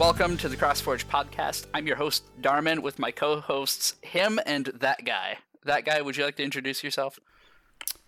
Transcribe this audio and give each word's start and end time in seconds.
Hello, 0.00 0.08
everybody. 0.08 0.30
Welcome 0.30 0.38
to 0.38 0.48
the 0.48 0.56
CrossForge 0.56 1.04
podcast. 1.04 1.66
I'm 1.74 1.86
your 1.86 1.96
host, 1.96 2.24
Darman, 2.40 2.78
with 2.78 2.98
my 2.98 3.10
co 3.10 3.38
hosts, 3.38 3.96
him 4.00 4.40
and 4.46 4.64
that 4.80 5.04
guy. 5.04 5.36
That 5.66 5.84
guy, 5.84 6.00
would 6.00 6.16
you 6.16 6.24
like 6.24 6.36
to 6.36 6.42
introduce 6.42 6.82
yourself? 6.82 7.18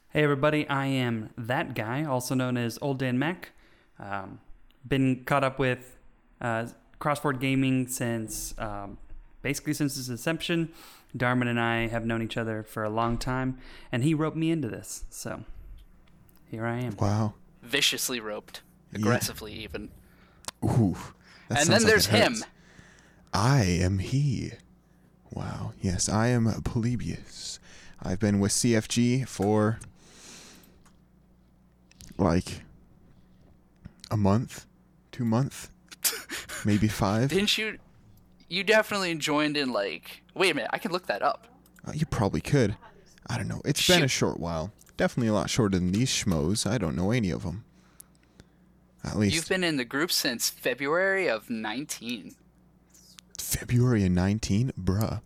Hey, 0.09 0.25
everybody. 0.25 0.67
I 0.69 0.87
am 0.87 1.29
that 1.37 1.75
guy, 1.75 2.03
also 2.03 2.35
known 2.35 2.57
as 2.57 2.79
Old 2.81 2.99
Dan 2.99 3.19
Mac. 3.19 3.51
Um, 3.99 4.41
been 4.89 5.23
caught 5.27 5.45
up 5.45 5.59
with 5.59 5.99
uh, 6.41 6.69
CrossForge 6.99 7.39
Gaming 7.39 7.87
since 7.89 8.55
um, 8.59 8.97
basically 9.43 9.75
since 9.75 9.99
its 9.99 10.09
inception. 10.09 10.73
Darman 11.15 11.47
and 11.47 11.61
I 11.61 11.89
have 11.89 12.07
known 12.07 12.23
each 12.23 12.39
other 12.39 12.63
for 12.63 12.85
a 12.85 12.91
long 12.91 13.19
time, 13.19 13.59
and 13.93 14.03
he 14.03 14.15
roped 14.15 14.39
me 14.39 14.51
into 14.51 14.69
this. 14.69 15.05
So 15.11 15.45
here 16.51 16.65
I 16.65 16.79
am. 16.79 16.97
Wow. 16.97 17.35
Viciously 17.63 18.19
roped, 18.19 18.63
aggressively, 18.95 19.53
even. 19.53 19.91
Ooh. 20.65 20.97
That 21.49 21.61
And 21.61 21.69
then 21.69 21.83
like 21.83 21.89
there's 21.89 22.07
him. 22.07 22.37
I 23.33 23.63
am 23.65 23.99
he. 23.99 24.53
Wow. 25.31 25.73
Yes, 25.81 26.09
I 26.09 26.29
am 26.29 26.47
Polybius. 26.63 27.59
I've 28.03 28.19
been 28.19 28.41
with 28.41 28.53
CFG 28.53 29.27
for 29.29 29.79
like 32.19 32.63
a 34.11 34.17
month, 34.17 34.67
two 35.11 35.25
month, 35.25 35.71
maybe 36.65 36.89
five. 36.89 37.31
Didn't 37.31 37.57
you? 37.57 37.79
You 38.49 38.65
definitely 38.65 39.15
joined 39.15 39.57
in, 39.57 39.73
like. 39.73 40.23
Wait 40.35 40.51
a 40.51 40.55
minute, 40.55 40.71
I 40.73 40.79
can 40.79 40.93
look 40.93 41.07
that 41.07 41.23
up. 41.23 41.47
Uh, 41.87 41.93
you 41.95 42.07
probably 42.07 42.41
could. 42.41 42.77
I 43.27 43.37
don't 43.37 43.49
know. 43.49 43.63
It's 43.65 43.87
been 43.87 44.03
a 44.03 44.09
short 44.09 44.39
while. 44.41 44.73
Definitely 44.97 45.29
a 45.29 45.33
lot 45.33 45.49
shorter 45.49 45.79
than 45.79 45.93
these 45.93 46.11
schmoes. 46.11 46.69
I 46.69 46.79
don't 46.79 46.97
know 46.97 47.11
any 47.11 47.31
of 47.31 47.43
them. 47.45 47.65
At 49.05 49.19
least 49.19 49.35
You've 49.35 49.49
been 49.49 49.65
in 49.65 49.77
the 49.77 49.85
group 49.85 50.13
since 50.13 50.49
February 50.49 51.29
of 51.29 51.51
19. 51.51 52.35
February 53.39 54.05
of 54.07 54.13
19, 54.13 54.73
bruh. 54.81 55.21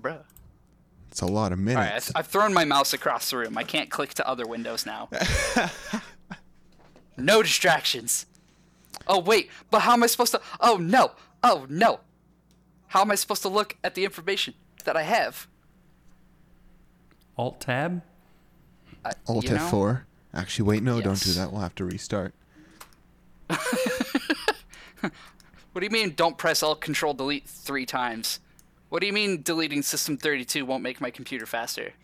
Bruh. 0.00 0.22
It's 1.10 1.20
a 1.20 1.26
lot 1.26 1.52
of 1.52 1.58
All 1.58 1.66
right, 1.66 1.76
I 1.76 1.84
minutes. 1.84 2.06
th- 2.06 2.16
I've 2.16 2.26
thrown 2.26 2.54
my 2.54 2.64
mouse 2.64 2.94
across 2.94 3.30
the 3.30 3.36
room. 3.36 3.58
I 3.58 3.64
can't 3.64 3.90
click 3.90 4.14
to 4.14 4.26
other 4.26 4.46
windows 4.46 4.86
now. 4.86 5.10
no 7.18 7.42
distractions. 7.42 8.24
Oh, 9.06 9.20
wait, 9.20 9.50
but 9.70 9.80
how 9.80 9.92
am 9.92 10.02
I 10.02 10.06
supposed 10.06 10.32
to. 10.32 10.40
Oh, 10.60 10.78
no. 10.78 11.12
Oh, 11.44 11.66
no. 11.68 12.00
How 12.88 13.02
am 13.02 13.10
I 13.10 13.14
supposed 13.16 13.42
to 13.42 13.48
look 13.48 13.76
at 13.84 13.94
the 13.94 14.04
information 14.04 14.54
that 14.84 14.96
I 14.96 15.02
have? 15.02 15.48
Alt 17.36 17.60
tab. 17.60 18.02
I, 19.04 19.12
Alt 19.26 19.44
you? 19.44 19.50
F4. 19.50 20.02
Actually, 20.32 20.68
wait, 20.68 20.82
no, 20.82 21.00
don't 21.02 21.20
do 21.22 21.32
that. 21.32 21.52
We'll 21.52 21.60
have 21.60 21.74
to 21.74 21.84
restart. 21.84 22.34
What 25.72 25.80
do 25.80 25.86
you 25.86 25.90
mean 25.90 26.12
don't 26.14 26.36
press 26.36 26.62
Alt 26.62 26.80
Control 26.82 27.14
Delete 27.14 27.46
three 27.46 27.86
times? 27.86 28.40
What 28.90 29.00
do 29.00 29.06
you 29.06 29.12
mean 29.12 29.40
deleting 29.42 29.80
System 29.82 30.18
32 30.18 30.66
won't 30.66 30.82
make 30.82 31.00
my 31.00 31.10
computer 31.10 31.46
faster? 31.46 31.94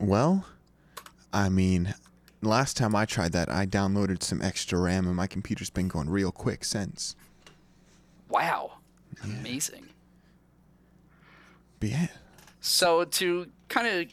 Well, 0.00 0.44
I 1.32 1.48
mean, 1.48 1.94
last 2.40 2.76
time 2.76 2.96
I 2.96 3.04
tried 3.04 3.30
that, 3.32 3.48
I 3.48 3.66
downloaded 3.66 4.20
some 4.24 4.42
extra 4.42 4.80
RAM, 4.80 5.06
and 5.06 5.14
my 5.14 5.28
computer's 5.28 5.70
been 5.70 5.86
going 5.86 6.10
real 6.10 6.32
quick 6.32 6.64
since. 6.64 7.14
Wow. 8.28 8.72
Amazing. 9.22 9.86
But 11.78 11.88
yeah, 11.90 12.06
So 12.60 13.04
to 13.04 13.46
kind 13.68 13.86
of 13.86 14.12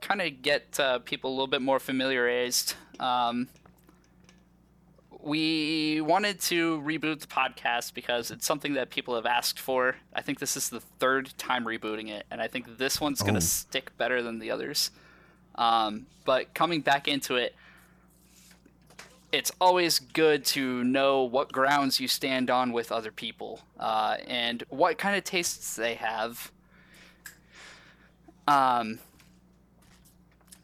kind 0.00 0.22
of 0.22 0.40
get 0.40 0.80
uh, 0.80 1.00
people 1.00 1.30
a 1.30 1.32
little 1.32 1.46
bit 1.46 1.60
more 1.60 1.78
familiarized, 1.78 2.74
um, 2.98 3.48
we 5.22 6.00
wanted 6.00 6.40
to 6.42 6.80
reboot 6.80 7.20
the 7.20 7.26
podcast 7.26 7.94
because 7.94 8.30
it's 8.30 8.46
something 8.46 8.74
that 8.74 8.90
people 8.90 9.14
have 9.14 9.26
asked 9.26 9.58
for. 9.58 9.96
I 10.14 10.22
think 10.22 10.38
this 10.38 10.56
is 10.56 10.68
the 10.70 10.80
third 10.80 11.32
time 11.36 11.64
rebooting 11.64 12.08
it, 12.08 12.26
and 12.30 12.40
I 12.40 12.48
think 12.48 12.78
this 12.78 13.00
one's 13.00 13.20
going 13.20 13.36
Oh. 13.36 13.40
to 13.40 13.44
stick 13.46 13.96
better 13.98 14.22
than 14.22 14.38
the 14.38 14.50
others. 14.50 14.90
Um, 15.56 16.06
but 16.24 16.54
coming 16.54 16.80
back 16.80 17.06
into 17.08 17.36
it, 17.36 17.54
it's 19.32 19.52
always 19.60 19.98
good 19.98 20.44
to 20.44 20.82
know 20.84 21.22
what 21.22 21.52
grounds 21.52 22.00
you 22.00 22.08
stand 22.08 22.50
on 22.50 22.72
with 22.72 22.90
other 22.90 23.12
people 23.12 23.60
uh, 23.78 24.16
and 24.26 24.64
what 24.70 24.98
kind 24.98 25.16
of 25.16 25.22
tastes 25.24 25.76
they 25.76 25.94
have. 25.94 26.50
Um, 28.48 28.98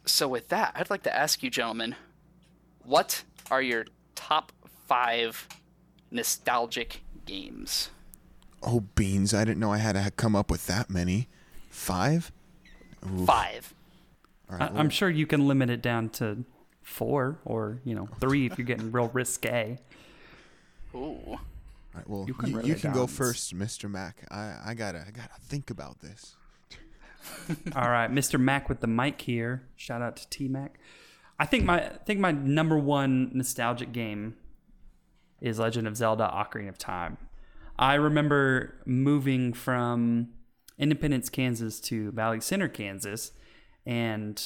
so 0.04 0.26
with 0.26 0.48
that, 0.48 0.72
I'd 0.74 0.90
like 0.90 1.02
to 1.04 1.14
ask 1.16 1.42
you, 1.42 1.50
gentlemen, 1.50 1.94
what 2.84 3.22
are 3.50 3.62
your 3.62 3.86
top 4.16 4.50
five 4.86 5.46
nostalgic 6.10 7.02
games? 7.24 7.90
oh 8.62 8.80
beans! 8.94 9.32
I 9.32 9.44
didn't 9.44 9.60
know 9.60 9.72
I 9.72 9.78
had 9.78 9.92
to 9.92 10.10
come 10.10 10.36
up 10.36 10.50
with 10.50 10.66
that 10.66 10.90
many. 10.90 11.28
Five. 11.70 12.32
Oof. 13.04 13.26
Five. 13.26 13.74
All 14.50 14.62
I- 14.62 14.66
I'm 14.74 14.90
sure 14.90 15.08
you 15.08 15.26
can 15.26 15.46
limit 15.46 15.70
it 15.70 15.80
down 15.80 16.08
to 16.10 16.44
four 16.82 17.38
or 17.44 17.78
you 17.84 17.94
know 17.94 18.08
three 18.20 18.46
if 18.46 18.58
you're 18.58 18.66
getting 18.66 18.92
real 18.92 19.08
risque. 19.08 19.78
Ooh. 20.94 20.98
all 20.98 21.40
right, 21.94 22.08
well, 22.08 22.20
you 22.22 22.28
you, 22.28 22.34
can 22.34 22.50
you, 22.50 22.56
write 22.56 22.80
can 22.80 22.92
go 22.92 23.06
first, 23.06 23.56
Mr. 23.56 23.90
Mac. 23.90 24.26
I, 24.30 24.56
I 24.66 24.74
gotta, 24.74 25.04
I 25.06 25.10
gotta 25.10 25.38
think 25.42 25.70
about 25.70 26.00
this. 26.00 26.36
All 27.74 27.90
right, 27.90 28.10
Mr. 28.10 28.40
Mac 28.40 28.68
with 28.68 28.80
the 28.80 28.86
mic 28.86 29.20
here. 29.20 29.66
Shout 29.76 30.00
out 30.00 30.16
to 30.16 30.28
T 30.28 30.48
Mac. 30.48 30.78
I 31.38 31.46
think 31.46 31.64
my 31.64 31.86
I 31.86 31.98
think 32.04 32.20
my 32.20 32.32
number 32.32 32.78
one 32.78 33.30
nostalgic 33.34 33.92
game 33.92 34.36
is 35.40 35.58
Legend 35.58 35.86
of 35.86 35.96
Zelda: 35.96 36.30
Ocarina 36.32 36.68
of 36.68 36.78
Time. 36.78 37.18
I 37.78 37.94
remember 37.94 38.74
moving 38.86 39.52
from 39.52 40.28
Independence, 40.78 41.28
Kansas 41.28 41.80
to 41.80 42.10
Valley 42.12 42.40
Center, 42.40 42.68
Kansas, 42.68 43.32
and 43.84 44.42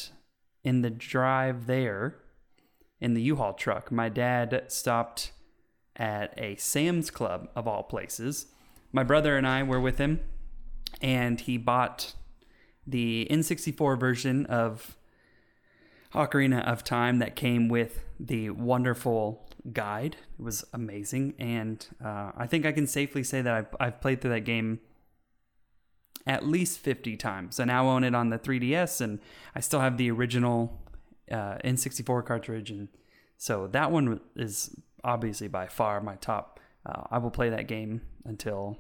in 0.65 0.83
the 0.83 0.91
drive 0.91 1.67
there, 1.67 2.17
in 3.01 3.15
the 3.15 3.23
U-Haul 3.23 3.55
truck, 3.55 3.91
my 3.91 4.09
dad 4.09 4.65
stopped 4.69 5.33
at 5.97 6.35
a 6.39 6.57
Sam's 6.57 7.11
Club 7.11 7.49
of 7.55 7.69
all 7.69 7.83
places. 7.83 8.47
My 8.93 9.05
brother 9.05 9.37
and 9.37 9.47
I 9.47 9.63
were 9.63 9.81
with 9.81 9.99
him, 9.99 10.21
and 11.01 11.41
he 11.41 11.57
bought 11.57 12.15
the 12.87 13.27
N64 13.31 13.99
version 13.99 14.47
of 14.47 14.97
Ocarina 16.15 16.65
of 16.67 16.83
Time 16.83 17.19
that 17.19 17.37
came 17.37 17.69
with 17.69 18.05
the 18.19 18.51
wonderful 18.51 19.49
guide. 19.73 20.17
It 20.39 20.43
was 20.43 20.65
amazing, 20.73 21.35
and 21.39 21.87
uh, 22.05 22.33
I 22.37 22.47
think 22.47 22.67
I 22.67 22.73
can 22.73 22.87
safely 22.87 23.23
say 23.23 23.43
that 23.43 23.55
I've, 23.55 23.77
I've 23.79 24.01
played 24.01 24.21
through 24.21 24.33
that 24.33 24.41
game 24.41 24.81
at 26.27 26.47
least 26.47 26.81
50 26.81 27.17
times. 27.17 27.61
I 27.61 27.65
now 27.65 27.89
own 27.89 28.05
it 28.05 28.15
on 28.15 28.31
the 28.31 28.39
3DS, 28.39 29.01
and 29.01 29.21
I 29.55 29.61
still 29.61 29.81
have 29.81 29.97
the 29.97 30.11
original 30.11 30.81
uh, 31.31 31.59
N64 31.65 32.25
cartridge, 32.27 32.71
and 32.71 32.89
so 33.37 33.67
that 33.69 33.91
one 33.91 34.21
is 34.37 34.75
obviously 35.05 35.49
by 35.49 35.67
far 35.67 36.01
my 36.01 36.17
top. 36.17 36.61
Uh, 36.85 37.05
I 37.11 37.19
will 37.19 37.31
play 37.31 37.51
that 37.51 37.69
game 37.69 38.03
until 38.25 38.79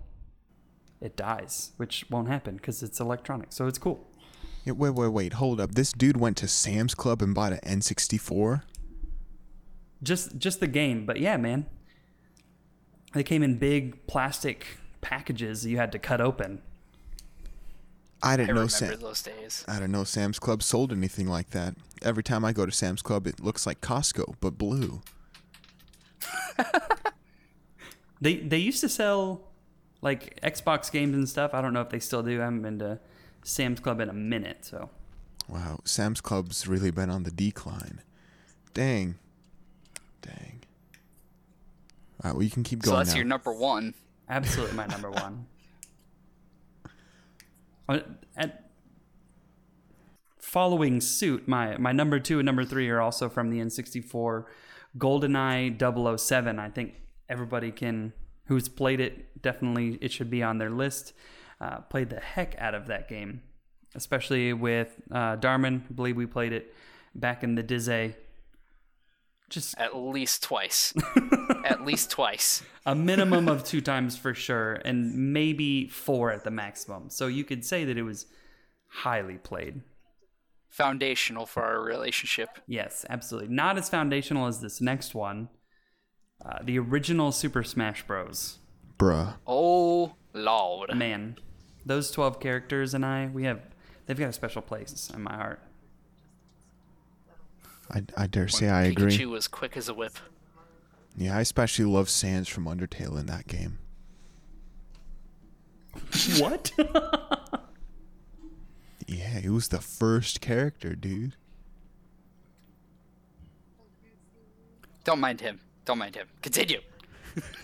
it 1.00 1.16
dies, 1.16 1.72
which 1.76 2.06
won't 2.10 2.28
happen 2.28 2.56
because 2.56 2.82
it's 2.82 3.00
electronic, 3.00 3.52
so 3.52 3.66
it's 3.66 3.78
cool. 3.78 4.06
Yeah, 4.64 4.72
wait, 4.74 4.90
wait, 4.90 5.08
wait. 5.08 5.32
Hold 5.34 5.60
up. 5.60 5.74
This 5.74 5.92
dude 5.92 6.18
went 6.18 6.36
to 6.38 6.48
Sam's 6.48 6.94
Club 6.94 7.22
and 7.22 7.34
bought 7.34 7.52
an 7.52 7.60
N64. 7.60 8.62
Just 10.02 10.38
just 10.38 10.60
the 10.60 10.66
game, 10.66 11.04
but 11.04 11.18
yeah, 11.18 11.36
man. 11.36 11.66
They 13.12 13.22
came 13.22 13.42
in 13.42 13.58
big 13.58 14.06
plastic 14.06 14.78
packages 15.00 15.66
you 15.66 15.76
had 15.76 15.92
to 15.92 15.98
cut 15.98 16.20
open. 16.20 16.62
I 18.22 18.34
I 18.34 18.36
didn't 18.36 18.54
know 18.54 18.66
Sam. 18.66 19.00
those 19.00 19.22
days. 19.22 19.64
I 19.66 19.80
don't 19.80 19.90
know 19.90 20.04
Sam's 20.04 20.38
Club 20.38 20.62
sold 20.62 20.92
anything 20.92 21.26
like 21.26 21.50
that. 21.50 21.74
Every 22.02 22.22
time 22.22 22.44
I 22.44 22.52
go 22.52 22.64
to 22.64 22.72
Sam's 22.72 23.02
Club, 23.02 23.26
it 23.26 23.40
looks 23.40 23.66
like 23.66 23.80
Costco 23.80 24.36
but 24.40 24.56
blue. 24.56 25.00
They 28.20 28.36
they 28.36 28.58
used 28.58 28.80
to 28.82 28.88
sell 28.88 29.48
like 30.02 30.40
Xbox 30.42 30.92
games 30.92 31.14
and 31.14 31.28
stuff. 31.28 31.54
I 31.54 31.62
don't 31.62 31.72
know 31.72 31.80
if 31.80 31.88
they 31.88 31.98
still 32.00 32.22
do. 32.22 32.40
I 32.40 32.44
haven't 32.44 32.62
been 32.62 32.78
to 32.80 33.00
Sam's 33.42 33.80
Club 33.80 34.00
in 34.00 34.08
a 34.08 34.12
minute, 34.14 34.64
so 34.64 34.90
Wow, 35.48 35.80
Sam's 35.84 36.20
Club's 36.20 36.66
really 36.68 36.90
been 36.90 37.10
on 37.10 37.24
the 37.24 37.30
decline. 37.30 38.02
Dang. 38.74 39.16
Dang. 40.22 40.62
All 42.22 42.30
right, 42.30 42.34
well, 42.34 42.42
you 42.44 42.50
can 42.50 42.62
keep 42.62 42.82
So 42.84 42.90
going 42.92 42.98
that's 43.00 43.10
now. 43.10 43.16
your 43.16 43.24
number 43.26 43.52
one. 43.52 43.94
absolutely 44.28 44.76
my 44.76 44.86
number 44.86 45.10
one. 45.10 45.46
Uh, 47.88 47.98
At 48.36 48.70
following 50.38 51.00
suit, 51.00 51.48
my 51.48 51.76
my 51.76 51.90
number 51.90 52.20
two 52.20 52.38
and 52.38 52.46
number 52.46 52.64
three 52.64 52.88
are 52.88 53.00
also 53.00 53.28
from 53.28 53.50
the 53.50 53.58
N64. 53.58 54.44
GoldenEye 54.96 56.18
007. 56.20 56.58
I 56.60 56.68
think 56.70 56.94
everybody 57.28 57.72
can 57.72 58.12
who's 58.44 58.68
played 58.68 59.00
it 59.00 59.42
definitely 59.42 59.98
it 60.00 60.12
should 60.12 60.30
be 60.30 60.40
on 60.42 60.58
their 60.58 60.70
list. 60.70 61.12
Uh, 61.60 61.80
played 61.80 62.08
the 62.08 62.20
heck 62.20 62.54
out 62.58 62.74
of 62.74 62.86
that 62.86 63.08
game, 63.08 63.42
especially 63.94 64.52
with 64.52 65.00
uh, 65.10 65.36
Darman. 65.36 65.82
I 65.90 65.92
believe 65.92 66.16
we 66.16 66.26
played 66.26 66.52
it 66.52 66.74
back 67.14 67.42
in 67.44 67.54
the 67.54 67.62
Dizzy 67.62 68.14
Just 69.50 69.76
At 69.78 69.94
least 69.96 70.42
twice. 70.42 70.94
at 71.64 71.84
least 71.84 72.10
twice. 72.10 72.62
a 72.86 72.94
minimum 72.94 73.48
of 73.48 73.62
two 73.64 73.80
times 73.80 74.16
for 74.16 74.32
sure, 74.32 74.74
and 74.84 75.32
maybe 75.34 75.86
four 75.88 76.30
at 76.30 76.44
the 76.44 76.50
maximum. 76.50 77.10
So 77.10 77.26
you 77.26 77.44
could 77.44 77.64
say 77.64 77.84
that 77.84 77.98
it 77.98 78.04
was 78.04 78.26
highly 78.88 79.36
played. 79.36 79.82
Foundational 80.70 81.46
for 81.46 81.62
our 81.64 81.82
relationship. 81.82 82.48
Yes, 82.66 83.04
absolutely. 83.10 83.52
Not 83.52 83.76
as 83.76 83.88
foundational 83.88 84.46
as 84.46 84.60
this 84.60 84.80
next 84.80 85.14
one. 85.14 85.48
Uh, 86.44 86.58
the 86.62 86.78
original 86.78 87.32
Super 87.32 87.62
Smash 87.64 88.06
Bros. 88.06 88.58
Bruh. 88.96 89.34
Oh 89.46 90.14
lord. 90.32 90.94
Man, 90.96 91.36
those 91.84 92.10
12 92.10 92.40
characters 92.40 92.94
and 92.94 93.04
I, 93.04 93.26
we 93.32 93.44
have, 93.44 93.60
they've 94.06 94.18
got 94.18 94.28
a 94.28 94.32
special 94.32 94.62
place 94.62 95.10
in 95.14 95.22
my 95.22 95.34
heart. 95.34 95.60
I, 97.90 98.04
I 98.16 98.26
dare 98.26 98.48
say 98.48 98.68
I 98.68 98.84
agree. 98.84 99.10
Pikachu 99.10 99.30
was 99.30 99.48
quick 99.48 99.76
as 99.76 99.88
a 99.88 99.94
whip. 99.94 100.16
Yeah, 101.16 101.36
I 101.36 101.40
especially 101.40 101.86
love 101.86 102.08
Sans 102.08 102.48
from 102.48 102.66
Undertale 102.66 103.18
in 103.18 103.26
that 103.26 103.46
game. 103.48 103.78
What? 106.38 106.70
Yeah, 109.10 109.40
he 109.40 109.48
was 109.48 109.68
the 109.68 109.80
first 109.80 110.40
character, 110.40 110.94
dude. 110.94 111.34
Don't 115.02 115.18
mind 115.18 115.40
him. 115.40 115.58
Don't 115.84 115.98
mind 115.98 116.14
him. 116.14 116.28
Continue. 116.42 116.80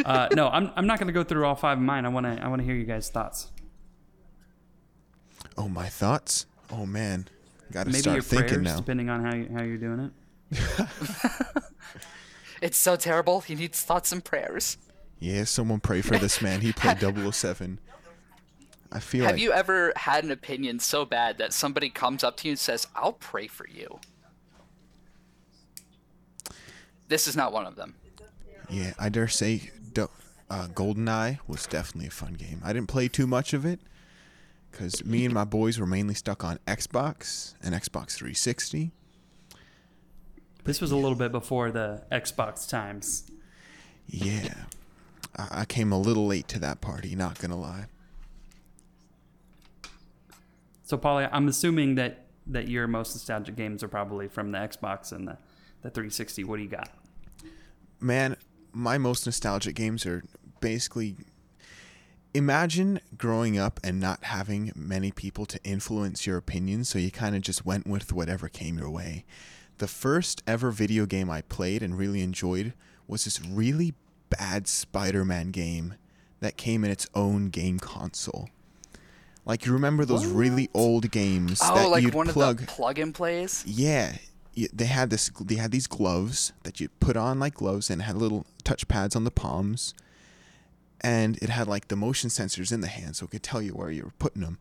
uh, 0.04 0.26
no, 0.34 0.48
I'm, 0.48 0.72
I'm 0.74 0.88
not 0.88 0.98
going 0.98 1.06
to 1.06 1.12
go 1.12 1.22
through 1.22 1.46
all 1.46 1.54
five 1.54 1.78
of 1.78 1.84
mine. 1.84 2.04
I 2.04 2.08
want 2.08 2.26
to 2.26 2.42
I 2.44 2.48
want 2.48 2.62
to 2.62 2.64
hear 2.64 2.74
you 2.74 2.84
guys' 2.84 3.10
thoughts. 3.10 3.52
Oh, 5.58 5.68
my 5.68 5.88
thoughts? 5.88 6.46
Oh 6.70 6.84
man, 6.86 7.28
gotta 7.72 7.90
Maybe 7.90 8.00
start 8.00 8.14
your 8.16 8.22
thinking 8.22 8.48
prayers, 8.48 8.64
now. 8.64 8.76
depending 8.76 9.08
on 9.08 9.24
how 9.24 9.34
you, 9.34 9.48
how 9.52 9.62
you're 9.62 9.76
doing 9.78 10.10
it. 10.50 10.86
It's 12.62 12.78
so 12.78 12.96
terrible. 12.96 13.40
He 13.42 13.54
needs 13.54 13.82
thoughts 13.82 14.12
and 14.12 14.24
prayers. 14.24 14.78
Yeah, 15.18 15.44
someone 15.44 15.80
pray 15.80 16.00
for 16.00 16.18
this 16.18 16.40
man. 16.40 16.60
He 16.62 16.72
played 16.72 16.98
007. 17.00 17.78
I 18.92 19.00
feel 19.00 19.24
Have 19.24 19.32
like 19.34 19.42
you 19.42 19.52
ever 19.52 19.92
had 19.96 20.24
an 20.24 20.30
opinion 20.30 20.78
so 20.78 21.04
bad 21.04 21.38
that 21.38 21.52
somebody 21.52 21.90
comes 21.90 22.24
up 22.24 22.36
to 22.38 22.48
you 22.48 22.52
and 22.52 22.58
says, 22.58 22.86
I'll 22.94 23.12
pray 23.12 23.46
for 23.46 23.66
you? 23.68 24.00
This 27.08 27.26
is 27.26 27.36
not 27.36 27.52
one 27.52 27.66
of 27.66 27.76
them. 27.76 27.94
Yeah, 28.70 28.94
I 28.98 29.08
dare 29.10 29.28
say 29.28 29.70
do- 29.92 30.10
uh, 30.50 30.68
GoldenEye 30.68 31.38
was 31.46 31.66
definitely 31.66 32.08
a 32.08 32.10
fun 32.10 32.34
game. 32.34 32.60
I 32.64 32.72
didn't 32.72 32.88
play 32.88 33.08
too 33.08 33.26
much 33.26 33.52
of 33.52 33.64
it 33.64 33.80
because 34.76 35.04
me 35.06 35.24
and 35.24 35.32
my 35.32 35.44
boys 35.44 35.78
were 35.80 35.86
mainly 35.86 36.12
stuck 36.12 36.44
on 36.44 36.58
Xbox 36.66 37.54
and 37.62 37.74
Xbox 37.74 38.12
360. 38.12 38.92
This 40.64 40.82
was 40.82 40.90
a 40.90 40.96
little 40.96 41.16
bit 41.16 41.32
before 41.32 41.70
the 41.70 42.02
Xbox 42.12 42.68
times. 42.68 43.30
Yeah, 44.06 44.64
I, 45.36 45.60
I 45.60 45.64
came 45.64 45.92
a 45.92 45.98
little 45.98 46.26
late 46.26 46.46
to 46.48 46.58
that 46.58 46.82
party, 46.82 47.16
not 47.16 47.38
gonna 47.38 47.58
lie. 47.58 47.86
So, 50.82 50.98
Polly, 50.98 51.26
I'm 51.32 51.48
assuming 51.48 51.94
that 51.94 52.26
that 52.48 52.68
your 52.68 52.86
most 52.86 53.14
nostalgic 53.14 53.56
games 53.56 53.82
are 53.82 53.88
probably 53.88 54.28
from 54.28 54.52
the 54.52 54.58
Xbox 54.58 55.10
and 55.10 55.26
the, 55.26 55.38
the 55.82 55.90
360. 55.90 56.44
What 56.44 56.58
do 56.58 56.62
you 56.62 56.68
got? 56.68 56.90
Man, 57.98 58.36
my 58.72 58.98
most 58.98 59.24
nostalgic 59.24 59.74
games 59.74 60.04
are 60.04 60.22
basically. 60.60 61.16
Imagine 62.36 63.00
growing 63.16 63.56
up 63.58 63.80
and 63.82 63.98
not 63.98 64.24
having 64.24 64.70
many 64.76 65.10
people 65.10 65.46
to 65.46 65.58
influence 65.64 66.26
your 66.26 66.36
opinions, 66.36 66.86
so 66.86 66.98
you 66.98 67.10
kind 67.10 67.34
of 67.34 67.40
just 67.40 67.64
went 67.64 67.86
with 67.86 68.12
whatever 68.12 68.46
came 68.50 68.76
your 68.76 68.90
way. 68.90 69.24
The 69.78 69.86
first 69.86 70.42
ever 70.46 70.70
video 70.70 71.06
game 71.06 71.30
I 71.30 71.40
played 71.40 71.82
and 71.82 71.96
really 71.96 72.20
enjoyed 72.20 72.74
was 73.08 73.24
this 73.24 73.40
really 73.42 73.94
bad 74.28 74.68
Spider 74.68 75.24
Man 75.24 75.50
game 75.50 75.94
that 76.40 76.58
came 76.58 76.84
in 76.84 76.90
its 76.90 77.06
own 77.14 77.48
game 77.48 77.78
console. 77.78 78.50
Like, 79.46 79.64
you 79.64 79.72
remember 79.72 80.04
those 80.04 80.26
really 80.26 80.68
old 80.74 81.10
games 81.10 81.60
Oh, 81.64 81.74
that 81.74 81.88
like 81.88 82.02
you'd 82.02 82.12
one 82.12 82.26
plug. 82.26 82.60
of 82.60 82.66
the 82.66 82.70
plug-in 82.70 83.14
plays? 83.14 83.64
Yeah, 83.66 84.16
they 84.74 84.84
had 84.84 85.08
this. 85.08 85.30
They 85.40 85.54
had 85.54 85.70
these 85.70 85.86
gloves 85.86 86.52
that 86.64 86.80
you 86.80 86.90
put 87.00 87.16
on 87.16 87.38
like 87.40 87.54
gloves, 87.54 87.88
and 87.88 88.02
had 88.02 88.16
little 88.16 88.44
touch 88.62 88.88
pads 88.88 89.16
on 89.16 89.24
the 89.24 89.30
palms, 89.30 89.94
and 91.00 91.36
it 91.38 91.48
had 91.48 91.68
like 91.68 91.88
the 91.88 91.96
motion 91.96 92.30
sensors 92.30 92.72
in 92.72 92.80
the 92.80 92.86
hand, 92.88 93.16
so 93.16 93.24
it 93.24 93.30
could 93.30 93.42
tell 93.42 93.62
you 93.62 93.72
where 93.72 93.90
you 93.90 94.04
were 94.04 94.12
putting 94.18 94.42
them. 94.42 94.58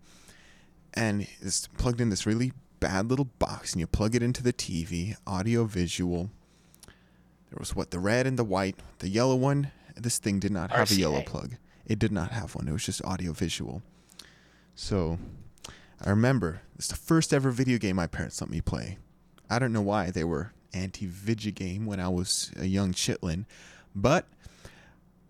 And 0.93 1.27
it's 1.41 1.67
plugged 1.67 2.01
in 2.01 2.09
this 2.09 2.25
really 2.25 2.53
bad 2.79 3.09
little 3.09 3.25
box, 3.39 3.73
and 3.73 3.79
you 3.79 3.87
plug 3.87 4.15
it 4.15 4.23
into 4.23 4.43
the 4.43 4.53
TV, 4.53 5.15
audio 5.25 5.65
visual. 5.65 6.29
There 7.49 7.57
was 7.59 7.75
what 7.75 7.91
the 7.91 7.99
red 7.99 8.27
and 8.27 8.37
the 8.37 8.43
white, 8.43 8.75
the 8.99 9.09
yellow 9.09 9.35
one. 9.35 9.71
This 9.95 10.17
thing 10.19 10.39
did 10.39 10.51
not 10.51 10.71
have 10.71 10.91
a 10.91 10.95
yellow 10.95 11.21
plug. 11.21 11.55
It 11.85 11.99
did 11.99 12.11
not 12.11 12.31
have 12.31 12.55
one. 12.55 12.67
It 12.67 12.73
was 12.73 12.85
just 12.85 13.03
audio 13.05 13.31
visual. 13.31 13.81
So, 14.73 15.17
I 16.03 16.09
remember 16.09 16.61
it's 16.75 16.87
the 16.87 16.95
first 16.95 17.33
ever 17.33 17.51
video 17.51 17.77
game 17.77 17.95
my 17.95 18.07
parents 18.07 18.41
let 18.41 18.49
me 18.49 18.61
play. 18.61 18.97
I 19.49 19.59
don't 19.59 19.71
know 19.71 19.81
why 19.81 20.11
they 20.11 20.23
were 20.23 20.51
anti 20.73 21.05
video 21.05 21.51
game 21.51 21.85
when 21.85 21.99
I 21.99 22.09
was 22.09 22.51
a 22.57 22.65
young 22.65 22.93
chitlin, 22.93 23.45
but 23.95 24.27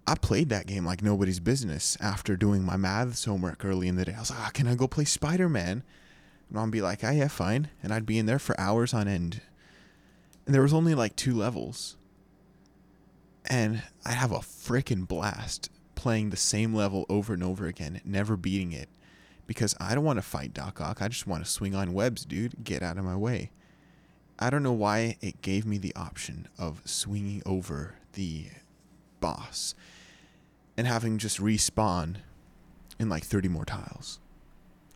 I 0.07 0.16
played 0.16 0.50
that 0.50 0.68
game 0.68 0.86
like 0.86 1.02
nobody's 1.02 1.40
business 1.40 1.98
after 2.00 2.36
doing 2.36 2.63
my 2.63 2.78
maths 2.78 3.25
homework 3.25 3.66
early 3.66 3.88
in 3.88 3.96
the 3.96 4.06
day. 4.06 4.13
I 4.16 4.19
was 4.19 4.30
like, 4.30 4.40
ah, 4.40 4.52
can 4.54 4.68
I 4.68 4.75
go 4.75 4.88
play 4.88 5.06
Spider 5.06 5.50
Man? 5.50 5.84
And 6.50 6.60
I'd 6.60 6.69
be 6.69 6.81
like, 6.81 7.04
ah, 7.04 7.10
yeah, 7.10 7.28
fine. 7.28 7.69
And 7.81 7.92
I'd 7.92 8.06
be 8.06 8.19
in 8.19 8.28
there 8.28 8.38
for 8.38 8.60
hours 8.60 8.94
on 8.94 9.07
end. 9.07 9.42
And 10.46 10.54
there 10.54 10.62
was 10.62 10.74
only 10.74 10.94
like 10.94 11.16
two 11.16 11.34
levels. 11.34 11.98
And 13.50 13.81
I'd 14.06 14.13
have 14.13 14.31
a 14.31 14.40
freaking 14.40 15.07
blast 15.07 15.72
playing 15.95 16.30
the 16.30 16.38
same 16.38 16.76
level 16.76 17.07
over 17.09 17.33
and 17.33 17.44
over 17.44 17.66
again, 17.66 18.00
never 18.06 18.38
beating 18.38 18.74
it. 18.74 18.90
Because 19.47 19.76
I 19.80 19.95
don't 19.95 20.04
want 20.04 20.18
to 20.18 20.24
fight 20.24 20.54
Doc 20.54 20.81
Ock. 20.81 21.02
I 21.02 21.07
just 21.07 21.26
want 21.26 21.44
to 21.44 21.50
swing 21.50 21.74
on 21.74 21.94
webs, 21.94 22.26
dude. 22.26 22.64
Get 22.64 22.83
out 22.83 22.97
of 22.97 23.06
my 23.06 23.16
way. 23.16 23.52
I 24.38 24.52
don't 24.52 24.64
know 24.64 24.74
why 24.74 25.18
it 25.21 25.42
gave 25.42 25.66
me 25.66 25.80
the 25.80 25.95
option 25.95 26.47
of 26.59 26.81
swinging 26.85 27.42
over 27.45 27.95
the 28.14 28.47
boss 29.19 29.74
and 30.77 30.87
having 30.87 31.17
just 31.17 31.39
respawn 31.39 32.17
in 32.99 33.09
like 33.09 33.23
30 33.23 33.47
more 33.49 33.65
tiles. 33.65 34.19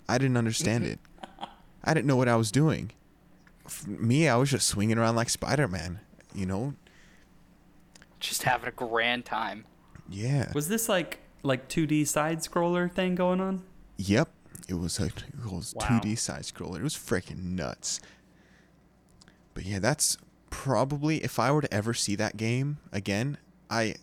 I 0.08 0.18
didn't 0.18 0.38
understand 0.38 0.86
it. 0.86 1.00
I 1.84 1.94
didn't 1.94 2.08
know 2.08 2.16
what 2.16 2.28
I 2.28 2.36
was 2.36 2.52
doing. 2.52 2.92
For 3.68 3.90
me, 3.90 4.28
I 4.28 4.36
was 4.36 4.50
just 4.52 4.68
swinging 4.68 4.98
around 4.98 5.16
like 5.16 5.30
Spider 5.30 5.68
Man, 5.68 6.00
you 6.34 6.46
know? 6.46 6.74
Just 8.20 8.44
having 8.44 8.68
a 8.68 8.72
grand 8.72 9.26
time. 9.26 9.66
Yeah. 10.10 10.52
Was 10.54 10.68
this 10.68 10.90
like 10.90 11.20
like 11.44 11.70
2D 11.70 12.06
side 12.08 12.40
scroller 12.40 12.92
thing 12.92 13.16
going 13.16 13.40
on? 13.40 13.64
Yep. 13.98 14.30
It 14.68 14.74
was 14.74 15.00
a 15.00 15.06
it 15.06 15.14
was 15.52 15.74
Wow. 15.76 15.86
2D 15.88 16.18
side 16.18 16.42
scroller. 16.44 16.78
It 16.78 16.84
was 16.84 16.96
freaking 16.96 17.44
nuts. 17.56 18.00
But 19.54 19.66
yeah, 19.66 19.80
that's 19.80 20.18
probably 20.50 21.24
if 21.24 21.40
I 21.40 21.52
were 21.52 21.62
to 21.62 21.74
ever 21.74 21.94
see 21.94 22.16
that 22.16 22.36
game 22.38 22.78
again, 22.92 23.38
I 23.70 23.96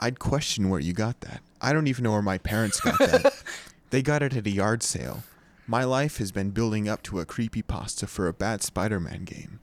I'd 0.00 0.18
question 0.18 0.68
where 0.68 0.80
you 0.80 0.92
got 0.92 1.20
that. 1.22 1.42
I 1.60 1.72
don't 1.72 1.88
even 1.88 2.04
know 2.04 2.12
where 2.12 2.22
my 2.22 2.38
parents 2.38 2.80
got 2.80 2.98
that. 2.98 3.42
they 3.90 4.02
got 4.02 4.22
it 4.22 4.36
at 4.36 4.46
a 4.46 4.50
yard 4.50 4.82
sale. 4.82 5.24
My 5.66 5.84
life 5.84 6.18
has 6.18 6.32
been 6.32 6.50
building 6.50 6.88
up 6.88 7.02
to 7.04 7.20
a 7.20 7.26
creepy 7.26 7.62
pasta 7.62 8.06
for 8.06 8.28
a 8.28 8.32
bad 8.32 8.62
Spider-Man 8.62 9.24
game. 9.24 9.60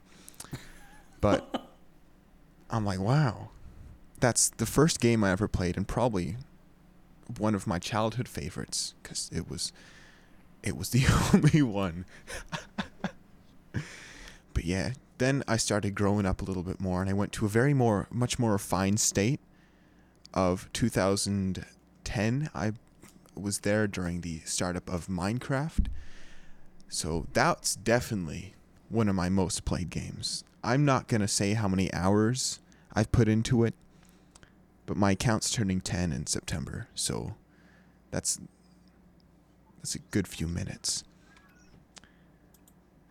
But 1.22 1.70
I'm 2.70 2.86
like, 2.86 3.00
wow. 3.00 3.50
That's 4.20 4.50
the 4.50 4.66
first 4.66 5.00
game 5.00 5.24
I 5.24 5.32
ever 5.32 5.48
played 5.48 5.78
and 5.78 5.88
probably 5.88 6.38
one 7.38 7.56
of 7.56 7.68
my 7.68 7.80
childhood 7.80 8.28
favorites 8.28 8.94
because 9.02 9.30
it 9.34 9.50
was 9.50 9.72
it 10.64 10.78
was 10.78 10.90
the 10.90 11.06
only 11.34 11.62
one 11.62 12.06
but 14.54 14.64
yeah 14.64 14.92
then 15.18 15.44
i 15.48 15.58
started 15.58 15.96
growing 15.96 16.26
up 16.26 16.42
a 16.42 16.46
little 16.46 16.64
bit 16.64 16.80
more 16.80 17.02
and 17.02 17.10
i 17.10 17.14
went 17.14 17.32
to 17.32 17.46
a 17.46 17.50
very 17.50 17.74
more 17.74 18.08
much 18.12 18.38
more 18.38 18.52
refined 18.52 19.00
state 19.00 19.40
of 20.36 20.70
2010 20.74 22.50
i 22.54 22.72
was 23.36 23.60
there 23.60 23.88
during 23.88 24.22
the 24.22 24.40
startup 24.46 24.90
of 24.90 25.08
minecraft 25.08 25.88
so 26.88 27.26
that's 27.34 27.76
definitely 27.76 28.54
one 28.90 29.10
of 29.10 29.16
my 29.16 29.30
most 29.30 29.66
played 29.66 29.90
games 29.90 30.44
i'm 30.64 30.86
not 30.86 31.08
going 31.08 31.22
to 31.22 31.28
say 31.28 31.54
how 31.54 31.68
many 31.68 31.94
hours 31.94 32.60
i've 32.94 33.12
put 33.12 33.28
into 33.28 33.64
it 33.64 33.74
but 34.86 34.98
my 34.98 35.12
account's 35.12 35.52
turning 35.52 35.82
10 35.82 36.12
in 36.12 36.28
September, 36.28 36.88
so 36.94 37.36
that's 38.12 38.40
that's 39.78 39.96
a 39.96 40.00
good 40.00 40.28
few 40.28 40.48
minutes. 40.48 41.04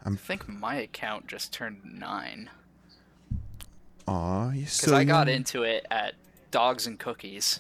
I 0.04 0.10
think 0.14 0.48
my 0.48 0.76
account 0.76 1.26
just 1.26 1.52
turned 1.52 1.80
nine. 1.84 2.50
Aw, 4.06 4.50
you 4.50 4.60
Because 4.60 4.72
so 4.72 4.96
I 4.96 5.04
got 5.04 5.28
into 5.28 5.62
it 5.62 5.86
at 5.90 6.14
Dogs 6.54 6.86
and 6.86 7.00
Cookies. 7.00 7.58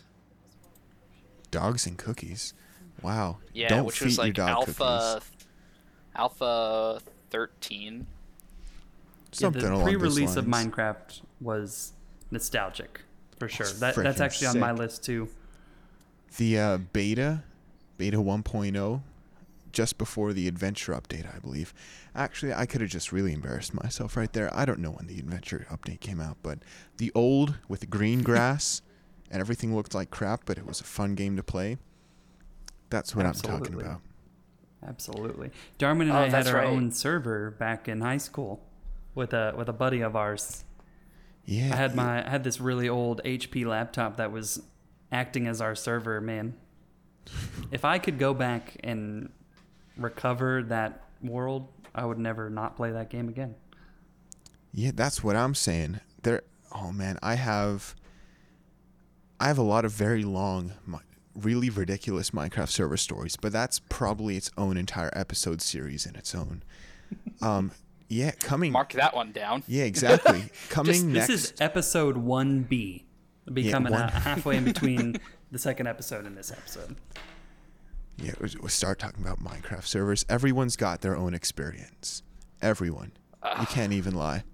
dogs 1.50 1.84
and 1.84 1.98
cookies. 1.98 2.54
Wow. 3.02 3.38
Yeah, 3.52 3.68
Don't 3.68 3.86
which 3.86 3.98
feed 3.98 4.04
was 4.04 4.16
your 4.18 4.26
like 4.26 4.34
dog 4.34 4.48
Alpha 4.50 5.20
cookies. 5.20 5.46
Alpha 6.14 7.00
thirteen. 7.30 8.06
Something 9.32 9.62
the 9.62 9.68
along 9.72 9.78
those 9.84 9.94
pre-release 9.94 10.36
of 10.36 10.46
lines. 10.46 10.68
Minecraft 10.68 11.20
was 11.40 11.92
nostalgic 12.30 13.00
for 13.40 13.48
sure. 13.48 13.66
It's 13.66 13.80
That 13.80 13.96
that's 13.96 14.18
freaking 14.18 14.24
actually 14.24 14.46
on 14.46 14.60
my 14.60 14.70
list 14.70 15.02
too. 15.04 15.28
The 16.36 16.58
uh, 16.58 16.78
beta, 16.92 17.42
beta 17.98 18.18
1.0, 18.18 19.00
just 19.74 19.98
before 19.98 20.32
the 20.32 20.48
adventure 20.48 20.92
update, 20.92 21.26
I 21.34 21.38
believe. 21.38 21.74
Actually, 22.14 22.54
I 22.54 22.64
could 22.66 22.80
have 22.80 22.90
just 22.90 23.12
really 23.12 23.32
embarrassed 23.32 23.74
myself 23.74 24.16
right 24.16 24.32
there. 24.32 24.54
I 24.56 24.64
don't 24.64 24.78
know 24.78 24.92
when 24.92 25.06
the 25.06 25.18
adventure 25.18 25.66
update 25.70 26.00
came 26.00 26.20
out, 26.20 26.38
but 26.42 26.60
the 26.96 27.12
old 27.14 27.58
with 27.68 27.80
the 27.80 27.86
green 27.86 28.22
grass 28.30 28.80
and 29.30 29.40
everything 29.40 29.74
looked 29.76 29.94
like 29.94 30.10
crap, 30.10 30.46
but 30.46 30.56
it 30.56 30.66
was 30.66 30.80
a 30.80 30.84
fun 30.84 31.14
game 31.14 31.36
to 31.36 31.42
play. 31.42 31.76
That's 32.90 33.14
what 33.14 33.26
I'm 33.26 33.34
talking 33.34 33.74
about. 33.80 34.00
Absolutely. 34.86 35.50
Darman 35.78 36.02
and 36.02 36.12
Oh, 36.12 36.16
I 36.16 36.28
had 36.28 36.46
our 36.46 36.56
right. 36.56 36.66
own 36.66 36.90
server 36.90 37.50
back 37.50 37.88
in 37.88 38.00
high 38.00 38.18
school 38.18 38.60
with 39.14 39.32
a 39.32 39.54
with 39.56 39.68
a 39.68 39.72
buddy 39.72 40.00
of 40.02 40.14
ours. 40.14 40.64
Yeah. 41.44 41.70
I 41.72 41.76
had 41.76 41.94
my 41.94 42.24
I 42.24 42.30
had 42.30 42.44
this 42.44 42.60
really 42.60 42.88
old 42.88 43.20
HP 43.24 43.64
laptop 43.66 44.18
that 44.18 44.30
was 44.30 44.62
acting 45.10 45.46
as 45.46 45.60
our 45.60 45.74
server, 45.74 46.20
man. 46.20 46.54
If 47.70 47.84
I 47.84 47.98
could 47.98 48.18
go 48.18 48.34
back 48.34 48.76
and 48.84 49.30
recover 49.96 50.62
that 50.64 51.02
world, 51.22 51.68
I 51.94 52.04
would 52.04 52.18
never 52.18 52.50
not 52.50 52.76
play 52.76 52.90
that 52.92 53.10
game 53.10 53.28
again. 53.28 53.54
Yeah, 54.72 54.90
that's 54.94 55.22
what 55.22 55.36
I'm 55.36 55.54
saying. 55.54 56.00
There. 56.22 56.42
Oh 56.72 56.92
man, 56.92 57.18
I 57.22 57.34
have. 57.34 57.94
I 59.40 59.48
have 59.48 59.58
a 59.58 59.62
lot 59.62 59.84
of 59.84 59.92
very 59.92 60.22
long, 60.24 60.72
really 61.34 61.68
ridiculous 61.70 62.30
Minecraft 62.30 62.68
server 62.68 62.96
stories, 62.96 63.36
but 63.36 63.52
that's 63.52 63.78
probably 63.88 64.36
its 64.36 64.50
own 64.56 64.76
entire 64.76 65.10
episode 65.14 65.60
series 65.60 66.06
in 66.06 66.16
its 66.16 66.34
own. 66.34 66.62
Um, 67.42 67.70
yeah, 68.08 68.30
coming. 68.32 68.72
Mark 68.72 68.92
that 68.92 69.14
one 69.14 69.32
down. 69.32 69.62
Yeah, 69.68 69.84
exactly. 69.84 70.50
Coming 70.68 70.92
Just, 70.94 71.04
next. 71.06 71.26
this 71.28 71.44
is 71.52 71.54
episode 71.60 72.16
one 72.16 72.62
B. 72.62 73.04
It'll 73.46 73.58
Yeah, 73.58 73.72
coming 73.72 73.92
one- 73.92 74.02
out 74.02 74.12
halfway 74.12 74.56
in 74.56 74.64
between 74.64 75.16
the 75.52 75.58
second 75.58 75.86
episode 75.86 76.24
and 76.26 76.36
this 76.36 76.50
episode. 76.50 76.96
Yeah, 78.16 78.32
we 78.40 78.68
start 78.68 78.98
talking 78.98 79.22
about 79.22 79.42
Minecraft 79.42 79.84
servers. 79.84 80.24
Everyone's 80.28 80.76
got 80.76 81.00
their 81.00 81.16
own 81.16 81.34
experience. 81.34 82.22
Everyone. 82.62 83.12
You 83.60 83.66
can't 83.66 83.92
ah. 83.92 83.96
even 83.96 84.14
lie. 84.14 84.44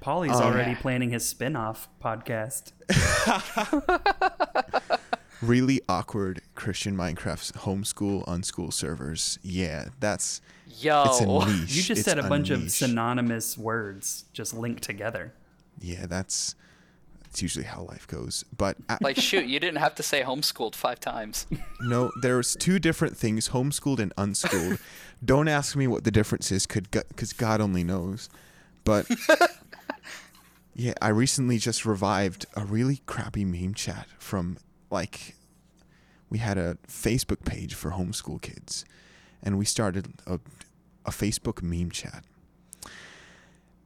Paulie's 0.00 0.32
Oh, 0.32 0.44
um, 0.44 0.52
already 0.52 0.72
yeah. 0.72 0.80
planning 0.80 1.10
his 1.10 1.28
spin-off 1.28 1.88
podcast. 2.02 2.72
Really 5.42 5.80
awkward 5.88 6.40
Christian 6.54 6.96
Minecraft 6.96 7.54
homeschool, 7.54 8.24
unschool 8.26 8.72
servers. 8.72 9.40
Yeah, 9.42 9.88
that's 9.98 10.40
Yo. 10.78 11.02
it's 11.06 11.20
a 11.20 11.26
niche. 11.46 11.74
You 11.74 11.82
just 11.82 11.90
It's 11.90 12.02
said 12.04 12.20
a 12.20 12.28
bunch 12.28 12.50
of 12.50 12.70
synonymous 12.70 13.58
words 13.58 14.26
just 14.32 14.54
linked 14.54 14.84
together. 14.84 15.34
Yeah, 15.80 16.06
that's 16.06 16.54
that's 17.32 17.40
usually 17.40 17.64
how 17.64 17.84
life 17.84 18.06
goes. 18.06 18.44
But 18.54 18.76
uh, 18.90 18.98
like 19.00 19.16
shoot, 19.16 19.46
you 19.46 19.58
didn't 19.58 19.78
have 19.78 19.94
to 19.94 20.02
say 20.02 20.22
homeschooled 20.22 20.74
five 20.74 21.00
times. 21.00 21.46
no, 21.80 22.12
there's 22.20 22.54
two 22.54 22.78
different 22.78 23.16
things: 23.16 23.48
homeschooled 23.48 24.00
and 24.00 24.12
unschooled. 24.18 24.78
Don't 25.24 25.48
ask 25.48 25.74
me 25.74 25.86
what 25.86 26.04
the 26.04 26.10
difference 26.10 26.52
is, 26.52 26.66
could 26.66 26.90
because 26.90 27.32
God 27.32 27.62
only 27.62 27.84
knows. 27.84 28.28
But 28.84 29.06
yeah, 30.74 30.92
I 31.00 31.08
recently 31.08 31.56
just 31.56 31.86
revived 31.86 32.44
a 32.54 32.66
really 32.66 33.00
crappy 33.06 33.46
meme 33.46 33.72
chat 33.72 34.08
from 34.18 34.58
like 34.90 35.34
we 36.28 36.36
had 36.36 36.58
a 36.58 36.76
Facebook 36.86 37.46
page 37.46 37.72
for 37.72 37.92
homeschool 37.92 38.42
kids, 38.42 38.84
and 39.42 39.56
we 39.56 39.64
started 39.64 40.12
a, 40.26 40.38
a 41.06 41.10
Facebook 41.10 41.62
meme 41.62 41.92
chat, 41.92 42.24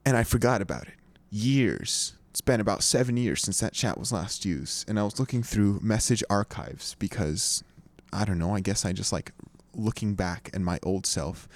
and 0.05 0.17
I 0.17 0.25
forgot 0.25 0.61
about 0.61 0.88
it. 0.88 0.95
Years. 1.31 2.15
It's 2.37 2.43
been 2.43 2.61
about 2.61 2.83
seven 2.83 3.16
years 3.16 3.40
since 3.40 3.61
that 3.61 3.73
chat 3.73 3.97
was 3.97 4.12
last 4.12 4.45
used, 4.45 4.90
and 4.90 5.00
I 5.00 5.05
was 5.05 5.19
looking 5.19 5.43
through 5.43 5.81
message 5.83 6.23
archives 6.28 6.95
because 6.99 7.64
I 8.12 8.26
don't 8.26 8.38
know. 8.38 8.55
I 8.55 8.61
guess 8.61 8.85
I 8.85 8.93
just 8.93 9.11
like 9.11 9.33
looking 9.73 10.14
back 10.14 10.50
at 10.52 10.61
my 10.61 10.78
old 10.83 11.07
self 11.07 11.49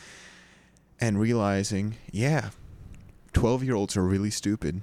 and 0.99 1.21
realizing, 1.21 1.97
yeah, 2.11 2.49
twelve-year-olds 3.35 3.95
are 3.99 4.03
really 4.03 4.31
stupid. 4.31 4.81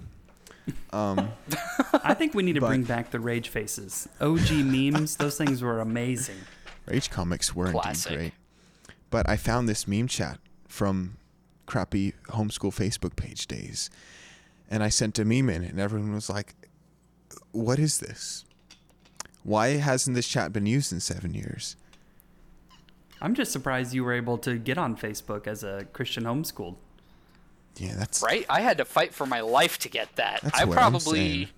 Um, 0.94 1.32
I 2.04 2.13
think 2.13 2.36
we 2.36 2.44
need 2.44 2.54
to 2.54 2.62
But- 2.62 2.68
bring 2.68 2.84
back 2.84 3.10
the 3.10 3.20
rage 3.20 3.50
faces. 3.50 4.08
OG 4.22 4.51
memes, 4.62 5.16
those 5.16 5.36
things 5.36 5.63
were 5.63 5.80
amazing. 5.80 6.38
Rage 6.86 7.10
comics 7.10 7.56
were 7.56 7.72
Classic. 7.72 8.12
indeed 8.12 8.18
great. 8.86 8.94
But 9.10 9.27
I 9.27 9.36
found 9.36 9.68
this 9.68 9.88
meme 9.88 10.08
chat 10.08 10.38
from 10.68 11.18
crappy 11.66 12.13
homeschool 12.30 12.72
Facebook 12.72 13.16
page 13.16 13.48
days. 13.48 13.89
And 14.69 14.83
I 14.83 14.89
sent 14.89 15.17
a 15.19 15.25
meme 15.25 15.50
in, 15.50 15.63
and 15.63 15.79
everyone 15.79 16.13
was 16.13 16.29
like, 16.29 16.55
What 17.51 17.79
is 17.79 18.00
this? 18.00 18.45
Why 19.43 19.77
hasn't 19.77 20.15
this 20.15 20.27
chat 20.27 20.51
been 20.51 20.65
used 20.65 20.91
in 20.91 21.00
seven 21.00 21.33
years? 21.33 21.77
I'm 23.21 23.33
just 23.33 23.51
surprised 23.51 23.93
you 23.93 24.03
were 24.03 24.13
able 24.13 24.38
to 24.39 24.57
get 24.57 24.77
on 24.77 24.95
Facebook 24.95 25.47
as 25.47 25.63
a 25.63 25.86
Christian 25.93 26.25
homeschooled. 26.25 26.75
Yeah, 27.77 27.95
that's 27.95 28.21
Right? 28.21 28.45
I 28.50 28.62
had 28.62 28.77
to 28.79 28.86
fight 28.86 29.13
for 29.13 29.25
my 29.25 29.41
life 29.41 29.79
to 29.79 29.89
get 29.89 30.15
that. 30.15 30.41
That's 30.41 30.59
I 30.59 30.65
what 30.65 30.77
I'm 30.77 30.91
probably 30.91 31.50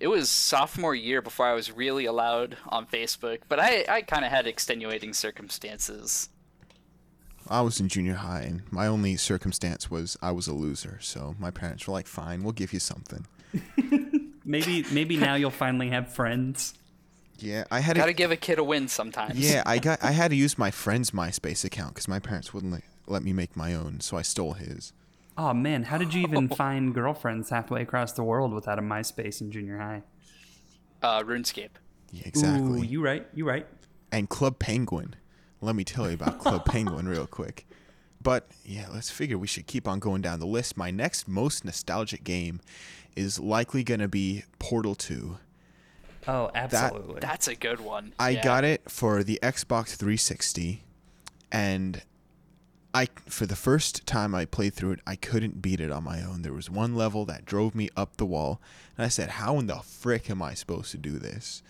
it 0.00 0.08
was 0.08 0.28
sophomore 0.28 0.94
year 0.94 1.22
before 1.22 1.46
I 1.46 1.54
was 1.54 1.72
really 1.72 2.04
allowed 2.04 2.56
on 2.68 2.86
Facebook, 2.86 3.40
but 3.48 3.60
I, 3.60 3.84
I 3.88 4.02
kind 4.02 4.24
of 4.24 4.30
had 4.30 4.46
extenuating 4.46 5.14
circumstances. 5.14 6.28
I 7.48 7.60
was 7.60 7.80
in 7.80 7.88
junior 7.88 8.14
high, 8.14 8.42
and 8.42 8.62
my 8.70 8.86
only 8.86 9.16
circumstance 9.16 9.90
was 9.90 10.16
I 10.22 10.30
was 10.32 10.46
a 10.46 10.54
loser. 10.54 10.98
So 11.00 11.34
my 11.38 11.50
parents 11.50 11.86
were 11.86 11.92
like, 11.92 12.06
"Fine, 12.06 12.42
we'll 12.42 12.52
give 12.52 12.72
you 12.72 12.80
something." 12.80 13.26
Maybe 14.44 14.84
maybe 14.90 15.16
now 15.16 15.36
you'll 15.36 15.50
finally 15.50 15.88
have 15.88 16.12
friends. 16.12 16.74
Yeah, 17.38 17.64
I 17.70 17.80
had 17.80 17.96
Got 17.96 18.04
to. 18.04 18.10
to 18.10 18.14
give 18.14 18.30
a 18.30 18.36
kid 18.36 18.58
a 18.58 18.64
win 18.64 18.88
sometimes. 18.88 19.38
Yeah, 19.38 19.62
I 19.64 19.78
got. 19.78 20.04
I 20.04 20.10
had 20.10 20.28
to 20.32 20.36
use 20.36 20.58
my 20.58 20.70
friend's 20.82 21.12
MySpace 21.12 21.64
account 21.64 21.94
because 21.94 22.08
my 22.08 22.18
parents 22.18 22.52
wouldn't 22.52 22.72
let, 22.72 22.82
let 23.06 23.22
me 23.22 23.32
make 23.32 23.56
my 23.56 23.74
own, 23.74 24.00
so 24.00 24.16
I 24.18 24.22
stole 24.22 24.52
his. 24.52 24.92
Oh 25.38 25.54
man, 25.54 25.84
how 25.84 25.96
did 25.98 26.12
you 26.12 26.22
even 26.22 26.48
find 26.62 26.94
girlfriends 26.94 27.48
halfway 27.50 27.80
across 27.82 28.12
the 28.12 28.22
world 28.22 28.52
without 28.52 28.78
a 28.78 28.82
MySpace 28.82 29.40
in 29.40 29.50
junior 29.50 29.78
high? 29.78 30.02
Uh, 31.02 31.22
RuneScape. 31.22 31.70
Yeah, 32.12 32.22
exactly. 32.26 32.80
Ooh, 32.80 32.84
you 32.84 33.02
right, 33.02 33.26
you 33.34 33.46
right. 33.46 33.66
and 34.12 34.28
Club 34.28 34.58
Penguin. 34.58 35.16
Let 35.64 35.76
me 35.76 35.84
tell 35.84 36.08
you 36.08 36.14
about 36.14 36.38
Club 36.40 36.66
Penguin 36.66 37.08
real 37.08 37.26
quick. 37.26 37.66
But 38.22 38.48
yeah, 38.64 38.86
let's 38.92 39.10
figure 39.10 39.38
we 39.38 39.46
should 39.46 39.66
keep 39.66 39.88
on 39.88 39.98
going 39.98 40.20
down 40.20 40.40
the 40.40 40.46
list. 40.46 40.76
My 40.76 40.90
next 40.90 41.26
most 41.26 41.64
nostalgic 41.64 42.22
game 42.22 42.60
is 43.16 43.38
likely 43.40 43.82
going 43.82 44.00
to 44.00 44.08
be 44.08 44.44
Portal 44.58 44.94
2. 44.94 45.38
Oh, 46.28 46.50
absolutely. 46.54 47.20
That's 47.20 47.48
a 47.48 47.54
good 47.54 47.80
one. 47.80 48.12
I 48.18 48.30
Yeah. 48.30 48.42
got 48.42 48.64
it 48.64 48.90
for 48.90 49.22
the 49.22 49.38
Xbox 49.42 49.94
360 49.94 50.82
and 51.50 52.02
I 52.92 53.08
for 53.26 53.44
the 53.46 53.56
first 53.56 54.06
time 54.06 54.34
I 54.34 54.44
played 54.44 54.74
through 54.74 54.92
it, 54.92 55.00
I 55.06 55.16
couldn't 55.16 55.60
beat 55.60 55.80
it 55.80 55.90
on 55.90 56.04
my 56.04 56.22
own. 56.22 56.42
There 56.42 56.52
was 56.52 56.70
one 56.70 56.94
level 56.94 57.24
that 57.24 57.44
drove 57.44 57.74
me 57.74 57.88
up 57.96 58.16
the 58.18 58.26
wall, 58.26 58.60
and 58.96 59.04
I 59.04 59.08
said, 59.08 59.30
"How 59.30 59.58
in 59.58 59.66
the 59.66 59.78
frick 59.80 60.30
am 60.30 60.40
I 60.40 60.54
supposed 60.54 60.92
to 60.92 60.96
do 60.98 61.18
this?" 61.18 61.60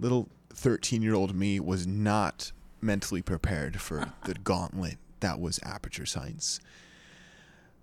Little 0.00 0.30
13-year-old 0.54 1.34
me 1.34 1.60
was 1.60 1.86
not 1.86 2.52
mentally 2.82 3.22
prepared 3.22 3.80
for 3.80 4.12
the 4.24 4.34
gauntlet 4.34 4.96
that 5.20 5.40
was 5.40 5.60
Aperture 5.62 6.06
Science. 6.06 6.60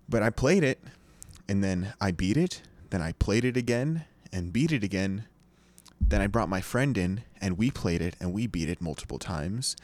But 0.08 0.22
I 0.22 0.30
played 0.30 0.62
it, 0.64 0.80
and 1.48 1.64
then 1.64 1.94
I 2.00 2.10
beat 2.10 2.36
it, 2.36 2.62
then 2.90 3.00
I 3.00 3.12
played 3.12 3.44
it 3.44 3.56
again 3.56 4.04
and 4.32 4.52
beat 4.52 4.72
it 4.72 4.84
again. 4.84 5.24
Then 6.00 6.20
I 6.20 6.26
brought 6.26 6.48
my 6.48 6.60
friend 6.60 6.96
in 6.98 7.22
and 7.40 7.56
we 7.56 7.70
played 7.70 8.00
it 8.02 8.16
and 8.20 8.32
we 8.32 8.46
beat 8.46 8.68
it 8.68 8.80
multiple 8.80 9.18
times. 9.18 9.76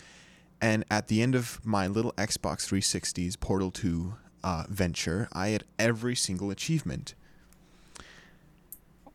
And 0.61 0.85
at 0.91 1.09
the 1.09 1.23
end 1.23 1.35
of 1.35 1.61
my 1.65 1.87
little 1.87 2.13
Xbox 2.13 2.67
360's 2.69 3.37
Portal 3.37 3.71
2 3.71 4.15
uh, 4.43 4.65
venture, 4.69 5.29
I 5.33 5.49
had 5.49 5.65
every 5.79 6.17
single 6.17 6.51
achievement. 6.51 7.15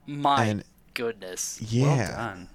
My 0.06 0.46
and- 0.46 0.64
goodness. 0.94 1.60
well 1.62 1.96
Yeah, 1.98 2.12
done. 2.16 2.50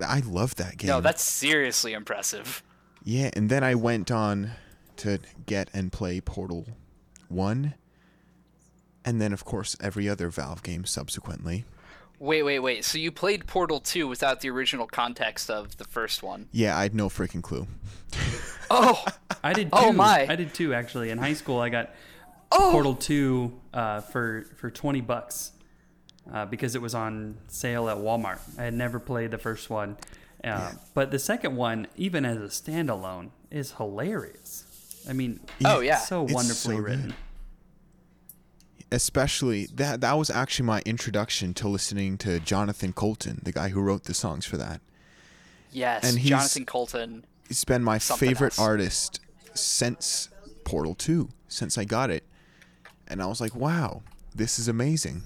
I 0.00 0.20
love 0.20 0.56
that 0.56 0.76
game. 0.76 0.88
No, 0.88 1.00
that's 1.00 1.22
seriously 1.22 1.92
impressive. 1.92 2.62
yeah, 3.04 3.30
and 3.34 3.48
then 3.48 3.64
I 3.64 3.74
went 3.74 4.10
on 4.10 4.52
to 4.98 5.20
get 5.46 5.70
and 5.72 5.92
play 5.92 6.20
Portal 6.20 6.66
1. 7.28 7.74
And 9.04 9.20
then, 9.20 9.32
of 9.32 9.44
course, 9.44 9.76
every 9.80 10.08
other 10.08 10.28
Valve 10.28 10.62
game 10.62 10.84
subsequently. 10.84 11.64
Wait, 12.18 12.42
wait, 12.42 12.60
wait. 12.60 12.84
So 12.84 12.98
you 12.98 13.12
played 13.12 13.46
Portal 13.46 13.78
2 13.78 14.08
without 14.08 14.40
the 14.40 14.50
original 14.50 14.86
context 14.86 15.50
of 15.50 15.76
the 15.76 15.84
first 15.84 16.22
one? 16.22 16.48
Yeah, 16.50 16.76
I 16.76 16.82
had 16.82 16.94
no 16.94 17.08
freaking 17.08 17.42
clue. 17.42 17.66
Oh, 18.68 19.04
I 19.44 19.52
did. 19.52 19.66
Too. 19.70 19.78
Oh, 19.78 19.92
my. 19.92 20.26
I 20.28 20.34
did 20.34 20.52
too. 20.52 20.74
Actually, 20.74 21.10
in 21.10 21.18
high 21.18 21.34
school, 21.34 21.60
I 21.60 21.68
got 21.68 21.94
oh. 22.50 22.70
Portal 22.72 22.96
Two 22.96 23.60
uh, 23.72 24.00
for 24.00 24.44
for 24.56 24.70
twenty 24.70 25.00
bucks 25.00 25.52
uh, 26.32 26.46
because 26.46 26.74
it 26.74 26.82
was 26.82 26.94
on 26.94 27.36
sale 27.48 27.88
at 27.88 27.96
Walmart. 27.98 28.38
I 28.58 28.64
had 28.64 28.74
never 28.74 28.98
played 28.98 29.30
the 29.30 29.38
first 29.38 29.70
one, 29.70 29.96
uh, 30.44 30.72
but 30.94 31.10
the 31.10 31.18
second 31.18 31.56
one, 31.56 31.86
even 31.96 32.24
as 32.24 32.36
a 32.38 32.48
standalone, 32.70 33.30
is 33.50 33.72
hilarious. 33.72 34.64
I 35.08 35.12
mean, 35.12 35.40
Oh, 35.64 35.80
yeah. 35.80 35.98
so 35.98 36.24
It's 36.24 36.32
wonderfully 36.32 36.74
so 36.76 36.80
good. 36.82 36.84
written. 36.90 37.14
especially 38.92 39.66
that 39.74 40.00
that 40.00 40.12
was 40.16 40.30
actually 40.30 40.66
my 40.66 40.80
introduction 40.86 41.52
to 41.54 41.68
listening 41.68 42.16
to 42.18 42.38
Jonathan 42.40 42.92
Coulton, 42.92 43.40
the 43.44 43.52
guy 43.52 43.68
who 43.70 43.80
wrote 43.80 44.04
the 44.04 44.14
songs 44.14 44.46
for 44.46 44.56
that. 44.56 44.80
Yes, 45.72 46.04
And 46.04 46.18
he's- 46.18 46.28
Jonathan 46.30 46.64
Coulton. 46.66 47.24
He's 47.48 47.64
been 47.64 47.82
my 47.84 47.98
favorite 47.98 48.54
else. 48.54 48.58
artist 48.58 49.20
since 49.54 50.28
Portal 50.64 50.94
2, 50.94 51.28
since 51.48 51.76
I 51.78 51.84
got 51.84 52.10
it. 52.10 52.24
And 53.08 53.22
I 53.22 53.26
was 53.26 53.40
like, 53.40 53.54
wow, 53.54 54.02
this 54.34 54.58
is 54.58 54.66
amazing. 54.68 55.22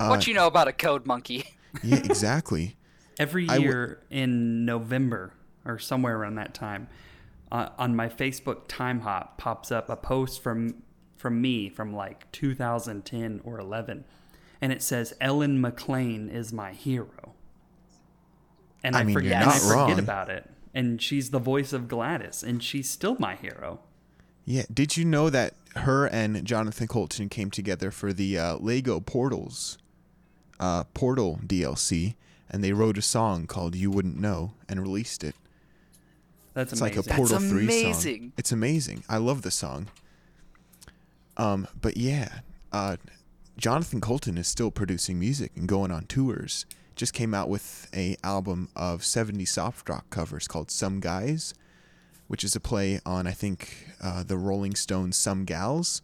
Uh, 0.00 0.08
what 0.08 0.26
you 0.26 0.34
know 0.34 0.46
about 0.46 0.68
a 0.68 0.72
code 0.72 1.06
monkey? 1.06 1.44
Yeah, 1.82 1.96
exactly. 2.04 2.76
Every 3.18 3.44
I 3.48 3.54
w- 3.54 3.62
year 3.70 4.02
in 4.10 4.66
November 4.66 5.32
or 5.64 5.78
somewhere 5.78 6.18
around 6.18 6.34
that 6.34 6.52
time, 6.52 6.88
uh, 7.50 7.70
on 7.78 7.96
my 7.96 8.10
Facebook 8.10 8.68
time 8.68 9.00
hop 9.00 9.38
pops 9.38 9.72
up 9.72 9.88
a 9.88 9.96
post 9.96 10.42
from 10.42 10.82
from 11.16 11.40
me 11.40 11.70
from 11.70 11.94
like 11.94 12.30
2010 12.32 13.40
or 13.44 13.58
11, 13.58 14.04
and 14.60 14.70
it 14.70 14.82
says 14.82 15.14
Ellen 15.18 15.62
McLain 15.62 16.30
is 16.30 16.52
my 16.52 16.72
hero. 16.72 17.32
And 18.84 18.94
I 18.96 19.00
I, 19.00 19.04
mean, 19.04 19.14
forget, 19.14 19.30
you're 19.30 19.40
and 19.40 19.50
I 19.50 19.58
forget 19.58 19.74
wrong. 19.76 19.98
about 19.98 20.28
it. 20.28 20.50
And 20.74 21.00
she's 21.00 21.30
the 21.30 21.38
voice 21.38 21.72
of 21.72 21.82
GLaDOS, 21.88 22.42
and 22.42 22.62
she's 22.62 22.90
still 22.90 23.16
my 23.18 23.36
hero. 23.36 23.80
Yeah, 24.44 24.64
did 24.72 24.96
you 24.96 25.04
know 25.04 25.30
that 25.30 25.54
her 25.76 26.06
and 26.06 26.44
Jonathan 26.44 26.88
Coulton 26.88 27.28
came 27.28 27.50
together 27.50 27.90
for 27.90 28.12
the 28.12 28.36
uh, 28.38 28.56
Lego 28.56 28.98
Portals 29.00 29.78
uh, 30.62 30.84
Portal 30.94 31.40
DLC, 31.44 32.14
and 32.48 32.62
they 32.62 32.72
wrote 32.72 32.96
a 32.96 33.02
song 33.02 33.46
called 33.46 33.74
"You 33.74 33.90
Wouldn't 33.90 34.18
Know" 34.18 34.52
and 34.68 34.80
released 34.80 35.24
it. 35.24 35.34
That's 36.54 36.72
It's 36.72 36.80
amazing. 36.80 36.96
like 36.98 37.06
a 37.06 37.14
Portal 37.16 37.38
That's 37.38 37.50
Three 37.50 37.64
amazing. 37.64 38.18
song. 38.20 38.32
It's 38.36 38.52
amazing. 38.52 39.04
I 39.08 39.16
love 39.16 39.42
the 39.42 39.50
song. 39.50 39.88
Um, 41.36 41.66
but 41.80 41.96
yeah, 41.96 42.40
uh, 42.72 42.96
Jonathan 43.56 44.00
Coulton 44.00 44.36
is 44.38 44.46
still 44.48 44.70
producing 44.70 45.18
music 45.18 45.52
and 45.56 45.66
going 45.66 45.90
on 45.90 46.04
tours. 46.04 46.66
Just 46.94 47.14
came 47.14 47.32
out 47.32 47.48
with 47.48 47.88
a 47.94 48.16
album 48.22 48.68
of 48.76 49.02
70 49.02 49.46
soft 49.46 49.88
rock 49.88 50.08
covers 50.10 50.46
called 50.46 50.70
"Some 50.70 51.00
Guys," 51.00 51.54
which 52.28 52.44
is 52.44 52.54
a 52.54 52.60
play 52.60 53.00
on 53.06 53.26
I 53.26 53.32
think 53.32 53.88
uh, 54.02 54.22
the 54.22 54.36
Rolling 54.36 54.74
Stones' 54.74 55.16
"Some 55.16 55.44
Gals." 55.46 56.02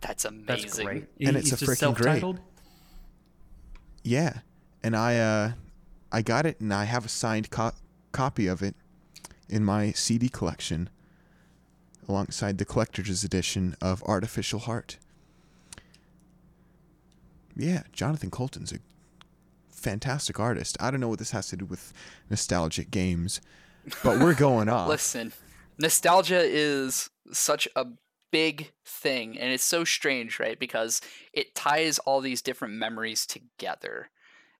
That's 0.00 0.24
amazing. 0.24 0.46
That's 0.46 0.78
great. 0.78 1.04
And 1.20 1.36
He- 1.36 1.38
it's 1.42 1.52
a 1.52 1.56
freaking 1.56 1.94
great. 1.94 2.22
Yeah, 4.02 4.38
and 4.82 4.96
I 4.96 5.18
uh, 5.18 5.52
I 6.10 6.22
got 6.22 6.46
it, 6.46 6.60
and 6.60 6.72
I 6.72 6.84
have 6.84 7.04
a 7.04 7.08
signed 7.08 7.50
co- 7.50 7.72
copy 8.12 8.46
of 8.46 8.62
it 8.62 8.74
in 9.48 9.64
my 9.64 9.92
CD 9.92 10.28
collection, 10.28 10.88
alongside 12.08 12.58
the 12.58 12.64
collector's 12.64 13.24
edition 13.24 13.76
of 13.80 14.02
Artificial 14.04 14.60
Heart. 14.60 14.98
Yeah, 17.56 17.82
Jonathan 17.92 18.30
Coulton's 18.30 18.72
a 18.72 18.78
fantastic 19.70 20.38
artist. 20.38 20.76
I 20.80 20.90
don't 20.90 21.00
know 21.00 21.08
what 21.08 21.18
this 21.18 21.32
has 21.32 21.48
to 21.48 21.56
do 21.56 21.64
with 21.64 21.92
nostalgic 22.30 22.90
games, 22.90 23.40
but 24.02 24.18
we're 24.18 24.34
going 24.34 24.68
off. 24.70 24.88
Listen, 24.88 25.32
nostalgia 25.78 26.40
is 26.42 27.10
such 27.32 27.68
a 27.76 27.86
big 28.30 28.72
thing, 28.84 29.38
and 29.38 29.52
it's 29.52 29.64
so 29.64 29.84
strange, 29.84 30.38
right? 30.38 30.58
Because 30.58 31.00
it 31.32 31.54
ties 31.54 31.98
all 32.00 32.20
these 32.20 32.42
different 32.42 32.74
memories 32.74 33.26
together. 33.26 34.10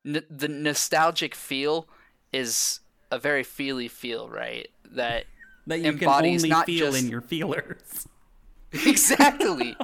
N- 0.05 0.25
the 0.31 0.49
nostalgic 0.49 1.35
feel 1.35 1.89
is 2.33 2.81
a 3.11 3.19
very 3.19 3.43
feely 3.43 3.89
feel, 3.89 4.29
right? 4.29 4.69
That 4.93 5.25
that 5.67 5.81
you 5.81 5.93
can 5.95 6.09
only 6.09 6.49
not 6.49 6.67
feel 6.67 6.93
just- 6.93 7.05
in 7.05 7.11
your 7.11 7.21
feelers. 7.21 8.07
exactly. 8.73 9.77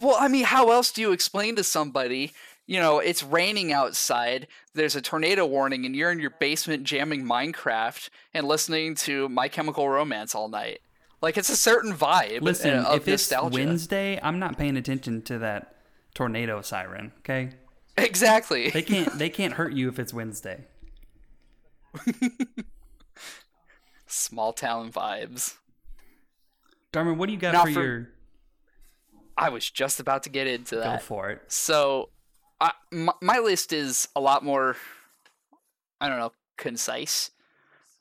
well, 0.00 0.16
I 0.18 0.28
mean, 0.28 0.44
how 0.44 0.70
else 0.70 0.92
do 0.92 1.00
you 1.00 1.12
explain 1.12 1.56
to 1.56 1.64
somebody? 1.64 2.32
You 2.66 2.80
know, 2.80 2.98
it's 2.98 3.22
raining 3.22 3.72
outside. 3.72 4.48
There's 4.74 4.96
a 4.96 5.00
tornado 5.00 5.46
warning, 5.46 5.84
and 5.86 5.94
you're 5.94 6.10
in 6.10 6.18
your 6.18 6.30
basement 6.40 6.82
jamming 6.84 7.24
Minecraft 7.24 8.08
and 8.34 8.48
listening 8.48 8.94
to 8.96 9.28
My 9.28 9.48
Chemical 9.48 9.88
Romance 9.88 10.34
all 10.34 10.48
night. 10.48 10.80
Like 11.26 11.36
it's 11.36 11.50
a 11.50 11.56
certain 11.56 11.92
vibe 11.92 12.42
Listen, 12.42 12.78
uh, 12.78 12.84
of 12.84 12.96
if 12.98 13.08
it's. 13.08 13.32
Wednesday, 13.50 14.20
I'm 14.22 14.38
not 14.38 14.56
paying 14.56 14.76
attention 14.76 15.22
to 15.22 15.40
that 15.40 15.74
tornado 16.14 16.62
siren. 16.62 17.10
Okay, 17.18 17.50
Exactly. 17.98 18.70
they 18.70 18.82
can't 18.94 19.18
they 19.18 19.28
can't 19.28 19.54
hurt 19.54 19.72
you 19.72 19.88
if 19.88 19.98
it's 19.98 20.14
Wednesday. 20.14 20.66
Small 24.06 24.52
town 24.52 24.92
vibes. 24.92 25.56
Darman, 26.92 27.16
what 27.16 27.26
do 27.26 27.32
you 27.32 27.40
got 27.40 27.56
for, 27.66 27.72
for- 27.72 27.82
your? 27.82 28.08
I 29.36 29.48
was 29.48 29.68
just 29.68 29.98
about 29.98 30.22
to 30.22 30.30
get 30.30 30.46
into 30.46 30.76
that. 30.76 31.00
Go 31.00 31.04
for 31.04 31.30
it. 31.30 31.42
So, 31.48 32.10
I, 32.60 32.70
my, 32.92 33.14
my 33.20 33.38
list 33.40 33.72
is 33.72 34.06
a 34.14 34.20
lot 34.20 34.44
more, 34.44 34.76
I 36.00 36.08
don't 36.08 36.20
know, 36.20 36.30
concise. 36.56 37.32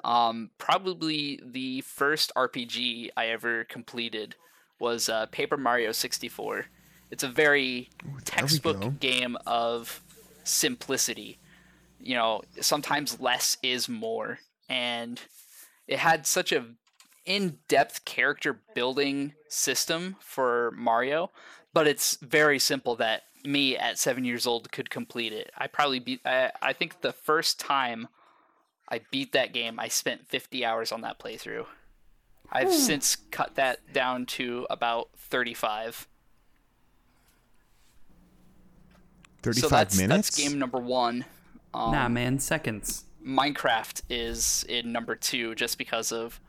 Um, 0.06 0.52
probably 0.60 1.40
the 1.44 1.82
first 1.82 2.32
RPG 2.36 3.10
I 3.18 3.26
ever 3.30 3.64
completed 3.64 4.36
was 4.80 5.10
uh, 5.10 5.26
Paper 5.26 5.58
Mario 5.58 5.92
64. 5.92 6.68
It's 7.10 7.24
a 7.24 7.28
very 7.28 7.90
textbook 8.24 9.00
game 9.00 9.36
of 9.48 10.04
simplicity. 10.44 11.40
You 12.00 12.14
know, 12.14 12.44
sometimes 12.62 13.20
less 13.20 13.58
is 13.64 13.90
more, 13.90 14.40
and 14.70 15.20
it 15.88 15.98
had 15.98 16.28
such 16.28 16.52
a 16.52 16.66
in-depth 17.26 18.06
character 18.06 18.60
building 18.76 19.34
system 19.50 20.18
for 20.20 20.72
Mario, 20.78 21.32
but 21.74 21.88
it's 21.88 22.18
very 22.18 22.60
simple 22.60 22.96
that 22.98 23.24
me 23.44 23.76
at 23.76 23.98
seven 23.98 24.24
years 24.24 24.46
old 24.46 24.72
could 24.72 24.92
complete 24.92 25.34
it. 25.34 25.52
I 25.58 25.66
probably 25.66 26.00
be 26.00 26.20
I, 26.24 26.52
I 26.62 26.74
think 26.74 27.02
the 27.02 27.14
first 27.14 27.60
time 27.60 28.08
I 28.88 29.02
beat 29.12 29.32
that 29.32 29.54
game, 29.54 29.80
I 29.80 29.88
spent 29.88 30.28
50 30.28 30.64
hours 30.64 30.92
on 30.92 31.02
that 31.02 31.20
playthrough. 31.20 31.66
I've 32.52 32.72
since 32.72 33.16
cut 33.32 33.56
that 33.56 33.92
down 33.92 34.26
to 34.28 34.68
about 34.70 35.10
35. 35.18 36.08
35 39.42 39.62
so 39.62 39.68
that's 39.70 39.98
minutes. 39.98 40.30
that's 40.30 40.38
game 40.38 40.60
number 40.60 40.78
one. 40.78 41.26
Um, 41.74 41.92
nah, 41.92 42.08
man, 42.08 42.40
seconds. 42.40 43.06
Minecraft 43.26 44.02
is 44.10 44.66
in 44.70 44.92
number 44.92 45.16
two 45.16 45.56
just 45.56 45.78
because 45.78 46.12
of 46.12 46.40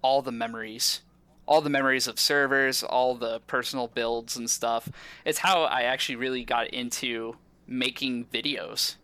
all 0.00 0.22
the 0.22 0.32
memories. 0.32 1.02
All 1.46 1.60
the 1.60 1.70
memories 1.70 2.06
of 2.06 2.18
servers, 2.20 2.82
all 2.82 3.14
the 3.14 3.40
personal 3.40 3.88
builds 3.88 4.36
and 4.36 4.48
stuff. 4.48 4.88
It's 5.24 5.38
how 5.38 5.64
I 5.64 5.82
actually 5.82 6.16
really 6.16 6.44
got 6.44 6.68
into 6.68 7.36
making 7.66 8.26
videos. 8.26 8.96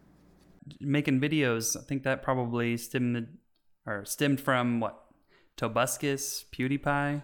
Making 0.81 1.21
videos. 1.21 1.77
I 1.77 1.83
think 1.83 2.03
that 2.03 2.23
probably 2.23 2.77
stemmed 2.77 3.39
or 3.87 4.05
stemmed 4.05 4.41
from 4.41 4.81
what? 4.81 5.05
Tobuscus, 5.57 6.45
PewDiePie. 6.55 7.23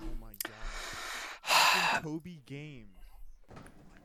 oh 0.00 0.04
my 0.20 0.28
god. 0.44 2.02
Toby 2.02 2.40
Games. 2.46 2.86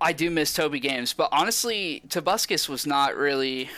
I 0.02 0.12
do 0.12 0.30
miss 0.30 0.54
Toby 0.54 0.80
Games, 0.80 1.14
but 1.14 1.30
honestly, 1.32 2.04
Tobuscus 2.10 2.68
was 2.68 2.86
not 2.86 3.16
really 3.16 3.70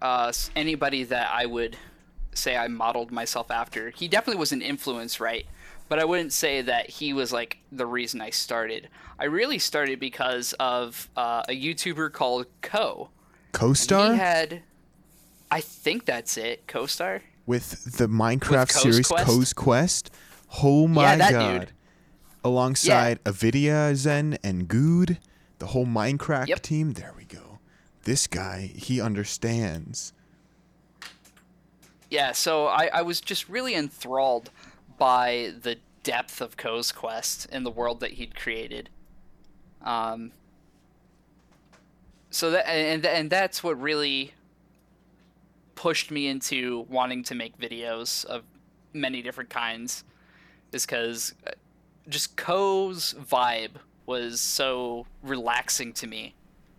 uh, 0.00 0.32
anybody 0.56 1.04
that 1.04 1.30
I 1.30 1.46
would 1.46 1.76
say 2.32 2.56
I 2.56 2.68
modeled 2.68 3.12
myself 3.12 3.50
after. 3.50 3.90
He 3.90 4.08
definitely 4.08 4.38
was 4.38 4.52
an 4.52 4.62
influence, 4.62 5.20
right? 5.20 5.46
But 5.88 5.98
I 5.98 6.04
wouldn't 6.04 6.32
say 6.32 6.62
that 6.62 6.88
he 6.88 7.12
was 7.12 7.32
like 7.32 7.58
the 7.70 7.86
reason 7.86 8.20
I 8.20 8.30
started. 8.30 8.88
I 9.18 9.24
really 9.24 9.58
started 9.58 10.00
because 10.00 10.54
of 10.58 11.08
uh, 11.16 11.42
a 11.48 11.52
YouTuber 11.52 12.12
called 12.12 12.46
Co. 12.62 13.10
Coestar 13.52 14.12
He 14.12 14.18
had, 14.18 14.62
I 15.50 15.60
think 15.60 16.04
that's 16.06 16.36
it, 16.36 16.66
Coestar. 16.66 17.20
with 17.46 17.96
the 17.98 18.08
Minecraft 18.08 18.72
Coast 18.72 18.82
series 18.82 19.06
Quest? 19.08 19.26
Coast 19.26 19.56
Quest. 19.56 20.10
Oh 20.62 20.88
my 20.88 21.16
that 21.16 21.30
god. 21.32 21.60
dude. 21.60 21.70
Alongside 22.42 23.22
AvidyaZen 23.24 24.38
and 24.42 24.68
Guude, 24.68 25.18
the 25.58 25.66
whole 25.66 25.86
Minecraft 25.86 26.48
Yep. 26.48 26.60
team. 26.62 26.92
There 26.94 27.14
we 27.16 27.24
go. 27.24 27.58
This 28.02 28.26
guy, 28.26 28.72
he 28.74 29.00
understands. 29.00 30.12
Yeah, 32.10 32.32
so 32.32 32.66
I, 32.66 32.90
I 32.92 33.02
was 33.02 33.20
just 33.20 33.48
really 33.48 33.74
enthralled 33.74 34.50
by 34.98 35.52
the 35.62 35.76
depth 36.02 36.40
of 36.40 36.56
Ko's 36.56 36.92
quest 36.92 37.46
and 37.50 37.64
the 37.64 37.70
world 37.70 38.00
that 38.00 38.12
he'd 38.12 38.34
created. 38.36 38.90
Um, 39.82 40.32
so 42.30 42.50
that 42.50 42.68
and 42.68 43.04
and 43.06 43.30
that's 43.30 43.62
what 43.62 43.80
really 43.80 44.32
pushed 45.74 46.10
me 46.10 46.26
into 46.28 46.86
wanting 46.88 47.22
to 47.24 47.34
make 47.34 47.58
videos 47.58 48.24
of 48.24 48.42
many 48.92 49.22
different 49.22 49.50
kinds, 49.50 50.04
is 50.72 50.84
because 50.86 51.34
just 52.08 52.36
Ko's 52.36 53.14
vibe 53.14 53.72
was 54.06 54.40
so 54.40 55.06
relaxing 55.22 55.92
to 55.94 56.06
me 56.06 56.34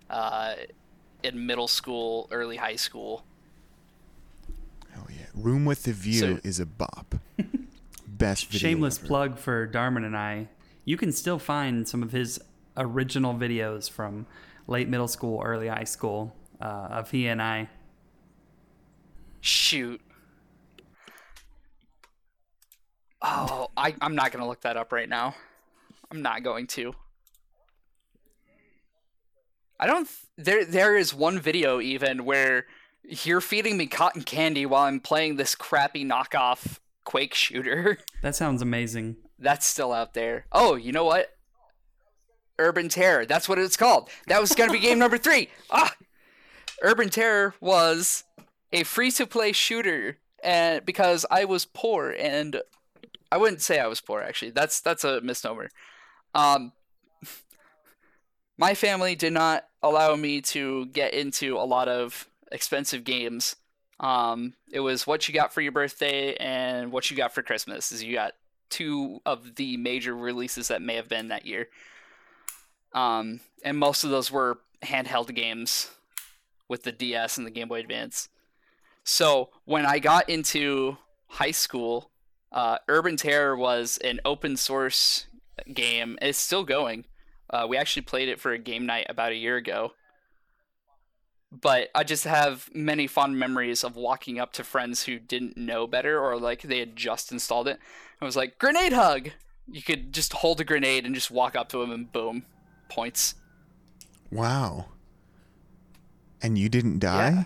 uh, 0.10 0.56
in 1.24 1.46
middle 1.46 1.68
school, 1.68 2.28
early 2.32 2.58
high 2.58 2.76
school. 2.76 3.26
Oh 4.98 5.06
yeah. 5.10 5.26
Room 5.34 5.66
with 5.66 5.84
the 5.84 5.94
View 5.94 6.14
So- 6.20 6.40
is 6.44 6.60
a 6.60 6.66
bop. 6.66 7.16
Best 8.18 8.44
best 8.44 8.52
video. 8.54 8.70
shameless 8.70 8.98
ever. 9.00 9.08
plug 9.08 9.38
for 9.40 9.68
Darman 9.68 10.06
and 10.06 10.16
I. 10.16 10.48
You 10.86 10.96
can 10.96 11.12
still 11.12 11.38
find 11.38 11.86
some 11.86 12.02
of 12.02 12.14
his 12.14 12.40
original 12.78 13.34
videos 13.34 13.90
from 13.90 14.26
late 14.68 14.88
middle 14.88 15.08
school, 15.08 15.42
early 15.44 15.68
high 15.68 15.84
school 15.84 16.34
uh, 16.62 16.88
of 16.92 17.12
he 17.12 17.28
and 17.28 17.42
I. 17.42 17.70
Shoot. 19.42 20.00
Oh, 23.22 23.68
I, 23.76 23.96
I'm 24.00 24.16
not 24.16 24.32
gonna 24.32 24.48
look 24.48 24.62
that 24.62 24.78
up 24.78 24.94
right 24.94 25.10
now. 25.10 25.36
I'm 26.10 26.22
not 26.22 26.42
going 26.44 26.68
to. 26.68 26.94
I 29.78 29.88
don't. 29.88 30.08
Th- 30.08 30.46
there, 30.46 30.66
there 30.66 30.96
is 30.96 31.14
one 31.14 31.40
video 31.40 31.82
even 31.82 32.24
where 32.24 32.66
you're 33.04 33.42
feeding 33.42 33.76
me 33.76 33.88
cotton 33.88 34.22
candy 34.22 34.66
while 34.66 34.84
I'm 34.84 35.02
playing 35.02 35.36
this 35.36 35.54
crappy 35.54 36.06
knockoff 36.06 36.80
Quake 37.06 37.34
shooter. 37.34 38.00
That 38.22 38.36
sounds 38.36 38.64
amazing. 38.64 39.18
That's 39.38 39.68
still 39.68 39.94
out 39.94 40.16
there. 40.16 40.48
Oh, 40.52 40.74
you 40.74 40.92
know 40.92 41.06
what? 41.06 41.30
Urban 42.58 42.90
Terror. 42.90 43.26
That's 43.28 43.48
what 43.48 43.60
it's 43.60 43.78
called. 43.78 44.10
That 44.28 44.42
was 44.42 44.54
going 44.54 44.70
to 44.70 44.74
be 44.74 44.80
game 44.80 44.98
number 44.98 45.18
three. 45.20 45.50
Ah! 45.70 45.94
Urban 46.82 47.10
Terror 47.10 47.54
was 47.62 48.24
a 48.74 48.84
free 48.84 49.12
to 49.12 49.28
play 49.28 49.52
shooter 49.52 50.18
and 50.44 50.86
because 50.86 51.26
I 51.32 51.46
was 51.46 51.66
poor 51.66 52.12
and 52.12 52.62
I 53.32 53.38
wouldn't 53.38 53.62
say 53.62 53.80
I 53.80 53.88
was 53.88 54.02
poor 54.02 54.22
actually. 54.22 54.52
That's 54.52 54.82
that's 54.82 55.04
a 55.04 55.22
misnomer. 55.22 55.70
Um 56.34 56.74
my 58.58 58.74
family 58.74 59.16
did 59.16 59.34
not 59.34 59.66
allow 59.82 60.16
me 60.16 60.42
to 60.42 60.88
get 60.88 61.14
into 61.14 61.58
a 61.58 61.64
lot 61.64 61.88
of 61.88 62.28
expensive 62.52 63.04
games. 63.04 63.56
Um, 64.00 64.54
it 64.72 64.82
was 64.82 65.08
what 65.08 65.28
you 65.28 65.34
got 65.34 65.54
for 65.54 65.62
your 65.62 65.72
birthday 65.72 66.36
and 66.36 66.92
what 66.92 67.10
you 67.10 67.18
got 67.18 67.34
for 67.34 67.42
Christmas. 67.42 67.92
Is 67.92 68.04
you 68.04 68.14
got 68.14 68.34
two 68.70 69.22
of 69.26 69.56
the 69.56 69.78
major 69.78 70.16
releases 70.16 70.68
that 70.68 70.82
may 70.82 70.96
have 70.96 71.08
been 71.08 71.30
that 71.30 71.46
year. 71.46 71.70
Um, 72.94 73.42
and 73.64 73.78
most 73.78 74.04
of 74.04 74.10
those 74.10 74.32
were 74.32 74.60
handheld 74.84 75.34
games 75.34 75.92
with 76.68 76.84
the 76.84 76.92
DS 76.92 77.38
and 77.38 77.46
the 77.46 77.52
Game 77.52 77.68
Boy 77.68 77.80
Advance. 77.80 78.30
So 79.04 79.50
when 79.66 79.86
I 79.86 80.00
got 80.00 80.30
into 80.30 80.98
high 81.28 81.52
school, 81.52 82.10
uh, 82.52 82.78
Urban 82.88 83.18
Terror 83.18 83.56
was 83.56 83.98
an 84.04 84.20
open 84.26 84.58
source 84.58 85.28
game. 85.74 86.18
It's 86.22 86.38
still 86.38 86.64
going. 86.64 87.06
Uh, 87.50 87.68
we 87.70 87.78
actually 87.78 88.02
played 88.02 88.30
it 88.30 88.40
for 88.40 88.52
a 88.52 88.58
game 88.58 88.86
night 88.86 89.06
about 89.10 89.32
a 89.32 89.36
year 89.36 89.58
ago. 89.58 89.94
But 91.52 91.90
I 91.96 92.04
just 92.04 92.26
have 92.26 92.70
many 92.74 93.08
fond 93.08 93.40
memories 93.40 93.84
of 93.84 93.96
walking 93.96 94.40
up 94.40 94.52
to 94.54 94.64
friends 94.64 95.04
who 95.04 95.20
didn't 95.20 95.56
know 95.56 95.88
better 95.88 96.20
or 96.20 96.38
like 96.38 96.64
they 96.64 96.80
had 96.80 96.96
just 96.96 97.32
installed 97.32 97.68
it. 97.68 97.80
I 98.22 98.26
was 98.26 98.36
like, 98.36 98.60
grenade 98.60 98.94
hug! 98.94 99.30
You 99.72 99.82
could 99.82 100.14
just 100.14 100.34
hold 100.34 100.60
a 100.62 100.64
grenade 100.64 101.06
and 101.06 101.16
just 101.16 101.32
walk 101.32 101.56
up 101.56 101.70
to 101.70 101.80
them 101.80 101.92
and 101.92 102.12
boom, 102.12 102.46
points. 102.90 103.36
Wow. 104.32 104.86
And 106.42 106.58
you 106.58 106.70
didn't 106.70 107.00
die? 107.00 107.46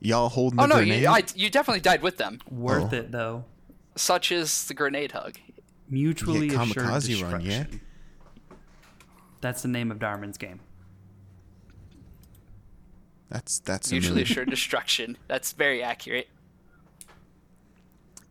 Y'all 0.00 0.28
holding 0.28 0.58
the 0.58 0.62
Oh 0.62 0.66
no, 0.66 0.76
grenade? 0.76 1.02
you, 1.02 1.08
I, 1.08 1.22
you 1.34 1.50
definitely 1.50 1.80
died 1.80 2.02
with 2.02 2.16
them. 2.18 2.40
Worth 2.50 2.92
Oh. 2.92 2.96
it 2.96 3.10
though. 3.12 3.44
Such 3.96 4.30
is 4.32 4.66
the 4.66 4.74
grenade 4.74 5.12
hug. 5.12 5.36
Mutually 5.88 6.48
Yeah, 6.48 6.62
assured 6.62 7.02
destruction. 7.02 7.30
run, 7.30 7.40
yeah? 7.44 7.64
That's 9.40 9.62
the 9.62 9.68
name 9.68 9.90
of 9.90 9.98
Darman's 9.98 10.38
game. 10.38 10.60
That's 13.30 13.60
that's 13.60 13.92
usually 13.92 13.96
a 13.96 14.14
Mutually 14.16 14.20
move. 14.22 14.30
assured 14.30 14.50
destruction. 14.50 15.16
That's 15.28 15.52
very 15.52 15.82
accurate. 15.82 16.28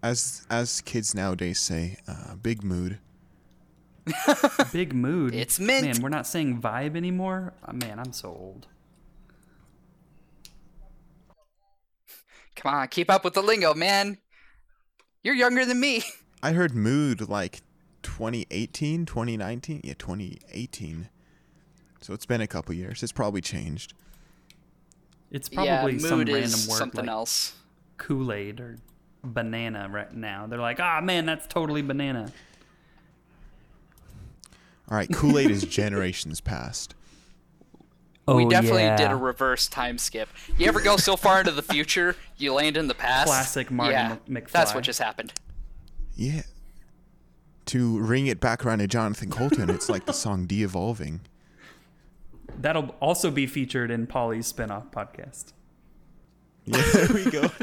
As 0.04 0.46
as 0.50 0.82
kids 0.82 1.16
nowadays 1.16 1.60
say, 1.60 1.98
uh, 2.08 2.36
big 2.36 2.64
mood. 2.64 3.00
Big 4.74 4.94
mood. 4.96 5.36
It's 5.36 5.60
mint. 5.60 5.86
Man, 5.86 6.02
we're 6.02 6.10
not 6.10 6.26
saying 6.26 6.60
vibe 6.60 6.96
anymore. 6.98 7.54
Oh, 7.68 7.74
man, 7.74 8.00
I'm 8.00 8.12
so 8.12 8.30
old. 8.30 8.66
Come 12.56 12.74
on, 12.74 12.88
keep 12.88 13.10
up 13.12 13.24
with 13.24 13.36
the 13.36 13.44
lingo, 13.44 13.76
man. 13.76 14.18
You're 15.24 15.36
younger 15.36 15.64
than 15.64 15.80
me. 15.80 16.04
I 16.44 16.54
heard 16.54 16.74
mood 16.74 17.30
like 17.30 17.62
2018, 18.02 19.06
2019. 19.06 19.82
Yeah, 19.84 19.94
2018. 19.98 21.10
So 22.02 22.14
it's 22.14 22.26
been 22.26 22.42
a 22.42 22.48
couple 22.48 22.74
years. 22.74 23.04
It's 23.04 23.12
probably 23.12 23.42
changed. 23.42 23.94
It's 25.32 25.50
yeah, 25.52 25.78
probably 25.80 25.94
mood 25.94 26.02
some 26.02 26.22
is 26.22 26.28
random 26.28 26.70
word 26.70 26.78
something 26.78 27.06
like 27.06 27.10
else. 27.10 27.54
Kool 27.98 28.32
Aid 28.34 28.60
or 28.60 28.78
banana 29.24 29.88
right 29.90 30.14
now. 30.14 30.48
They're 30.48 30.60
like, 30.60 30.80
ah, 30.80 31.02
man, 31.02 31.26
that's 31.26 31.48
totally 31.48 31.82
banana. 31.82 32.32
All 34.90 34.98
right, 34.98 35.12
Kool 35.12 35.38
Aid 35.38 35.52
is 35.52 35.64
generations 35.64 36.42
past. 36.42 36.96
Oh, 38.28 38.36
we 38.36 38.46
Oh, 38.46 38.50
definitely 38.50 38.96
did 38.96 39.12
a 39.12 39.16
reverse 39.16 39.68
time 39.68 39.98
skip. 39.98 40.30
You 40.58 40.68
ever 40.68 40.82
go 40.82 40.98
so 40.98 41.16
far 41.16 41.40
into 41.40 41.52
the 41.52 41.64
future, 41.64 42.16
you 42.38 42.54
land 42.54 42.78
in 42.78 42.88
the 42.88 42.94
past? 42.96 43.28
Classic 43.28 43.72
Martin 43.72 43.94
yeah, 43.94 44.16
Mc- 44.28 44.52
That's 44.52 44.74
what 44.74 44.84
just 44.84 45.00
happened. 45.00 45.34
Yeah. 46.16 46.42
To 47.68 48.00
ring 48.00 48.28
it 48.28 48.40
back 48.40 48.66
around 48.66 48.80
to 48.80 48.88
Jonathan 48.88 49.30
Coulton, 49.30 49.70
it's 49.70 49.90
like 49.90 50.06
the 50.06 50.14
song 50.14 50.46
De-Evolving. 50.46 51.22
That'll 52.60 52.94
also 53.00 53.32
be 53.32 53.48
featured 53.48 53.90
in 53.90 54.06
Polly's 54.06 54.52
spinoff 54.52 54.92
podcast. 54.92 55.54
Yeah, 56.66 56.84
there 56.94 57.08
we 57.14 57.32
go. 57.32 57.50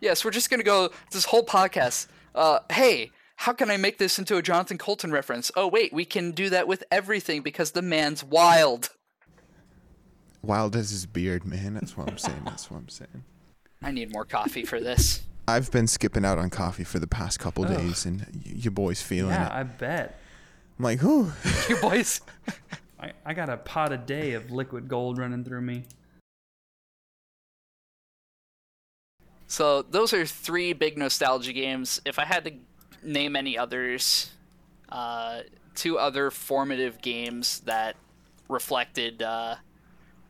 Yes, 0.00 0.24
we're 0.24 0.30
just 0.30 0.48
gonna 0.48 0.62
go 0.62 0.90
this 1.10 1.24
whole 1.24 1.44
podcast. 1.44 2.06
Uh, 2.32 2.60
hey, 2.70 3.10
how 3.34 3.52
can 3.52 3.68
I 3.68 3.76
make 3.76 3.98
this 3.98 4.16
into 4.20 4.36
a 4.36 4.42
Jonathan 4.42 4.78
Coulton 4.78 5.10
reference? 5.10 5.50
Oh 5.56 5.66
wait, 5.66 5.92
we 5.92 6.04
can 6.04 6.30
do 6.30 6.48
that 6.50 6.68
with 6.68 6.84
everything 6.92 7.42
because 7.42 7.72
the 7.72 7.82
man's 7.82 8.22
wild. 8.22 8.90
Wild 10.40 10.76
as 10.76 10.90
his 10.90 11.04
beard, 11.04 11.44
man. 11.44 11.74
That's 11.74 11.96
what 11.96 12.08
I'm 12.08 12.16
saying. 12.16 12.42
That's 12.44 12.70
what 12.70 12.76
I'm 12.78 12.88
saying. 12.88 13.24
I 13.82 13.90
need 13.90 14.12
more 14.12 14.24
coffee 14.24 14.64
for 14.64 14.78
this. 14.78 15.22
I've 15.48 15.72
been 15.72 15.88
skipping 15.88 16.24
out 16.24 16.38
on 16.38 16.48
coffee 16.50 16.84
for 16.84 17.00
the 17.00 17.08
past 17.08 17.40
couple 17.40 17.64
Ugh. 17.64 17.76
days, 17.76 18.04
and 18.06 18.20
y- 18.20 18.26
your 18.54 18.70
boy's 18.70 19.02
feeling 19.02 19.32
Yeah, 19.32 19.46
it. 19.46 19.52
I 19.52 19.62
bet. 19.64 20.20
I'm 20.78 20.84
like, 20.84 21.00
whew. 21.00 21.32
You 21.68 21.76
boys. 21.78 22.20
I, 23.00 23.12
I 23.24 23.34
got 23.34 23.48
a 23.48 23.56
pot 23.56 23.92
a 23.92 23.96
day 23.96 24.32
of 24.32 24.50
liquid 24.50 24.88
gold 24.88 25.18
running 25.18 25.44
through 25.44 25.62
me. 25.62 25.84
So 29.46 29.82
those 29.82 30.12
are 30.12 30.26
three 30.26 30.72
big 30.72 30.98
nostalgia 30.98 31.52
games. 31.52 32.00
If 32.04 32.18
I 32.18 32.24
had 32.24 32.44
to 32.44 32.52
name 33.02 33.34
any 33.34 33.56
others, 33.56 34.30
uh, 34.90 35.40
two 35.74 35.98
other 35.98 36.30
formative 36.30 37.00
games 37.00 37.60
that 37.60 37.96
reflected 38.48 39.22
uh, 39.22 39.56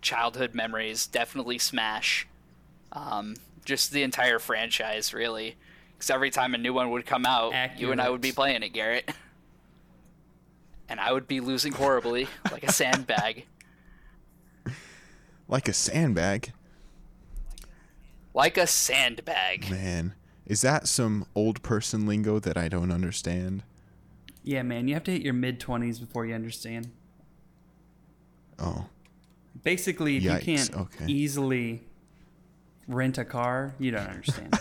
childhood 0.03 0.55
memories, 0.55 1.07
definitely 1.07 1.59
Smash. 1.59 2.29
Um, 2.93 3.35
just 3.65 3.91
the 3.93 4.03
entire 4.03 4.39
franchise, 4.39 5.13
really. 5.13 5.57
Because 5.93 6.11
every 6.11 6.31
time 6.31 6.55
a 6.55 6.59
new 6.59 6.73
one 6.73 6.91
would 6.91 7.05
come 7.05 7.27
out, 7.27 7.53
you 7.77 7.91
and 7.91 8.01
I 8.01 8.09
would 8.09 8.21
be 8.21 8.33
playing 8.33 8.63
it, 8.63 8.71
Garrett. 8.71 9.11
And 10.88 11.01
I 11.01 11.12
would 11.12 11.29
be 11.29 11.40
losing 11.40 11.72
horribly, 11.72 12.29
like 12.51 12.64
a 12.64 12.72
sandbag. 12.72 13.46
like 15.48 15.68
a 15.68 15.72
sandbag. 15.72 16.53
Like 18.33 18.57
a 18.57 18.66
sandbag. 18.66 19.70
Man, 19.70 20.14
is 20.46 20.62
that 20.62 20.88
some 20.88 21.27
old 21.35 21.62
person 21.62 22.07
lingo 22.07 22.38
that 22.38 22.57
I 22.57 22.68
don't 22.68 22.90
understand? 22.90 23.64
Yeah, 24.42 24.62
man, 24.62 24.88
you 24.88 24.94
have 24.94 25.05
to 25.05 25.11
hit 25.11 25.22
your 25.22 25.35
mid 25.35 25.61
20s 25.61 26.01
before 26.01 26.24
you 26.24 26.35
understand. 26.35 26.90
Oh, 28.59 28.87
Basically, 29.62 30.16
if 30.16 30.22
Yikes, 30.22 30.38
you 30.38 30.57
can't 30.57 30.77
okay. 30.77 31.07
easily 31.07 31.83
rent 32.87 33.18
a 33.18 33.24
car, 33.24 33.74
you 33.79 33.90
don't 33.90 34.07
understand. 34.07 34.59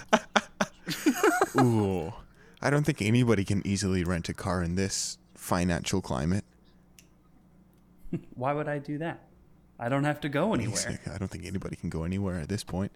ooh. 1.59 2.13
I 2.61 2.69
don't 2.69 2.83
think 2.85 3.01
anybody 3.01 3.45
can 3.45 3.65
easily 3.65 4.03
rent 4.03 4.29
a 4.29 4.33
car 4.33 4.63
in 4.63 4.75
this 4.75 5.17
financial 5.47 6.01
climate. 6.01 6.43
Why 8.35 8.53
would 8.53 8.67
I 8.67 8.77
do 8.77 8.97
that? 8.99 9.23
I 9.79 9.89
don't 9.89 10.03
have 10.03 10.19
to 10.21 10.29
go 10.29 10.53
anywhere. 10.53 10.99
I 11.11 11.17
don't 11.17 11.29
think 11.29 11.45
anybody 11.45 11.75
can 11.75 11.89
go 11.89 12.03
anywhere 12.03 12.39
at 12.39 12.49
this 12.49 12.63
point. 12.63 12.91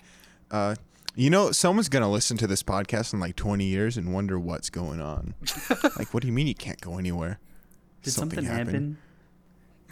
Uh, 0.49 0.75
you 1.15 1.29
know, 1.29 1.51
someone's 1.51 1.89
gonna 1.89 2.11
listen 2.11 2.37
to 2.37 2.47
this 2.47 2.63
podcast 2.63 3.13
in 3.13 3.19
like 3.19 3.35
20 3.35 3.65
years 3.65 3.97
and 3.97 4.13
wonder 4.13 4.39
what's 4.39 4.69
going 4.69 5.01
on. 5.01 5.33
like, 5.97 6.13
what 6.13 6.21
do 6.21 6.27
you 6.27 6.33
mean 6.33 6.47
you 6.47 6.55
can't 6.55 6.79
go 6.79 6.97
anywhere? 6.97 7.39
Did 8.03 8.11
something, 8.11 8.43
happen? 8.43 8.97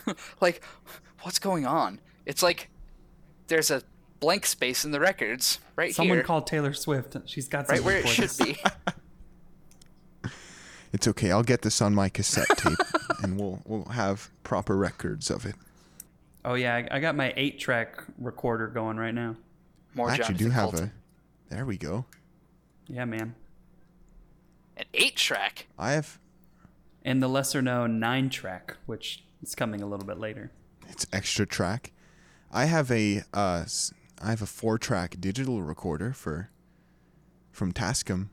like 0.41 0.63
what's 1.21 1.39
going 1.39 1.65
on 1.65 1.99
it's 2.25 2.41
like 2.41 2.69
there's 3.47 3.71
a 3.71 3.81
blank 4.19 4.45
space 4.45 4.85
in 4.85 4.91
the 4.91 4.99
records 4.99 5.59
right 5.75 5.93
Someone 5.93 6.17
here 6.17 6.23
called 6.23 6.45
Taylor 6.45 6.73
Swift. 6.73 7.17
She's 7.25 7.47
got 7.47 7.67
right 7.67 7.79
something 7.79 7.85
where 7.85 7.97
it 7.97 8.07
should 8.07 8.31
be 8.37 8.57
It's 10.91 11.07
okay. 11.07 11.31
I'll 11.31 11.43
get 11.43 11.61
this 11.61 11.81
on 11.81 11.93
my 11.93 12.09
cassette 12.09 12.57
tape, 12.57 12.77
and 13.23 13.39
we'll 13.39 13.61
we'll 13.65 13.85
have 13.85 14.29
proper 14.43 14.75
records 14.77 15.29
of 15.29 15.45
it. 15.45 15.55
Oh 16.43 16.55
yeah, 16.55 16.75
I, 16.75 16.97
I 16.97 16.99
got 16.99 17.15
my 17.15 17.33
eight 17.35 17.59
track 17.59 18.03
recorder 18.17 18.67
going 18.67 18.97
right 18.97 19.13
now. 19.13 19.35
more 19.93 20.09
I 20.09 20.15
actually 20.15 20.35
do 20.35 20.49
have 20.49 20.71
Coulton. 20.71 20.91
a. 21.49 21.53
There 21.53 21.65
we 21.65 21.77
go. 21.77 22.05
Yeah, 22.87 23.05
man. 23.05 23.35
An 24.77 24.85
eight 24.93 25.15
track. 25.15 25.67
I 25.77 25.91
have 25.91 26.17
And 27.03 27.21
the 27.21 27.27
lesser 27.27 27.61
known 27.61 27.99
nine 27.99 28.29
track, 28.29 28.77
which 28.85 29.23
is 29.43 29.53
coming 29.53 29.81
a 29.81 29.85
little 29.85 30.05
bit 30.05 30.17
later. 30.19 30.51
it's 30.87 31.05
extra 31.13 31.45
track. 31.45 31.91
I 32.51 32.65
have 32.65 32.89
a 32.89 33.21
uh, 33.33 33.65
I 34.21 34.29
have 34.29 34.41
a 34.41 34.47
four 34.47 34.77
track 34.79 35.17
digital 35.19 35.61
recorder 35.61 36.13
for 36.13 36.49
from 37.51 37.73
Tascam. 37.73 38.29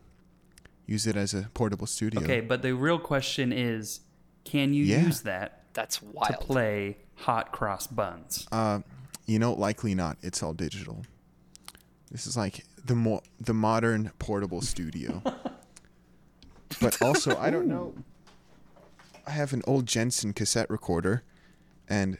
Use 0.86 1.06
it 1.06 1.16
as 1.16 1.34
a 1.34 1.50
portable 1.54 1.86
studio. 1.86 2.22
Okay, 2.22 2.40
but 2.40 2.62
the 2.62 2.74
real 2.74 2.98
question 2.98 3.52
is 3.52 4.00
can 4.44 4.72
you 4.72 4.84
Yeah. 4.84 5.02
use 5.02 5.22
that 5.22 5.64
That's 5.74 6.00
wild. 6.00 6.28
to 6.32 6.38
play 6.38 6.98
hot 7.16 7.50
cross 7.52 7.86
buns? 7.88 8.46
Uh, 8.52 8.80
you 9.26 9.38
know, 9.40 9.52
likely 9.52 9.94
not. 9.94 10.16
It's 10.22 10.42
all 10.42 10.54
digital. 10.54 11.02
This 12.12 12.26
is 12.28 12.36
like 12.36 12.64
the 12.84 12.94
mo- 12.94 13.22
the 13.40 13.52
modern 13.54 14.12
portable 14.20 14.60
studio. 14.62 15.22
but 16.80 17.00
also, 17.02 17.36
I 17.36 17.50
don't 17.50 17.66
know. 17.66 17.94
I 19.26 19.32
have 19.32 19.52
an 19.52 19.62
old 19.66 19.86
Jensen 19.86 20.32
cassette 20.32 20.70
recorder, 20.70 21.24
and 21.88 22.18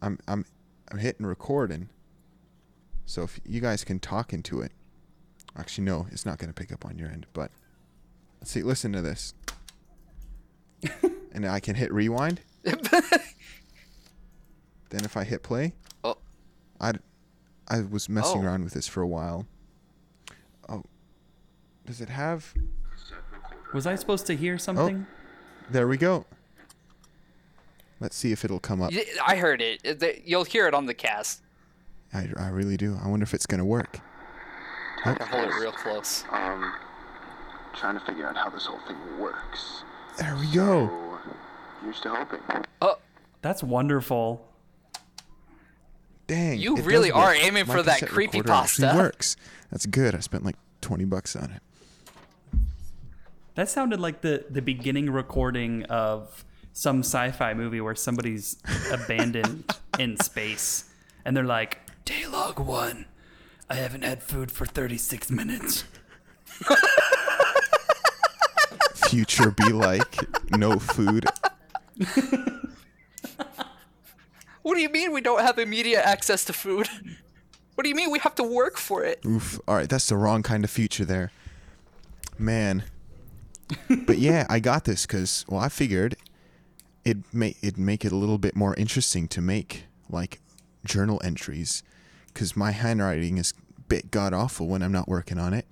I'm 0.00 0.18
I'm 0.28 0.44
I'm 0.92 0.98
hitting 0.98 1.26
recording. 1.26 1.88
So 3.04 3.24
if 3.24 3.40
you 3.44 3.60
guys 3.60 3.82
can 3.82 3.98
talk 3.98 4.32
into 4.32 4.60
it, 4.60 4.70
actually 5.56 5.84
no, 5.84 6.06
it's 6.10 6.24
not 6.26 6.38
going 6.38 6.52
to 6.52 6.54
pick 6.54 6.72
up 6.72 6.84
on 6.84 6.98
your 6.98 7.08
end. 7.08 7.26
But 7.32 7.50
let's 8.40 8.50
see. 8.50 8.62
Listen 8.62 8.92
to 8.92 9.00
this, 9.02 9.34
and 11.32 11.46
I 11.46 11.60
can 11.60 11.74
hit 11.74 11.92
rewind. 11.92 12.40
Then 14.90 15.06
if 15.06 15.16
I 15.16 15.24
hit 15.24 15.42
play, 15.42 15.72
Oh. 16.04 16.18
I 16.78 16.92
I 17.66 17.80
was 17.80 18.08
messing 18.10 18.42
Oh. 18.42 18.44
around 18.44 18.64
with 18.64 18.74
this 18.74 18.86
for 18.86 19.00
a 19.00 19.06
while. 19.06 19.46
Oh, 20.68 20.84
does 21.86 22.02
it 22.02 22.10
have? 22.10 22.52
Was 23.72 23.86
I 23.86 23.94
supposed 23.94 24.26
to 24.26 24.36
hear 24.36 24.54
oh, 24.54 24.58
something? 24.58 25.06
There 25.70 25.88
we 25.88 25.96
go. 25.96 26.26
Let's 28.00 28.16
see 28.16 28.32
if 28.32 28.44
it'll 28.44 28.60
come 28.60 28.82
up. 28.82 28.92
I 29.26 29.36
heard 29.36 29.62
it. 29.62 29.80
It- 29.82 30.22
You'll 30.26 30.44
hear 30.44 30.66
it 30.68 30.74
on 30.74 30.84
the 30.84 30.92
cast. 30.94 31.40
I, 32.12 32.28
I 32.36 32.48
really 32.48 32.76
do. 32.76 32.98
I 33.02 33.08
wonder 33.08 33.24
if 33.24 33.32
it's 33.32 33.46
gonna 33.46 33.64
work. 33.64 33.98
I 35.04 35.14
can 35.14 35.26
hold 35.26 35.44
it 35.48 35.54
real 35.60 35.72
close. 35.72 36.24
Um, 36.30 36.74
trying 37.74 37.98
to 37.98 38.04
figure 38.04 38.26
out 38.26 38.36
how 38.36 38.50
this 38.50 38.66
whole 38.66 38.80
thing 38.86 38.96
works. 39.18 39.82
There 40.18 40.36
we 40.36 40.46
go. 40.52 40.88
So, 40.88 41.30
here's 41.82 42.00
to 42.00 42.10
hoping. 42.10 42.40
Oh, 42.80 42.96
That's 43.40 43.62
wonderful. 43.62 44.46
Dang. 46.26 46.58
You 46.58 46.76
really 46.76 47.10
are 47.10 47.28
work. 47.28 47.44
aiming 47.44 47.66
My 47.66 47.74
for 47.74 47.82
that 47.82 48.06
creepy 48.06 48.38
recorder 48.38 48.52
creepypasta. 48.52 48.84
actually 48.84 49.02
Works. 49.02 49.36
That's 49.70 49.86
good. 49.86 50.14
I 50.14 50.20
spent 50.20 50.44
like 50.44 50.56
twenty 50.80 51.04
bucks 51.04 51.34
on 51.34 51.50
it. 51.50 51.62
That 53.54 53.68
sounded 53.68 54.00
like 54.00 54.22
the, 54.22 54.44
the 54.48 54.62
beginning 54.62 55.10
recording 55.10 55.84
of 55.84 56.44
some 56.72 57.00
sci-fi 57.00 57.52
movie 57.52 57.80
where 57.82 57.94
somebody's 57.94 58.56
abandoned 58.92 59.64
in 59.98 60.16
space 60.18 60.88
and 61.24 61.36
they're 61.36 61.44
like, 61.44 61.78
Daylog 62.06 62.58
1, 62.58 63.04
I 63.68 63.74
haven't 63.76 64.02
had 64.02 64.22
food 64.22 64.50
for 64.50 64.66
36 64.66 65.30
minutes. 65.30 65.84
Future 68.94 69.50
be 69.50 69.72
like 69.72 70.16
no 70.56 70.78
food. 70.78 71.26
what 74.62 74.74
do 74.74 74.80
you 74.80 74.88
mean 74.88 75.12
we 75.12 75.20
don't 75.20 75.40
have 75.40 75.58
immediate 75.58 76.06
access 76.06 76.44
to 76.46 76.52
food? 76.52 76.88
What 77.74 77.84
do 77.84 77.88
you 77.88 77.94
mean 77.94 78.10
we 78.10 78.18
have 78.20 78.34
to 78.36 78.42
work 78.42 78.76
for 78.76 79.02
it? 79.02 79.24
Oof. 79.24 79.58
All 79.66 79.74
right, 79.74 79.88
that's 79.88 80.08
the 80.08 80.16
wrong 80.16 80.42
kind 80.42 80.62
of 80.62 80.70
future 80.70 81.04
there. 81.04 81.32
Man. 82.38 82.84
but 84.06 84.18
yeah, 84.18 84.46
I 84.50 84.60
got 84.60 84.84
this 84.84 85.06
cuz 85.06 85.46
well, 85.48 85.60
I 85.60 85.68
figured 85.68 86.16
it 87.04 87.18
may 87.32 87.56
it 87.62 87.78
make 87.78 88.04
it 88.04 88.12
a 88.12 88.16
little 88.16 88.38
bit 88.38 88.54
more 88.54 88.74
interesting 88.74 89.26
to 89.28 89.40
make 89.40 89.86
like 90.10 90.40
journal 90.84 91.20
entries 91.24 91.82
cuz 92.34 92.56
my 92.56 92.70
handwriting 92.70 93.38
is 93.38 93.54
bit 93.88 94.10
god 94.10 94.32
awful 94.32 94.68
when 94.68 94.82
I'm 94.82 94.92
not 94.92 95.08
working 95.08 95.38
on 95.38 95.52
it. 95.52 95.66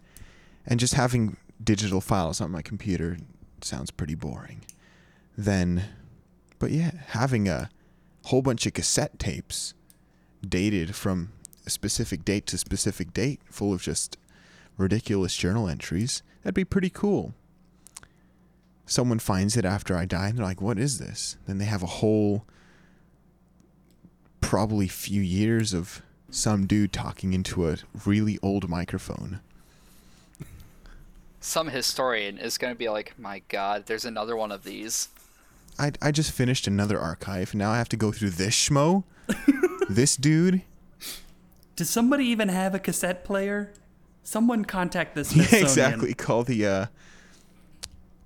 And 0.66 0.78
just 0.78 0.94
having 0.94 1.36
digital 1.62 2.00
files 2.00 2.40
on 2.40 2.50
my 2.50 2.62
computer 2.62 3.18
sounds 3.62 3.90
pretty 3.90 4.14
boring. 4.14 4.62
Then 5.36 5.84
but 6.58 6.70
yeah, 6.70 6.90
having 7.08 7.48
a 7.48 7.70
whole 8.26 8.42
bunch 8.42 8.66
of 8.66 8.74
cassette 8.74 9.18
tapes 9.18 9.74
dated 10.46 10.94
from 10.94 11.32
a 11.66 11.70
specific 11.70 12.24
date 12.24 12.46
to 12.46 12.58
specific 12.58 13.12
date, 13.12 13.40
full 13.46 13.72
of 13.72 13.82
just 13.82 14.16
ridiculous 14.76 15.36
journal 15.36 15.68
entries. 15.68 16.22
That'd 16.42 16.54
be 16.54 16.64
pretty 16.64 16.90
cool. 16.90 17.34
Someone 18.86 19.18
finds 19.18 19.56
it 19.56 19.64
after 19.64 19.96
I 19.96 20.04
die 20.04 20.28
and 20.28 20.38
they're 20.38 20.44
like, 20.44 20.60
what 20.60 20.78
is 20.78 20.98
this? 20.98 21.36
Then 21.46 21.58
they 21.58 21.64
have 21.64 21.82
a 21.82 21.86
whole, 21.86 22.44
probably 24.40 24.88
few 24.88 25.22
years 25.22 25.72
of 25.72 26.02
some 26.30 26.66
dude 26.66 26.92
talking 26.92 27.32
into 27.32 27.68
a 27.68 27.76
really 28.04 28.38
old 28.42 28.68
microphone. 28.68 29.40
Some 31.40 31.68
historian 31.68 32.38
is 32.38 32.58
going 32.58 32.72
to 32.72 32.78
be 32.78 32.88
like, 32.88 33.18
my 33.18 33.42
god, 33.48 33.86
there's 33.86 34.04
another 34.04 34.36
one 34.36 34.52
of 34.52 34.62
these. 34.62 35.08
I, 35.78 35.92
I 36.02 36.10
just 36.10 36.32
finished 36.32 36.66
another 36.66 37.00
archive. 37.00 37.54
Now 37.54 37.70
I 37.70 37.78
have 37.78 37.88
to 37.90 37.96
go 37.96 38.12
through 38.12 38.30
this 38.30 38.54
schmo? 38.54 39.04
this 39.88 40.16
dude? 40.16 40.62
Does 41.76 41.88
somebody 41.88 42.26
even 42.26 42.50
have 42.50 42.74
a 42.74 42.78
cassette 42.78 43.24
player? 43.24 43.72
Someone 44.22 44.64
contact 44.66 45.14
this. 45.14 45.34
Yeah, 45.36 45.60
exactly. 45.60 46.12
Call 46.12 46.44
the, 46.44 46.66
uh, 46.66 46.86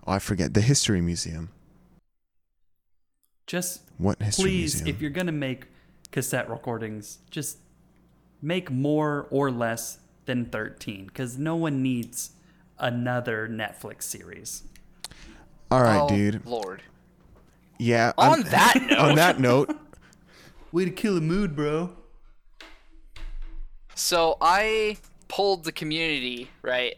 oh, 0.06 0.12
I 0.12 0.18
forget, 0.18 0.54
the 0.54 0.60
History 0.60 1.00
Museum. 1.00 1.50
Just 3.46 3.82
What 3.98 4.20
History 4.20 4.42
please, 4.42 4.74
Museum? 4.74 4.88
if 4.96 5.00
you're 5.00 5.10
gonna 5.10 5.30
make 5.30 5.66
cassette 6.10 6.50
recordings, 6.50 7.18
just 7.30 7.58
make 8.44 8.70
more 8.70 9.26
or 9.30 9.50
less 9.50 9.98
than 10.26 10.46
13, 10.46 11.06
because 11.06 11.38
no 11.38 11.56
one 11.56 11.82
needs 11.82 12.30
another 12.78 13.48
Netflix 13.48 14.02
series. 14.02 14.64
All 15.70 15.82
right, 15.82 16.00
oh, 16.00 16.08
dude. 16.08 16.44
Lord. 16.46 16.82
Yeah. 17.78 18.12
On 18.16 18.40
I'm- 18.40 18.50
that 18.50 18.86
note, 18.88 18.98
on 18.98 19.14
that 19.16 19.40
note, 19.40 19.76
Way 20.74 20.84
to 20.86 20.90
kill 20.90 21.16
a 21.16 21.20
mood, 21.20 21.54
bro. 21.54 21.92
So 23.94 24.36
I 24.40 24.96
polled 25.28 25.62
the 25.62 25.70
community, 25.70 26.50
right? 26.62 26.96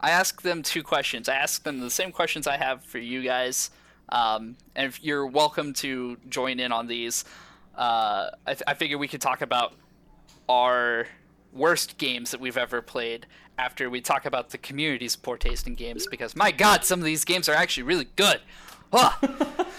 I 0.00 0.12
asked 0.12 0.42
them 0.42 0.62
two 0.62 0.82
questions. 0.82 1.28
I 1.28 1.34
asked 1.34 1.62
them 1.62 1.80
the 1.80 1.90
same 1.90 2.10
questions 2.10 2.46
I 2.46 2.56
have 2.56 2.82
for 2.82 2.96
you 2.96 3.22
guys. 3.22 3.70
Um, 4.08 4.56
and 4.74 4.86
if 4.86 5.04
you're 5.04 5.26
welcome 5.26 5.74
to 5.74 6.16
join 6.30 6.58
in 6.58 6.72
on 6.72 6.86
these. 6.86 7.26
Uh, 7.76 8.30
I, 8.46 8.56
I 8.66 8.72
figure 8.72 8.96
we 8.96 9.08
could 9.08 9.20
talk 9.20 9.42
about 9.42 9.74
our 10.48 11.06
worst 11.52 11.98
games 11.98 12.30
that 12.30 12.40
we've 12.40 12.56
ever 12.56 12.82
played 12.82 13.26
after 13.58 13.90
we 13.90 14.00
talk 14.00 14.24
about 14.24 14.50
the 14.50 14.58
community's 14.58 15.16
poor 15.16 15.36
taste 15.36 15.66
in 15.66 15.74
games 15.74 16.06
because 16.06 16.36
my 16.36 16.50
god, 16.50 16.84
some 16.84 17.00
of 17.00 17.04
these 17.04 17.24
games 17.24 17.48
are 17.48 17.54
actually 17.54 17.82
really 17.82 18.08
good. 18.16 18.40
Ugh. 18.92 19.66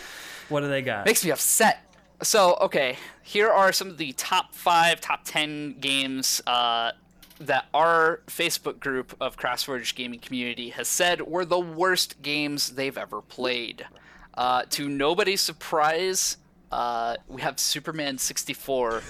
What 0.49 0.61
do 0.61 0.67
they 0.67 0.81
got? 0.81 1.05
makes 1.05 1.23
me 1.23 1.31
upset. 1.31 1.85
So, 2.21 2.57
okay, 2.61 2.97
here 3.21 3.49
are 3.49 3.71
some 3.71 3.87
of 3.87 3.97
the 3.97 4.11
top 4.13 4.53
five, 4.53 4.99
top 4.99 5.21
ten 5.23 5.75
games 5.79 6.41
uh, 6.45 6.91
that 7.39 7.67
our 7.73 8.21
Facebook 8.27 8.79
group 8.79 9.15
of 9.21 9.37
CrossForge 9.37 9.95
Gaming 9.95 10.19
Community 10.19 10.69
has 10.69 10.87
said 10.87 11.21
were 11.21 11.45
the 11.45 11.59
worst 11.59 12.21
games 12.21 12.71
they've 12.71 12.97
ever 12.97 13.21
played. 13.21 13.85
Uh, 14.33 14.63
to 14.71 14.89
nobody's 14.89 15.41
surprise, 15.41 16.37
uh, 16.71 17.15
we 17.27 17.41
have 17.41 17.59
Superman 17.59 18.17
64 18.17 19.01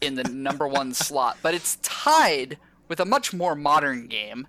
in 0.00 0.14
the 0.14 0.24
number 0.24 0.66
one 0.68 0.92
slot, 0.94 1.38
but 1.42 1.54
it's 1.54 1.76
tied 1.82 2.58
with 2.88 3.00
a 3.00 3.04
much 3.04 3.32
more 3.32 3.54
modern 3.54 4.06
game 4.06 4.46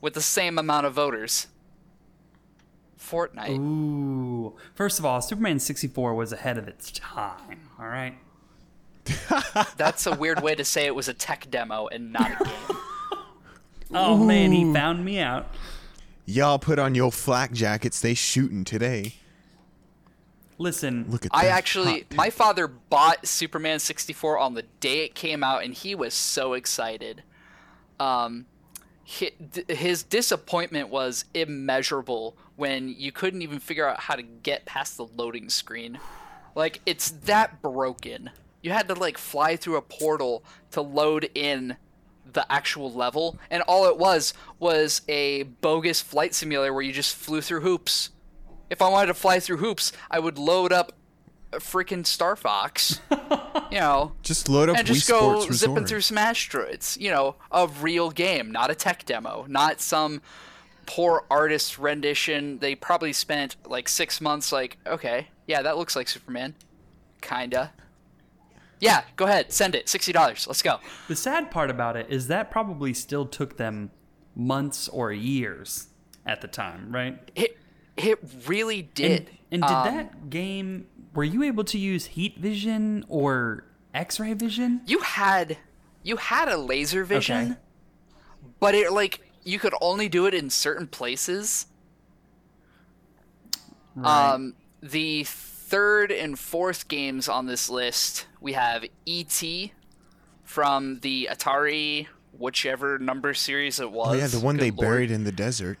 with 0.00 0.14
the 0.14 0.20
same 0.20 0.58
amount 0.58 0.86
of 0.86 0.94
voters. 0.94 1.46
Fortnite. 2.98 3.56
Ooh. 3.58 4.56
First 4.74 4.98
of 4.98 5.04
all, 5.04 5.20
Superman 5.22 5.60
64 5.60 6.14
was 6.14 6.32
ahead 6.32 6.58
of 6.58 6.66
its 6.66 6.90
time, 6.90 7.68
all 7.78 7.86
right? 7.86 8.18
That's 9.76 10.06
a 10.06 10.16
weird 10.16 10.42
way 10.42 10.56
to 10.56 10.64
say 10.64 10.86
it 10.86 10.94
was 10.94 11.06
a 11.08 11.14
tech 11.14 11.46
demo 11.50 11.86
and 11.86 12.12
not 12.12 12.40
a 12.40 12.44
game. 12.44 12.78
Oh 13.94 14.16
man, 14.16 14.50
he 14.50 14.72
found 14.72 15.04
me 15.04 15.20
out. 15.20 15.46
y'all 16.24 16.58
put 16.58 16.80
on 16.80 16.96
your 16.96 17.12
flak 17.12 17.52
jackets. 17.52 18.00
They 18.00 18.14
shooting 18.14 18.64
today. 18.64 19.14
Listen, 20.58 21.06
Look 21.08 21.26
at 21.26 21.32
I 21.34 21.46
actually, 21.46 22.00
hot 22.00 22.14
my 22.14 22.30
father 22.30 22.66
bought 22.66 23.26
Superman 23.26 23.78
64 23.78 24.38
on 24.38 24.54
the 24.54 24.62
day 24.80 25.04
it 25.04 25.14
came 25.14 25.44
out, 25.44 25.64
and 25.64 25.74
he 25.74 25.94
was 25.94 26.14
so 26.14 26.54
excited. 26.54 27.22
Um, 28.00 28.46
his 29.04 30.02
disappointment 30.02 30.88
was 30.88 31.26
immeasurable 31.32 32.36
when 32.56 32.88
you 32.88 33.12
couldn't 33.12 33.42
even 33.42 33.60
figure 33.60 33.86
out 33.86 34.00
how 34.00 34.16
to 34.16 34.22
get 34.22 34.64
past 34.64 34.96
the 34.96 35.06
loading 35.06 35.48
screen. 35.48 36.00
Like 36.54 36.80
it's 36.86 37.10
that 37.10 37.62
broken. 37.62 38.30
You 38.62 38.72
had 38.72 38.88
to 38.88 38.94
like 38.94 39.16
fly 39.16 39.56
through 39.56 39.76
a 39.76 39.82
portal 39.82 40.42
to 40.72 40.80
load 40.80 41.30
in 41.34 41.76
the 42.32 42.50
actual 42.50 42.92
level, 42.92 43.38
and 43.50 43.62
all 43.62 43.86
it 43.86 43.96
was 43.96 44.34
was 44.58 45.02
a 45.08 45.44
bogus 45.44 46.00
flight 46.00 46.34
simulator 46.34 46.72
where 46.72 46.82
you 46.82 46.92
just 46.92 47.14
flew 47.14 47.40
through 47.40 47.60
hoops. 47.60 48.10
If 48.70 48.82
I 48.82 48.88
wanted 48.88 49.06
to 49.08 49.14
fly 49.14 49.40
through 49.40 49.58
hoops, 49.58 49.92
I 50.10 50.18
would 50.18 50.38
load 50.38 50.72
up 50.72 50.92
a 51.52 51.58
freaking 51.58 52.04
Star 52.04 52.34
Fox, 52.34 53.00
you 53.70 53.78
know, 53.78 54.12
Just 54.22 54.48
load 54.48 54.68
up 54.68 54.76
and 54.78 54.86
Wii 54.88 54.94
just 54.94 55.08
go 55.08 55.40
Sports 55.40 55.58
zipping 55.58 55.74
Resort. 55.76 55.88
through 55.88 56.00
some 56.00 56.18
asteroids. 56.18 56.96
You 57.00 57.10
know, 57.10 57.36
a 57.52 57.68
real 57.68 58.10
game, 58.10 58.50
not 58.50 58.70
a 58.70 58.74
tech 58.74 59.04
demo, 59.06 59.46
not 59.48 59.80
some 59.80 60.20
poor 60.86 61.24
artist 61.30 61.78
rendition. 61.78 62.58
They 62.58 62.74
probably 62.74 63.12
spent 63.12 63.56
like 63.66 63.88
six 63.88 64.20
months. 64.20 64.50
Like, 64.50 64.78
okay, 64.86 65.28
yeah, 65.46 65.62
that 65.62 65.76
looks 65.78 65.94
like 65.94 66.08
Superman, 66.08 66.54
kinda. 67.20 67.72
Yeah, 68.80 69.04
go 69.14 69.24
ahead, 69.24 69.52
send 69.52 69.74
it. 69.74 69.88
Sixty 69.88 70.12
dollars. 70.12 70.46
Let's 70.46 70.62
go. 70.62 70.80
The 71.08 71.16
sad 71.16 71.50
part 71.50 71.70
about 71.70 71.96
it 71.96 72.08
is 72.10 72.26
that 72.28 72.50
probably 72.50 72.92
still 72.92 73.24
took 73.24 73.56
them 73.56 73.90
months 74.34 74.88
or 74.88 75.12
years 75.12 75.86
at 76.26 76.40
the 76.42 76.48
time, 76.48 76.92
right? 76.92 77.30
It 77.34 77.56
it 77.96 78.18
really 78.46 78.82
did. 78.82 79.30
And, 79.50 79.62
and 79.62 79.62
did 79.62 79.70
Um, 79.70 79.96
that 79.96 80.30
game 80.30 80.86
were 81.14 81.24
you 81.24 81.42
able 81.44 81.64
to 81.64 81.78
use 81.78 82.06
heat 82.06 82.38
vision 82.38 83.04
or 83.08 83.64
X-ray 83.94 84.34
vision? 84.34 84.82
you 84.86 84.98
had 85.00 85.56
you 86.02 86.16
had 86.16 86.48
a 86.48 86.56
laser 86.56 87.04
vision, 87.04 87.52
Okay. 87.52 87.60
but 88.60 88.74
it 88.74 88.92
like 88.92 89.20
you 89.44 89.58
could 89.58 89.74
only 89.80 90.08
do 90.08 90.26
it 90.26 90.34
in 90.34 90.50
certain 90.50 90.86
places. 90.86 91.66
Right. 93.94 94.32
Um, 94.34 94.54
the 94.82 95.24
third 95.24 96.12
and 96.12 96.38
fourth 96.38 96.88
games 96.88 97.28
on 97.28 97.46
this 97.46 97.70
list, 97.70 98.26
we 98.40 98.52
have 98.52 98.84
E.T. 99.06 99.72
from 100.44 101.00
the 101.00 101.28
Atari, 101.32 102.06
whichever 102.38 102.98
number 102.98 103.32
series 103.34 103.80
it 103.80 103.90
was. 103.90 104.14
oh 104.14 104.18
yeah, 104.18 104.26
the 104.26 104.38
one 104.40 104.56
Good 104.56 104.62
they 104.64 104.70
lord. 104.70 104.80
buried 104.80 105.10
in 105.10 105.24
the 105.24 105.32
desert. 105.32 105.78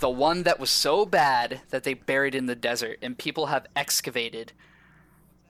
The 0.00 0.10
one 0.10 0.44
that 0.44 0.58
was 0.58 0.70
so 0.70 1.04
bad 1.04 1.60
that 1.68 1.84
they 1.84 1.92
buried 1.92 2.34
in 2.34 2.46
the 2.46 2.54
desert 2.56 2.98
and 3.02 3.16
people 3.16 3.46
have 3.46 3.66
excavated. 3.76 4.52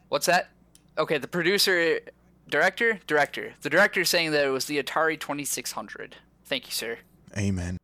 What's 0.08 0.26
that? 0.26 0.50
Okay, 0.98 1.18
the 1.18 1.28
producer, 1.28 2.00
director, 2.48 2.98
director. 3.06 3.54
The 3.62 3.70
director 3.70 4.00
is 4.00 4.08
saying 4.08 4.32
that 4.32 4.44
it 4.44 4.50
was 4.50 4.64
the 4.64 4.82
Atari 4.82 5.18
2600. 5.18 6.16
Thank 6.44 6.66
you, 6.66 6.72
sir. 6.72 6.98
Amen. 7.38 7.78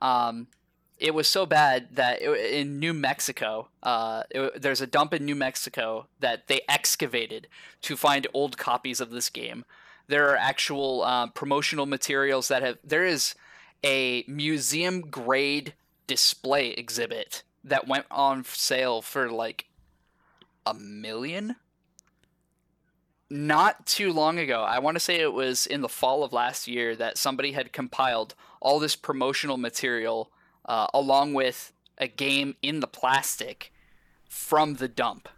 um, 0.00 0.46
it 0.98 1.14
was 1.14 1.28
so 1.28 1.44
bad 1.44 1.88
that 1.96 2.22
it, 2.22 2.54
in 2.54 2.78
New 2.78 2.94
Mexico, 2.94 3.68
uh, 3.82 4.22
it, 4.30 4.62
there's 4.62 4.80
a 4.80 4.86
dump 4.86 5.12
in 5.12 5.26
New 5.26 5.34
Mexico 5.34 6.06
that 6.20 6.46
they 6.46 6.60
excavated 6.68 7.48
to 7.82 7.96
find 7.96 8.26
old 8.32 8.56
copies 8.56 9.00
of 9.00 9.10
this 9.10 9.28
game. 9.28 9.64
There 10.06 10.30
are 10.30 10.36
actual 10.36 11.02
um, 11.02 11.32
promotional 11.32 11.86
materials 11.86 12.48
that 12.48 12.62
have. 12.62 12.78
There 12.84 13.04
is 13.04 13.34
a 13.84 14.24
museum 14.28 15.00
grade 15.02 15.74
display 16.12 16.72
exhibit 16.72 17.42
that 17.64 17.88
went 17.88 18.04
on 18.10 18.44
sale 18.44 19.00
for 19.00 19.30
like 19.30 19.64
a 20.66 20.74
million 20.74 21.56
not 23.30 23.86
too 23.86 24.12
long 24.12 24.38
ago, 24.38 24.60
I 24.60 24.78
want 24.78 24.96
to 24.96 25.00
say 25.00 25.16
it 25.16 25.32
was 25.32 25.64
in 25.64 25.80
the 25.80 25.88
fall 25.88 26.22
of 26.22 26.34
last 26.34 26.68
year 26.68 26.94
that 26.96 27.16
somebody 27.16 27.52
had 27.52 27.72
compiled 27.72 28.34
all 28.60 28.78
this 28.78 28.94
promotional 28.94 29.56
material 29.56 30.30
uh, 30.66 30.88
along 30.92 31.32
with 31.32 31.72
a 31.96 32.08
game 32.08 32.56
in 32.60 32.80
the 32.80 32.86
plastic 32.86 33.72
from 34.28 34.74
the 34.74 34.86
dump. 34.86 35.30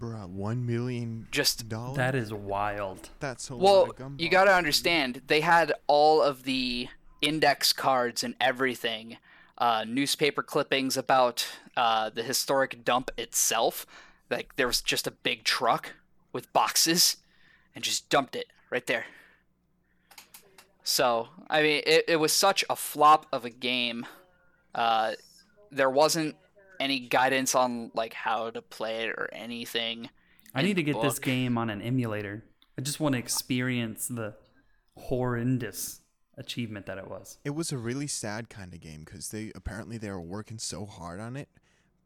Bruh, 0.00 0.28
one 0.28 0.66
million 0.66 1.28
Just 1.30 1.68
dollars. 1.68 1.98
that 1.98 2.16
is 2.16 2.32
wild. 2.32 3.10
That's 3.20 3.48
a 3.48 3.54
lot 3.54 3.62
well, 3.62 3.82
of 3.84 3.96
gumball. 3.96 4.20
you 4.20 4.28
got 4.28 4.44
to 4.46 4.54
understand 4.54 5.22
they 5.28 5.42
had 5.42 5.72
all 5.86 6.20
of 6.20 6.42
the 6.42 6.88
index 7.22 7.72
cards 7.72 8.24
and 8.24 8.34
everything, 8.40 9.18
uh, 9.60 9.84
newspaper 9.86 10.42
clippings 10.42 10.96
about 10.96 11.46
uh, 11.76 12.10
the 12.10 12.22
historic 12.22 12.84
dump 12.84 13.10
itself. 13.16 13.86
Like 14.30 14.56
there 14.56 14.66
was 14.66 14.80
just 14.80 15.06
a 15.06 15.10
big 15.10 15.44
truck 15.44 15.92
with 16.32 16.52
boxes, 16.52 17.18
and 17.74 17.84
just 17.84 18.08
dumped 18.08 18.34
it 18.34 18.46
right 18.70 18.86
there. 18.86 19.04
So 20.82 21.28
I 21.48 21.62
mean, 21.62 21.82
it, 21.86 22.04
it 22.08 22.16
was 22.16 22.32
such 22.32 22.64
a 22.70 22.76
flop 22.76 23.26
of 23.32 23.44
a 23.44 23.50
game. 23.50 24.06
Uh, 24.74 25.12
there 25.70 25.90
wasn't 25.90 26.36
any 26.80 26.98
guidance 27.00 27.54
on 27.54 27.90
like 27.94 28.14
how 28.14 28.50
to 28.50 28.62
play 28.62 29.04
it 29.04 29.10
or 29.10 29.28
anything. 29.32 30.08
I 30.54 30.62
need 30.62 30.76
to 30.76 30.82
get 30.82 31.00
this 31.00 31.18
game 31.18 31.58
on 31.58 31.70
an 31.70 31.82
emulator. 31.82 32.44
I 32.76 32.82
just 32.82 32.98
want 32.98 33.12
to 33.12 33.18
experience 33.18 34.08
the 34.08 34.34
horrendous 34.96 36.00
achievement 36.40 36.86
that 36.86 36.98
it 36.98 37.08
was. 37.08 37.38
It 37.44 37.50
was 37.50 37.70
a 37.70 37.78
really 37.78 38.06
sad 38.06 38.48
kind 38.48 38.74
of 38.74 38.80
game 38.80 39.04
because 39.04 39.28
they 39.28 39.52
apparently 39.54 39.98
they 39.98 40.10
were 40.10 40.20
working 40.20 40.58
so 40.58 40.86
hard 40.86 41.20
on 41.20 41.36
it, 41.36 41.48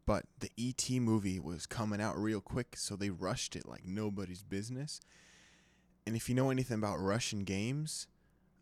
but 0.05 0.25
the 0.39 0.51
ET 0.59 0.87
movie 0.99 1.39
was 1.39 1.65
coming 1.65 2.01
out 2.01 2.17
real 2.17 2.41
quick, 2.41 2.75
so 2.77 2.95
they 2.95 3.09
rushed 3.09 3.55
it 3.55 3.67
like 3.67 3.85
nobody's 3.85 4.43
business. 4.43 4.99
And 6.05 6.15
if 6.15 6.29
you 6.29 6.35
know 6.35 6.51
anything 6.51 6.77
about 6.77 6.99
Russian 6.99 7.43
games, 7.43 8.07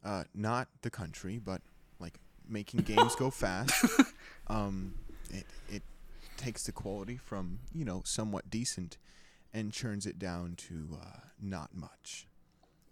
uh, 0.05 0.23
not 0.33 0.69
the 0.81 0.89
country, 0.89 1.39
but 1.39 1.61
like 1.99 2.19
making 2.47 2.81
games 2.81 3.15
go 3.15 3.29
fast, 3.31 3.85
um, 4.47 4.93
it 5.29 5.45
it 5.69 5.83
takes 6.37 6.63
the 6.63 6.71
quality 6.71 7.17
from 7.17 7.59
you 7.73 7.83
know 7.83 8.03
somewhat 8.05 8.49
decent 8.49 8.97
and 9.53 9.71
churns 9.73 10.05
it 10.05 10.17
down 10.17 10.55
to 10.55 10.97
uh, 11.01 11.19
not 11.41 11.75
much. 11.75 12.27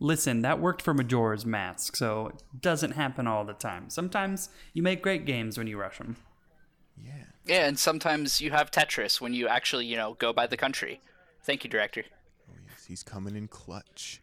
Listen, 0.04 0.42
that 0.42 0.60
worked 0.60 0.82
for 0.82 0.96
Majora's 0.96 1.46
Mask, 1.46 1.96
so 1.96 2.32
it 2.34 2.44
doesn't 2.60 2.94
happen 2.94 3.28
all 3.28 3.46
the 3.46 3.54
time. 3.54 3.88
Sometimes 3.92 4.50
you 4.74 4.82
make 4.82 5.04
great 5.04 5.26
games 5.26 5.60
when 5.60 5.68
you 5.68 5.80
rush 5.80 6.00
them. 6.00 6.16
Yeah. 6.98 7.12
Yeah, 7.46 7.68
and 7.68 7.78
sometimes 7.78 8.42
you 8.42 8.50
have 8.50 8.72
Tetris 8.72 9.22
when 9.22 9.36
you 9.36 9.48
actually, 9.48 9.86
you 9.86 9.96
know, 9.96 10.16
go 10.16 10.34
by 10.34 10.48
the 10.48 10.58
country. 10.58 11.02
Thank 11.44 11.64
you, 11.64 11.70
director. 11.70 12.04
Oh 12.50 12.56
yes, 12.68 12.86
he's 12.86 13.04
coming 13.04 13.36
in 13.36 13.48
clutch. 13.48 14.22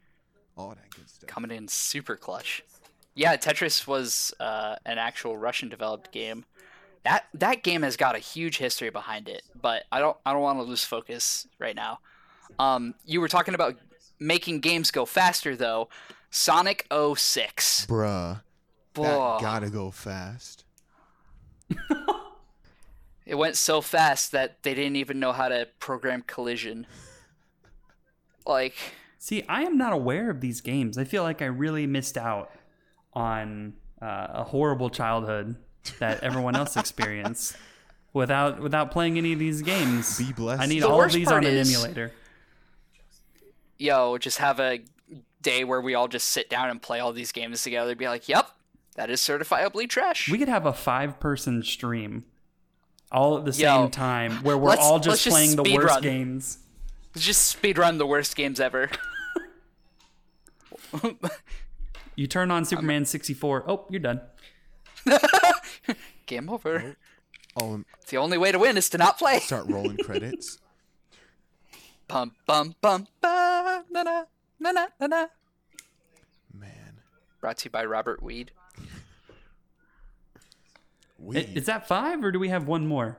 All 0.56 0.70
that 0.70 0.90
good 0.90 1.08
stuff. 1.08 1.28
Coming 1.28 1.52
in 1.52 1.68
super 1.68 2.16
clutch. 2.16 2.64
Yeah, 3.14 3.36
Tetris 3.36 3.86
was 3.86 4.34
uh, 4.40 4.74
an 4.84 4.98
actual 4.98 5.36
Russian-developed 5.36 6.10
game. 6.10 6.44
That 7.04 7.26
that 7.34 7.62
game 7.62 7.82
has 7.82 7.96
got 7.96 8.16
a 8.16 8.18
huge 8.18 8.58
history 8.58 8.90
behind 8.90 9.28
it, 9.28 9.42
but 9.60 9.84
I 9.92 10.00
don't 10.00 10.16
I 10.26 10.32
don't 10.32 10.42
want 10.42 10.58
to 10.58 10.64
lose 10.64 10.82
focus 10.82 11.46
right 11.60 11.76
now. 11.76 12.00
Um, 12.58 12.94
you 13.04 13.20
were 13.20 13.28
talking 13.28 13.54
about 13.54 13.76
making 14.20 14.60
games 14.60 14.90
go 14.90 15.04
faster, 15.04 15.54
though. 15.56 15.88
Sonic 16.30 16.86
06. 16.92 17.86
Bruh, 17.86 18.40
Boah. 18.94 19.36
that 19.38 19.40
gotta 19.40 19.70
go 19.70 19.90
fast. 19.90 20.64
It 23.26 23.34
went 23.36 23.56
so 23.56 23.82
fast 23.82 24.32
that 24.32 24.62
they 24.62 24.72
didn't 24.72 24.96
even 24.96 25.20
know 25.20 25.32
how 25.32 25.48
to 25.48 25.68
program 25.80 26.24
collision. 26.26 26.86
Like, 28.46 28.74
See, 29.18 29.44
I 29.46 29.64
am 29.64 29.76
not 29.76 29.92
aware 29.92 30.30
of 30.30 30.40
these 30.40 30.62
games. 30.62 30.96
I 30.96 31.04
feel 31.04 31.22
like 31.24 31.42
I 31.42 31.46
really 31.46 31.86
missed 31.86 32.16
out 32.16 32.50
on 33.12 33.74
uh, 34.00 34.28
a 34.30 34.44
horrible 34.44 34.88
childhood 34.88 35.56
that 35.98 36.22
everyone 36.22 36.56
else 36.56 36.74
experienced 36.78 37.54
without 38.14 38.60
without 38.60 38.92
playing 38.92 39.18
any 39.18 39.34
of 39.34 39.38
these 39.38 39.60
games. 39.60 40.16
Be 40.16 40.32
blessed. 40.32 40.62
I 40.62 40.66
need 40.66 40.80
The 40.82 40.88
all 40.88 41.02
of 41.02 41.12
these 41.12 41.28
on 41.30 41.44
an 41.44 41.52
is- 41.52 41.74
emulator. 41.74 42.12
Yo, 43.78 44.18
just 44.18 44.38
have 44.38 44.60
a 44.60 44.80
day 45.42 45.64
where 45.64 45.80
we 45.80 45.94
all 45.94 46.08
just 46.08 46.28
sit 46.28 46.50
down 46.50 46.70
and 46.70 46.82
play 46.82 47.00
all 47.00 47.12
these 47.12 47.32
games 47.32 47.62
together. 47.62 47.90
And 47.90 47.98
be 47.98 48.08
like, 48.08 48.28
yep, 48.28 48.50
that 48.96 49.10
is 49.10 49.20
certifiably 49.20 49.88
trash. 49.88 50.30
We 50.30 50.38
could 50.38 50.48
have 50.48 50.66
a 50.66 50.72
five 50.72 51.20
person 51.20 51.62
stream 51.62 52.24
all 53.10 53.38
at 53.38 53.44
the 53.44 53.52
Yo, 53.52 53.82
same 53.82 53.90
time 53.90 54.32
where 54.42 54.58
we're 54.58 54.76
all 54.76 54.94
let's 54.94 55.06
just 55.06 55.24
just 55.24 55.34
playing 55.34 55.56
the 55.56 55.62
worst 55.62 55.86
run. 55.94 56.02
games. 56.02 56.58
Let's 57.14 57.26
just 57.26 57.56
speedrun 57.60 57.98
the 57.98 58.06
worst 58.06 58.36
games 58.36 58.60
ever. 58.60 58.90
You 62.18 62.26
turn 62.26 62.50
on 62.50 62.64
Superman 62.64 63.04
64. 63.04 63.64
Oh, 63.70 63.86
you're 63.90 64.00
done. 64.00 64.20
Game 66.26 66.50
over. 66.50 66.96
Oh, 67.56 67.60
oh 67.62 67.74
um, 67.74 67.86
The 68.08 68.16
only 68.16 68.36
way 68.36 68.50
to 68.50 68.58
win 68.58 68.76
is 68.76 68.88
to 68.90 68.98
not 68.98 69.18
play. 69.18 69.38
start 69.38 69.68
rolling 69.68 69.98
credits. 69.98 70.58
Bum 72.08 72.32
bum 72.46 72.74
bum 72.80 73.06
ba 73.20 73.84
na 73.90 74.02
na 74.02 74.24
na 74.58 74.70
na 74.72 74.86
na 75.00 75.06
na. 75.06 75.26
Man, 76.52 77.00
Brought 77.40 77.58
to 77.58 77.64
you 77.66 77.70
by 77.70 77.84
Robert 77.84 78.22
Weed. 78.22 78.50
we 81.18 81.36
I- 81.38 81.48
Is 81.54 81.66
that 81.66 81.86
five 81.86 82.22
or 82.24 82.32
do 82.32 82.38
we 82.38 82.48
have 82.48 82.66
one 82.66 82.86
more? 82.86 83.18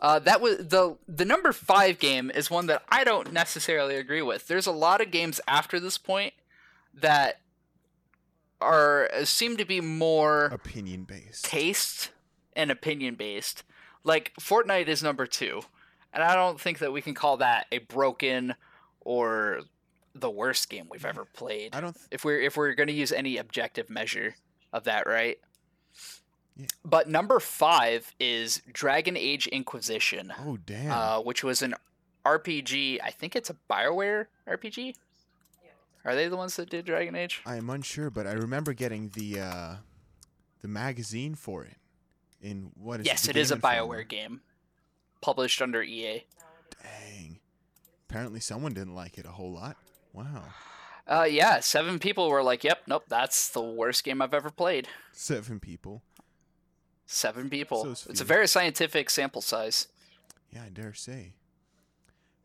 Uh, 0.00 0.18
that 0.20 0.40
was 0.40 0.56
the 0.58 0.96
the 1.06 1.24
number 1.24 1.52
five 1.52 1.98
game 1.98 2.30
is 2.30 2.50
one 2.50 2.66
that 2.66 2.82
I 2.88 3.04
don't 3.04 3.32
necessarily 3.32 3.94
agree 3.96 4.22
with. 4.22 4.48
There's 4.48 4.66
a 4.66 4.72
lot 4.72 5.00
of 5.00 5.10
games 5.10 5.40
after 5.46 5.78
this 5.78 5.96
point 5.98 6.34
that 6.94 7.38
are 8.60 9.08
seem 9.24 9.56
to 9.58 9.64
be 9.64 9.80
more 9.80 10.46
opinion 10.46 11.04
based. 11.04 11.44
taste 11.44 12.10
and 12.56 12.70
opinion 12.70 13.14
based. 13.16 13.62
Like 14.02 14.32
Fortnite 14.40 14.88
is 14.88 15.02
number 15.02 15.26
two, 15.26 15.62
and 16.12 16.22
I 16.22 16.34
don't 16.34 16.60
think 16.60 16.78
that 16.78 16.92
we 16.92 17.02
can 17.02 17.14
call 17.14 17.38
that 17.38 17.66
a 17.72 17.78
broken 17.78 18.54
or 19.00 19.62
the 20.14 20.30
worst 20.30 20.68
game 20.68 20.86
we've 20.90 21.04
ever 21.04 21.24
played. 21.24 21.74
I 21.74 21.80
don't. 21.80 21.94
Th- 21.94 22.06
if 22.10 22.24
we're 22.24 22.40
if 22.40 22.56
we're 22.56 22.74
going 22.74 22.88
to 22.88 22.92
use 22.92 23.12
any 23.12 23.38
objective 23.38 23.88
measure 23.90 24.36
of 24.72 24.84
that, 24.84 25.06
right? 25.06 25.38
Yeah. 26.56 26.66
But 26.84 27.08
number 27.08 27.40
five 27.40 28.14
is 28.20 28.62
Dragon 28.72 29.16
Age 29.16 29.46
Inquisition, 29.46 30.32
oh 30.44 30.58
damn. 30.66 30.90
uh, 30.90 31.20
which 31.20 31.42
was 31.42 31.62
an 31.62 31.74
RPG. 32.26 32.98
I 33.02 33.10
think 33.10 33.34
it's 33.34 33.50
a 33.50 33.56
Bioware 33.70 34.26
RPG. 34.48 34.94
Are 36.04 36.16
they 36.16 36.26
the 36.28 36.36
ones 36.36 36.56
that 36.56 36.68
did 36.68 36.84
Dragon 36.84 37.14
Age? 37.14 37.42
I 37.46 37.56
am 37.56 37.70
unsure, 37.70 38.10
but 38.10 38.26
I 38.26 38.32
remember 38.32 38.72
getting 38.72 39.10
the 39.10 39.40
uh, 39.40 39.74
the 40.60 40.68
magazine 40.68 41.34
for 41.34 41.64
it. 41.64 41.76
In 42.40 42.72
what 42.74 43.00
is 43.00 43.06
yes, 43.06 43.22
the 43.22 43.30
it 43.30 43.36
is 43.36 43.52
a 43.52 43.54
Game 43.54 43.58
Informer. 43.58 44.02
Bioware 44.02 44.08
game, 44.08 44.40
published 45.22 45.62
under 45.62 45.82
EA. 45.82 46.24
Dang. 46.82 47.38
Apparently, 48.08 48.40
someone 48.40 48.74
didn't 48.74 48.94
like 48.94 49.16
it 49.16 49.24
a 49.24 49.30
whole 49.30 49.52
lot. 49.52 49.76
Wow. 50.12 50.44
Uh, 51.06 51.26
yeah, 51.28 51.60
seven 51.60 51.98
people 51.98 52.28
were 52.28 52.42
like, 52.42 52.62
"Yep, 52.62 52.82
nope, 52.86 53.04
that's 53.08 53.48
the 53.48 53.62
worst 53.62 54.04
game 54.04 54.20
I've 54.20 54.34
ever 54.34 54.50
played." 54.50 54.88
Seven 55.12 55.58
people. 55.58 56.02
Seven 57.06 57.48
people. 57.48 57.94
So 57.94 58.10
it's 58.10 58.20
a 58.20 58.24
very 58.24 58.46
scientific 58.46 59.10
sample 59.10 59.42
size. 59.42 59.88
Yeah, 60.50 60.64
I 60.64 60.68
dare 60.68 60.94
say. 60.94 61.32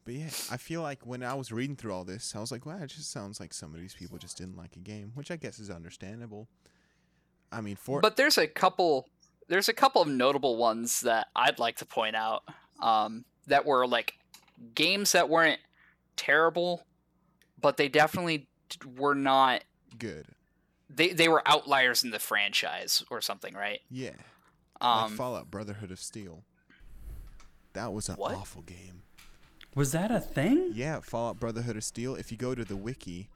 But 0.07 0.15
yeah, 0.15 0.29
I 0.49 0.55
feel 0.55 0.81
like 0.81 1.05
when 1.05 1.21
I 1.21 1.33
was 1.33 1.51
reading 1.51 1.75
through 1.75 1.93
all 1.93 2.05
this, 2.05 2.33
I 2.33 2.39
was 2.39 2.49
like, 2.49 2.65
wow, 2.65 2.79
it 2.81 2.87
just 2.87 3.11
sounds 3.11 3.41
like 3.41 3.53
some 3.53 3.73
of 3.73 3.81
these 3.81 3.93
people 3.93 4.17
just 4.17 4.37
didn't 4.37 4.55
like 4.55 4.77
a 4.77 4.79
game, 4.79 5.11
which 5.15 5.31
I 5.31 5.35
guess 5.35 5.59
is 5.59 5.69
understandable. 5.69 6.47
I 7.51 7.59
mean, 7.59 7.75
for 7.75 7.99
But 7.99 8.15
there's 8.15 8.37
a 8.37 8.47
couple. 8.47 9.09
There's 9.49 9.67
a 9.67 9.73
couple 9.73 10.01
of 10.01 10.07
notable 10.07 10.55
ones 10.55 11.01
that 11.01 11.27
I'd 11.35 11.59
like 11.59 11.75
to 11.77 11.85
point 11.85 12.15
out. 12.15 12.43
Um, 12.79 13.25
that 13.47 13.65
were 13.65 13.87
like 13.87 14.17
games 14.75 15.13
that 15.13 15.29
weren't 15.29 15.59
terrible, 16.15 16.85
but 17.59 17.77
they 17.77 17.87
definitely 17.89 18.47
were 18.97 19.15
not. 19.15 19.63
good. 19.97 20.27
They 20.89 21.09
they 21.09 21.27
were 21.27 21.41
outliers 21.45 22.03
in 22.03 22.11
the 22.11 22.19
franchise 22.19 23.03
or 23.09 23.19
something, 23.21 23.53
right? 23.53 23.81
Yeah. 23.89 24.11
Um, 24.79 25.09
like 25.09 25.11
Fallout 25.11 25.51
Brotherhood 25.51 25.91
of 25.91 25.99
Steel. 25.99 26.43
That 27.73 27.91
was 27.93 28.09
an 28.09 28.15
What? 28.15 28.35
awful 28.35 28.61
game. 28.61 29.03
Was 29.75 29.91
that 29.91 30.11
a 30.11 30.19
thing? 30.19 30.71
Yeah, 30.73 30.99
Fallout 31.01 31.39
Brotherhood 31.39 31.77
of 31.77 31.83
Steel. 31.83 32.15
If 32.15 32.31
you 32.31 32.37
go 32.37 32.55
to 32.55 32.63
the 32.65 32.75
wiki, 32.77 33.29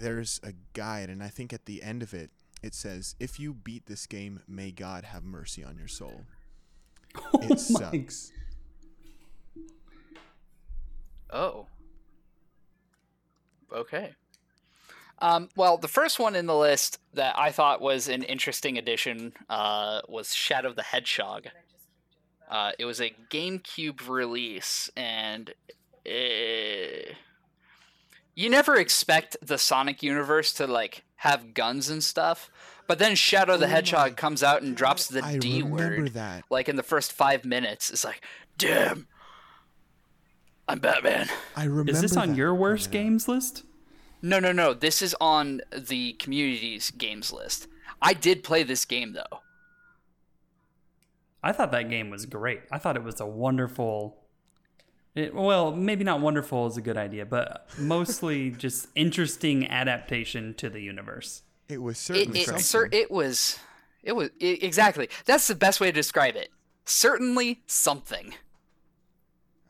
there's 0.00 0.40
a 0.42 0.52
guide, 0.72 1.08
and 1.10 1.22
I 1.22 1.28
think 1.28 1.52
at 1.52 1.66
the 1.66 1.82
end 1.82 2.02
of 2.02 2.12
it, 2.14 2.30
it 2.62 2.74
says, 2.74 3.14
"If 3.18 3.38
you 3.40 3.54
beat 3.54 3.86
this 3.86 4.06
game, 4.06 4.42
may 4.46 4.70
God 4.70 5.04
have 5.04 5.24
mercy 5.24 5.62
on 5.64 5.78
your 5.78 5.88
soul." 5.88 6.24
Oh 7.32 7.40
It 7.42 7.58
sucks. 7.58 8.32
Oh. 11.32 11.66
Okay. 13.72 14.12
Um, 15.20 15.48
well, 15.54 15.76
the 15.76 15.88
first 15.88 16.18
one 16.18 16.34
in 16.34 16.46
the 16.46 16.56
list 16.56 16.98
that 17.14 17.38
I 17.38 17.52
thought 17.52 17.80
was 17.80 18.08
an 18.08 18.22
interesting 18.22 18.78
addition 18.78 19.32
uh, 19.48 20.00
was 20.08 20.34
Shadow 20.34 20.72
the 20.72 20.82
Hedgehog. 20.82 21.48
Uh, 22.50 22.72
it 22.78 22.84
was 22.84 23.00
a 23.00 23.14
GameCube 23.30 24.08
release, 24.08 24.90
and 24.96 25.52
eh, 26.06 27.12
you 28.34 28.48
never 28.48 28.76
expect 28.76 29.36
the 29.42 29.58
Sonic 29.58 30.02
universe 30.02 30.52
to 30.54 30.66
like 30.66 31.04
have 31.16 31.54
guns 31.54 31.90
and 31.90 32.02
stuff, 32.02 32.50
but 32.90 32.98
then 32.98 33.14
Shadow 33.14 33.56
the 33.56 33.66
Oh 33.66 33.68
Hedgehog 33.68 34.16
comes 34.16 34.42
out 34.42 34.62
and 34.62 34.76
drops 34.76 35.06
the 35.06 35.24
I 35.24 35.38
D 35.38 35.62
remember 35.62 36.00
word 36.02 36.14
that. 36.14 36.42
like 36.50 36.68
in 36.68 36.74
the 36.74 36.82
first 36.82 37.12
five 37.12 37.44
minutes. 37.44 37.88
It's 37.88 38.04
like, 38.04 38.20
damn, 38.58 39.06
I'm 40.66 40.80
Batman. 40.80 41.28
I 41.54 41.66
remember. 41.66 41.92
Is 41.92 42.00
this 42.00 42.16
on 42.16 42.30
that 42.30 42.36
your 42.36 42.52
worst 42.52 42.90
coming 42.90 43.06
games 43.06 43.28
list? 43.28 43.62
No, 44.20 44.40
no, 44.40 44.50
no. 44.50 44.74
This 44.74 45.02
is 45.02 45.14
on 45.20 45.60
the 45.72 46.14
community's 46.14 46.90
games 46.90 47.32
list. 47.32 47.68
I 48.02 48.12
did 48.12 48.42
play 48.42 48.64
this 48.64 48.84
game 48.84 49.12
though. 49.12 49.38
I 51.44 51.52
thought 51.52 51.70
that 51.70 51.88
game 51.88 52.10
was 52.10 52.26
great. 52.26 52.62
I 52.72 52.78
thought 52.78 52.96
it 52.96 53.04
was 53.04 53.20
a 53.20 53.26
wonderful. 53.26 54.16
It, 55.14 55.32
well, 55.32 55.70
maybe 55.70 56.02
not 56.02 56.20
wonderful 56.20 56.66
is 56.66 56.76
a 56.76 56.82
good 56.82 56.96
idea, 56.96 57.24
but 57.24 57.68
mostly 57.78 58.50
just 58.58 58.88
interesting 58.96 59.68
adaptation 59.68 60.54
to 60.54 60.68
the 60.68 60.80
universe. 60.80 61.42
It 61.70 61.82
was 61.82 61.98
certainly 61.98 62.40
it, 62.40 62.46
something. 62.46 62.62
sir, 62.62 62.88
it 62.90 63.10
was 63.10 63.58
it 64.02 64.12
was 64.12 64.30
i 64.40 64.44
exactly. 64.44 65.08
That's 65.26 65.46
the 65.46 65.54
best 65.54 65.80
way 65.80 65.88
to 65.88 65.92
describe 65.92 66.36
it. 66.36 66.50
Certainly 66.84 67.62
something. 67.66 68.34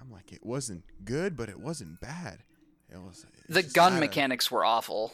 I'm 0.01 0.11
like, 0.11 0.33
it 0.33 0.45
wasn't 0.45 0.85
good, 1.05 1.37
but 1.37 1.49
it 1.49 1.61
wasn't 1.61 2.01
bad. 2.01 2.39
It 2.91 2.99
was. 2.99 3.27
The 3.49 3.63
gun 3.63 3.93
had 3.93 3.99
a- 3.99 4.01
mechanics 4.01 4.51
were 4.51 4.65
awful. 4.65 5.13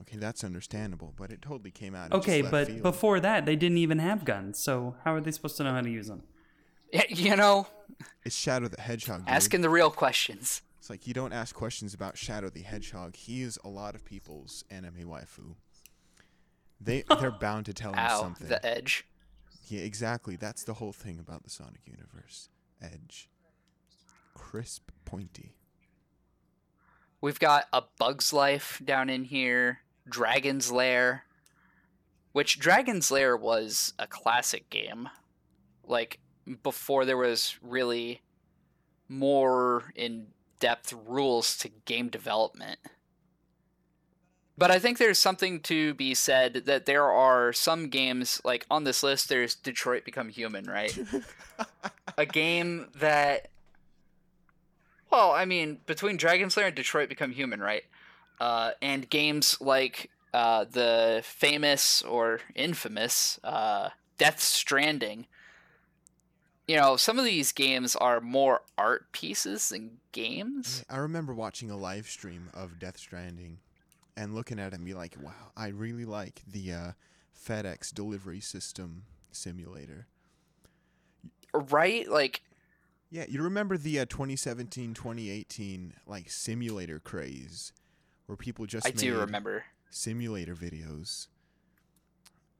Okay, 0.00 0.16
that's 0.16 0.42
understandable, 0.42 1.14
but 1.16 1.30
it 1.30 1.40
totally 1.40 1.70
came 1.70 1.94
out. 1.94 2.12
Okay, 2.12 2.40
just 2.40 2.50
but 2.50 2.66
field. 2.66 2.82
before 2.82 3.20
that, 3.20 3.46
they 3.46 3.56
didn't 3.56 3.78
even 3.78 4.00
have 4.00 4.24
guns. 4.24 4.58
So 4.58 4.96
how 5.04 5.14
are 5.14 5.20
they 5.20 5.30
supposed 5.30 5.56
to 5.58 5.64
know 5.64 5.72
how 5.72 5.80
to 5.80 5.90
use 5.90 6.08
them? 6.08 6.22
You 7.08 7.36
know, 7.36 7.66
it's 8.24 8.36
Shadow 8.36 8.68
the 8.68 8.80
Hedgehog. 8.80 9.20
Dude. 9.20 9.28
asking 9.28 9.60
the 9.60 9.68
real 9.68 9.90
questions. 9.90 10.62
It's 10.78 10.88
like 10.88 11.06
you 11.06 11.14
don't 11.14 11.32
ask 11.32 11.54
questions 11.54 11.94
about 11.94 12.16
Shadow 12.16 12.48
the 12.48 12.62
Hedgehog. 12.62 13.16
He 13.16 13.42
is 13.42 13.58
a 13.64 13.68
lot 13.68 13.94
of 13.94 14.04
people's 14.04 14.64
anime 14.70 15.04
waifu. 15.04 15.56
They 16.80 17.04
they're 17.20 17.30
bound 17.30 17.66
to 17.66 17.74
tell 17.74 17.92
him 17.92 17.98
Ow, 17.98 18.20
something. 18.20 18.48
the 18.48 18.64
edge. 18.64 19.06
Yeah, 19.68 19.80
exactly. 19.80 20.36
That's 20.36 20.64
the 20.64 20.74
whole 20.74 20.92
thing 20.92 21.18
about 21.18 21.42
the 21.42 21.50
Sonic 21.50 21.80
universe. 21.86 22.48
Edge. 22.80 23.28
Crisp, 24.34 24.90
pointy. 25.04 25.56
We've 27.20 27.38
got 27.40 27.64
a 27.72 27.82
Bug's 27.98 28.32
Life 28.32 28.80
down 28.84 29.10
in 29.10 29.24
here, 29.24 29.80
Dragon's 30.08 30.70
Lair, 30.70 31.24
which 32.32 32.58
Dragon's 32.58 33.10
Lair 33.10 33.36
was 33.36 33.94
a 33.98 34.06
classic 34.06 34.70
game. 34.70 35.08
Like 35.84 36.20
before 36.62 37.04
there 37.04 37.16
was 37.16 37.56
really 37.62 38.22
more 39.08 39.92
in 39.96 40.28
depth 40.60 40.92
rules 41.06 41.56
to 41.58 41.68
game 41.68 42.08
development. 42.08 42.78
But 44.58 44.70
I 44.70 44.78
think 44.78 44.96
there's 44.96 45.18
something 45.18 45.60
to 45.60 45.92
be 45.94 46.14
said 46.14 46.62
that 46.64 46.86
there 46.86 47.10
are 47.10 47.52
some 47.52 47.88
games, 47.88 48.40
like 48.42 48.64
on 48.70 48.84
this 48.84 49.02
list, 49.02 49.28
there's 49.28 49.54
Detroit 49.54 50.04
Become 50.04 50.30
Human, 50.30 50.64
right? 50.64 50.98
a 52.18 52.24
game 52.24 52.88
that 52.96 53.48
well, 55.10 55.32
I 55.32 55.44
mean, 55.44 55.78
between 55.86 56.16
Dragon's 56.16 56.56
Lair 56.56 56.66
and 56.66 56.74
Detroit 56.74 57.08
Become 57.08 57.32
Human, 57.32 57.60
right? 57.60 57.84
Uh, 58.40 58.72
and 58.82 59.08
games 59.08 59.56
like 59.60 60.10
uh, 60.34 60.64
the 60.64 61.22
famous 61.24 62.02
or 62.02 62.40
infamous 62.54 63.38
uh, 63.44 63.90
Death 64.18 64.40
Stranding. 64.40 65.26
You 66.66 66.76
know, 66.76 66.96
some 66.96 67.18
of 67.18 67.24
these 67.24 67.52
games 67.52 67.94
are 67.94 68.20
more 68.20 68.62
art 68.76 69.12
pieces 69.12 69.68
than 69.68 69.98
games. 70.12 70.84
I 70.90 70.96
remember 70.96 71.32
watching 71.32 71.70
a 71.70 71.76
live 71.76 72.08
stream 72.08 72.50
of 72.52 72.78
Death 72.78 72.98
Stranding 72.98 73.58
and 74.16 74.34
looking 74.34 74.58
at 74.58 74.72
it 74.72 74.76
and 74.76 74.84
be 74.84 74.94
like, 74.94 75.16
wow, 75.22 75.52
I 75.56 75.68
really 75.68 76.04
like 76.04 76.42
the 76.46 76.72
uh, 76.72 76.92
FedEx 77.38 77.92
delivery 77.92 78.40
system 78.40 79.04
simulator. 79.30 80.06
Right? 81.52 82.08
Like, 82.08 82.42
Yeah, 83.10 83.24
you 83.28 83.42
remember 83.42 83.76
the 83.76 84.00
uh, 84.00 84.04
2017 84.06 84.94
2018 84.94 85.94
like 86.06 86.30
simulator 86.30 86.98
craze 86.98 87.72
where 88.26 88.36
people 88.36 88.66
just 88.66 88.86
I 88.86 88.90
do 88.90 89.18
remember. 89.20 89.64
simulator 89.90 90.54
videos. 90.54 91.28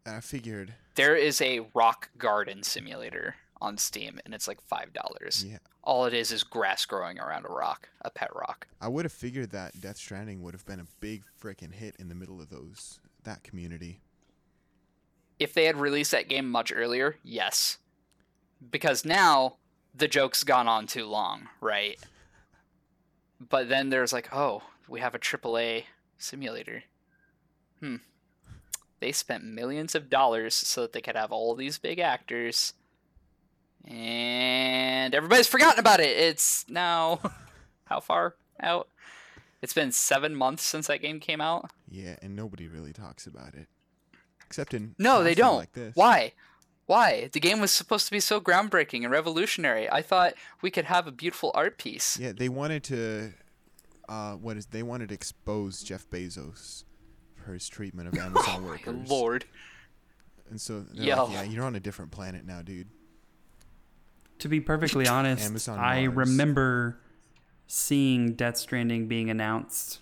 And 0.04 0.16
I 0.16 0.20
figured, 0.20 0.74
There 0.94 1.16
is 1.16 1.40
a 1.42 1.66
rock 1.74 2.10
garden 2.16 2.62
simulator 2.62 3.34
on 3.60 3.78
Steam, 3.78 4.20
and 4.24 4.34
it's 4.34 4.46
like 4.48 4.58
$5. 4.68 5.50
yeah, 5.50 5.58
All 5.82 6.04
it 6.04 6.12
is 6.14 6.30
is 6.32 6.42
grass 6.44 6.84
growing 6.84 7.18
around 7.18 7.44
a 7.46 7.48
rock, 7.52 7.88
a 8.02 8.10
pet 8.10 8.30
rock. 8.34 8.66
I 8.80 8.88
would 8.88 9.04
have 9.04 9.12
figured 9.12 9.50
that 9.52 9.80
Death 9.80 9.96
Stranding 9.96 10.42
would 10.42 10.54
have 10.54 10.66
been 10.66 10.80
a 10.80 10.86
big 11.00 11.24
freaking 11.42 11.72
hit 11.72 11.96
in 11.98 12.08
the 12.08 12.14
middle 12.14 12.40
of 12.40 12.50
those 12.50 13.00
that 13.24 13.42
community. 13.42 14.00
if 15.38 15.52
they 15.52 15.64
had 15.64 15.76
released 15.76 16.12
that 16.12 16.28
game 16.28 16.48
much 16.50 16.72
earlier, 16.74 17.16
yes. 17.22 17.78
Because 18.70 19.04
now 19.04 19.56
the 19.94 20.08
joke's 20.08 20.44
gone 20.44 20.68
on 20.68 20.86
too 20.86 21.04
long, 21.06 21.48
right? 21.60 21.98
But 23.38 23.68
then 23.68 23.90
there's 23.90 24.12
like, 24.12 24.32
oh, 24.32 24.62
we 24.88 25.00
have 25.00 25.14
a 25.14 25.18
AAA 25.18 25.84
simulator. 26.18 26.84
Hmm. 27.80 27.96
They 29.00 29.12
spent 29.12 29.44
millions 29.44 29.94
of 29.94 30.08
dollars 30.08 30.54
so 30.54 30.82
that 30.82 30.92
they 30.94 31.02
could 31.02 31.16
have 31.16 31.32
all 31.32 31.54
these 31.54 31.76
big 31.78 31.98
actors. 31.98 32.72
And 33.86 35.14
everybody's 35.14 35.46
forgotten 35.46 35.78
about 35.78 36.00
it. 36.00 36.16
It's 36.16 36.64
now 36.68 37.20
how 37.84 38.00
far 38.00 38.34
out? 38.60 38.88
It's 39.62 39.72
been 39.72 39.92
seven 39.92 40.34
months 40.34 40.64
since 40.64 40.86
that 40.88 41.00
game 41.00 41.20
came 41.20 41.40
out. 41.40 41.70
Yeah, 41.88 42.16
and 42.22 42.36
nobody 42.36 42.68
really 42.68 42.92
talks 42.92 43.26
about 43.26 43.54
it. 43.54 43.68
Except 44.46 44.74
in 44.74 44.94
No, 44.98 45.22
they 45.22 45.34
don't. 45.34 45.56
Like 45.56 45.72
this. 45.72 45.94
Why? 45.96 46.32
Why? 46.86 47.28
The 47.32 47.40
game 47.40 47.60
was 47.60 47.72
supposed 47.72 48.06
to 48.06 48.12
be 48.12 48.20
so 48.20 48.40
groundbreaking 48.40 49.02
and 49.02 49.10
revolutionary. 49.10 49.90
I 49.90 50.02
thought 50.02 50.34
we 50.62 50.70
could 50.70 50.84
have 50.84 51.06
a 51.06 51.12
beautiful 51.12 51.50
art 51.54 51.78
piece. 51.78 52.18
Yeah, 52.18 52.32
they 52.36 52.48
wanted 52.48 52.84
to 52.84 53.32
uh, 54.08 54.34
what 54.34 54.56
is 54.56 54.66
they 54.66 54.82
wanted 54.84 55.08
to 55.08 55.14
expose 55.14 55.82
Jeff 55.82 56.08
Bezos 56.10 56.84
for 57.34 57.52
his 57.52 57.68
treatment 57.68 58.08
of 58.08 58.14
Amazon 58.18 58.62
My 58.62 58.68
workers. 58.68 59.10
lord. 59.10 59.44
And 60.48 60.60
so 60.60 60.84
Yo. 60.92 61.24
like, 61.24 61.32
yeah, 61.32 61.42
you're 61.42 61.64
on 61.64 61.74
a 61.74 61.80
different 61.80 62.12
planet 62.12 62.44
now, 62.44 62.62
dude. 62.62 62.88
To 64.40 64.48
be 64.48 64.60
perfectly 64.60 65.06
honest, 65.08 65.44
Amazon 65.44 65.78
I 65.78 66.06
Mars. 66.06 66.16
remember 66.16 67.00
seeing 67.66 68.34
Death 68.34 68.56
Stranding 68.56 69.08
being 69.08 69.30
announced 69.30 70.00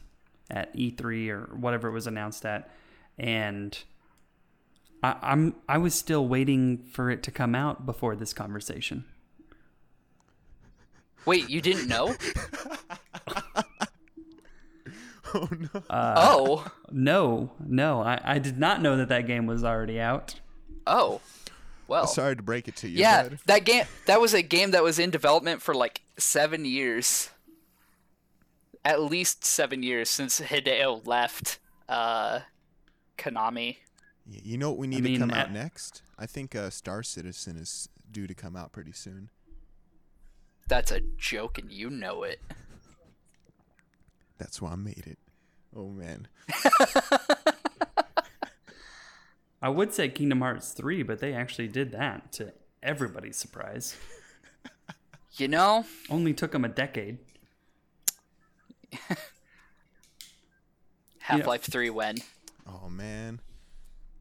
at 0.51 0.75
E3 0.77 1.29
or 1.31 1.57
whatever 1.57 1.89
it 1.89 1.93
was 1.93 2.07
announced 2.07 2.45
at, 2.45 2.71
and 3.19 3.79
I, 5.03 5.17
I'm 5.23 5.55
I 5.69 5.79
was 5.79 5.95
still 5.95 6.27
waiting 6.27 6.79
for 6.79 7.11
it 7.11 7.23
to 7.25 7.31
come 7.31 7.55
out 7.55 7.87
before 7.87 8.17
this 8.17 8.33
conversation. 8.33 9.05
Wait, 11.27 11.49
you 11.49 11.61
didn't 11.61 11.89
know? 11.89 12.15
Oh 15.37 15.49
no. 15.51 15.83
oh. 15.91 16.67
No, 16.93 17.51
no, 17.67 18.03
I, 18.03 18.21
I 18.23 18.39
did 18.39 18.57
not 18.57 18.81
know 18.81 18.97
that 18.97 19.09
that 19.09 19.27
game 19.27 19.47
was 19.47 19.65
already 19.65 19.99
out. 20.01 20.39
Oh. 20.87 21.21
Well. 21.87 22.07
Sorry 22.07 22.35
to 22.37 22.43
break 22.43 22.67
it 22.69 22.77
to 22.77 22.89
you. 22.89 22.99
yeah, 22.99 23.25
bud. 23.25 23.39
that 23.47 23.65
game 23.65 23.85
that 24.07 24.21
was 24.21 24.33
a 24.35 24.43
game 24.43 24.71
that 24.73 24.83
was 24.83 24.99
in 24.99 25.11
development 25.11 25.61
for 25.63 25.75
like 25.75 26.01
7 26.19 26.65
years. 26.65 27.31
At 28.85 29.03
least 29.03 29.45
7 29.45 29.83
years 29.83 30.09
since 30.11 30.41
Hideo 30.41 31.07
left 31.07 31.59
uh 31.89 32.41
Konami. 33.19 33.77
You 34.27 34.57
know 34.57 34.71
what 34.71 34.79
we 34.79 34.87
need 34.87 35.03
mean, 35.05 35.15
to 35.15 35.19
come 35.21 35.31
out 35.31 35.49
at- 35.49 35.53
next? 35.53 36.03
I 36.19 36.27
think 36.27 36.55
uh, 36.55 36.71
Star 36.71 37.03
Citizen 37.03 37.57
is 37.57 37.89
due 38.11 38.27
to 38.27 38.35
come 38.35 38.57
out 38.57 38.73
pretty 38.73 38.93
soon. 38.93 39.29
That's 40.69 40.91
a 40.93 41.01
joke 41.19 41.59
and 41.59 41.71
you 41.71 41.91
know 41.91 42.23
it. 42.23 42.41
That's 44.39 44.63
why 44.63 44.73
I 44.73 44.77
made 44.77 45.05
it. 45.07 45.19
Oh 45.77 45.89
man. 45.89 46.29
I 49.65 49.71
would 49.71 49.95
say 49.95 50.11
Kingdom 50.11 50.43
Hearts 50.43 50.73
3, 50.73 51.05
but 51.05 51.21
they 51.21 51.33
actually 51.33 51.69
did 51.69 51.93
that 51.93 52.33
to 52.33 52.53
everybody's 52.83 53.39
surprise. 53.39 53.97
You 55.39 55.49
know, 55.49 55.87
Only 56.11 56.35
took 56.35 56.53
them 56.53 56.67
a 56.67 56.69
decade. 56.69 57.17
Half-Life 61.19 61.63
3 61.63 61.89
when 61.89 62.17
Oh 62.69 62.91
man. 62.91 63.41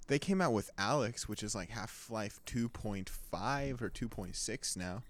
They 0.07 0.17
came 0.17 0.39
out 0.39 0.53
with 0.53 0.71
Alyx, 0.77 1.23
which 1.23 1.43
is 1.43 1.53
like 1.53 1.71
Half-Life 1.71 2.39
2.5 2.45 3.81
or 3.81 3.89
2.6 3.89 4.77
now. 4.77 5.03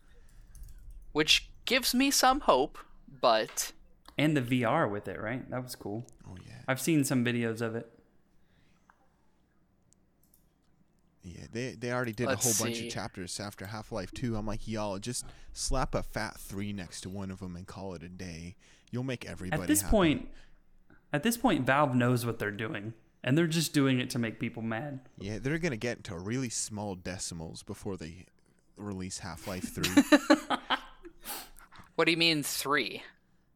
which 1.11 1.47
gives 1.65 1.93
me 1.93 2.09
some 2.09 2.39
hope, 2.39 2.79
but 3.21 3.71
And 4.17 4.35
the 4.35 4.41
VR 4.41 4.89
with 4.89 5.07
it, 5.07 5.21
right? 5.21 5.47
That 5.51 5.61
was 5.61 5.75
cool. 5.75 6.07
Oh 6.27 6.37
yeah. 6.43 6.63
I've 6.67 6.81
seen 6.81 7.03
some 7.03 7.23
videos 7.23 7.61
of 7.61 7.75
it. 7.75 7.92
Yeah, 11.23 11.45
they 11.51 11.71
they 11.71 11.91
already 11.91 12.11
did 12.11 12.27
Let's 12.27 12.45
a 12.45 12.53
whole 12.53 12.67
bunch 12.67 12.81
of 12.81 12.89
chapters 12.89 13.39
after 13.39 13.65
Half-Life 13.65 14.11
2. 14.11 14.35
I'm 14.35 14.45
like, 14.45 14.67
y'all 14.67 14.99
just 14.99 15.25
slap 15.53 15.95
a 15.95 16.03
fat 16.03 16.37
3 16.37 16.73
next 16.73 17.01
to 17.01 17.09
one 17.09 17.31
of 17.31 17.39
them 17.39 17.55
and 17.55 17.65
call 17.65 17.93
it 17.93 18.03
a 18.03 18.09
day. 18.09 18.55
You'll 18.91 19.03
make 19.03 19.25
everybody 19.25 19.61
At 19.61 19.67
this 19.67 19.81
happy. 19.81 19.91
point, 19.91 20.29
at 21.13 21.23
this 21.23 21.37
point, 21.37 21.65
Valve 21.65 21.95
knows 21.95 22.25
what 22.25 22.39
they're 22.39 22.51
doing, 22.51 22.93
and 23.23 23.37
they're 23.37 23.47
just 23.47 23.73
doing 23.73 23.99
it 23.99 24.09
to 24.11 24.19
make 24.19 24.37
people 24.39 24.61
mad. 24.61 24.99
Yeah, 25.17 25.39
they're 25.39 25.59
going 25.59 25.71
to 25.71 25.77
get 25.77 25.97
into 25.97 26.17
really 26.17 26.49
small 26.49 26.95
decimals 26.95 27.63
before 27.63 27.95
they 27.95 28.25
release 28.75 29.19
Half-Life 29.19 29.73
3. 29.73 30.27
what 31.95 32.05
do 32.05 32.11
you 32.11 32.17
mean 32.17 32.43
3? 32.43 33.01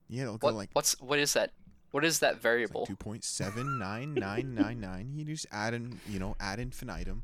yeah, 0.09 0.23
they'll 0.23 0.37
go 0.37 0.47
like 0.49 0.69
what's 0.73 0.99
what 1.01 1.19
is 1.19 1.33
that? 1.33 1.51
What 1.91 2.05
is 2.05 2.19
that 2.19 2.41
variable? 2.41 2.85
two 2.85 2.95
point 2.95 3.23
seven 3.23 3.77
nine 3.79 4.13
nine 4.13 4.53
nine 4.55 4.79
nine. 4.79 5.11
You 5.15 5.25
just 5.25 5.47
add 5.51 5.73
in, 5.73 5.99
you 6.07 6.19
know, 6.19 6.35
add 6.39 6.59
infinitum 6.59 7.23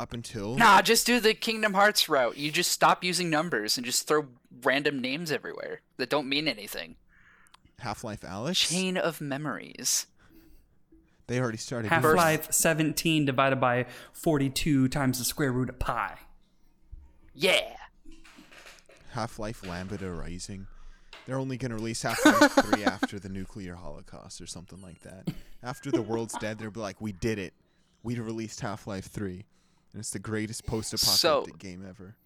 up 0.00 0.12
until 0.12 0.56
Nah, 0.56 0.80
just 0.82 1.06
do 1.06 1.20
the 1.20 1.34
Kingdom 1.34 1.74
Hearts 1.74 2.08
route. 2.08 2.36
You 2.36 2.50
just 2.50 2.72
stop 2.72 3.04
using 3.04 3.28
numbers 3.30 3.76
and 3.76 3.84
just 3.84 4.08
throw 4.08 4.26
random 4.62 5.00
names 5.00 5.30
everywhere 5.30 5.82
that 5.98 6.08
don't 6.10 6.28
mean 6.28 6.48
anything. 6.48 6.96
Half-Life 7.80 8.22
Alyx. 8.22 8.68
Chain 8.68 8.96
of 8.96 9.20
memories. 9.20 10.06
They 11.26 11.38
already 11.38 11.58
started. 11.58 11.88
Half 11.88 12.02
doing- 12.02 12.16
Life 12.16 12.52
17 12.52 13.24
divided 13.24 13.60
by 13.60 13.86
42 14.12 14.88
times 14.88 15.18
the 15.18 15.24
square 15.24 15.52
root 15.52 15.68
of 15.68 15.78
pi. 15.78 16.18
Yeah. 17.34 17.76
Half-Life 19.12 19.66
Lambda 19.66 20.10
Rising. 20.10 20.66
They're 21.26 21.38
only 21.38 21.56
going 21.56 21.70
to 21.70 21.76
release 21.76 22.02
Half-Life 22.02 22.52
3 22.72 22.84
after 22.84 23.18
the 23.18 23.28
nuclear 23.28 23.74
holocaust 23.76 24.40
or 24.40 24.46
something 24.46 24.80
like 24.82 25.00
that. 25.02 25.28
After 25.62 25.90
the 25.90 26.02
world's 26.02 26.34
dead, 26.38 26.58
they'll 26.58 26.70
be 26.70 26.80
like, 26.80 27.00
"We 27.00 27.12
did 27.12 27.38
it. 27.38 27.52
We 28.02 28.18
released 28.18 28.60
Half-Life 28.60 29.06
3." 29.06 29.44
And 29.92 30.00
it's 30.00 30.10
the 30.10 30.18
greatest 30.18 30.66
post-apocalyptic 30.66 31.58
game 31.58 31.84
ever. 31.88 32.16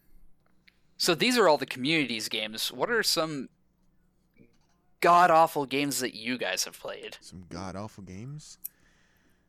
So 0.96 1.14
these 1.14 1.38
are 1.38 1.48
all 1.48 1.56
the 1.56 1.66
communities 1.66 2.28
games. 2.28 2.70
What 2.70 2.90
are 2.90 3.02
some 3.02 3.48
god 5.00 5.30
awful 5.30 5.66
games 5.66 6.00
that 6.00 6.14
you 6.14 6.38
guys 6.38 6.64
have 6.64 6.78
played? 6.78 7.18
Some 7.20 7.44
god 7.48 7.76
awful 7.76 8.04
games. 8.04 8.58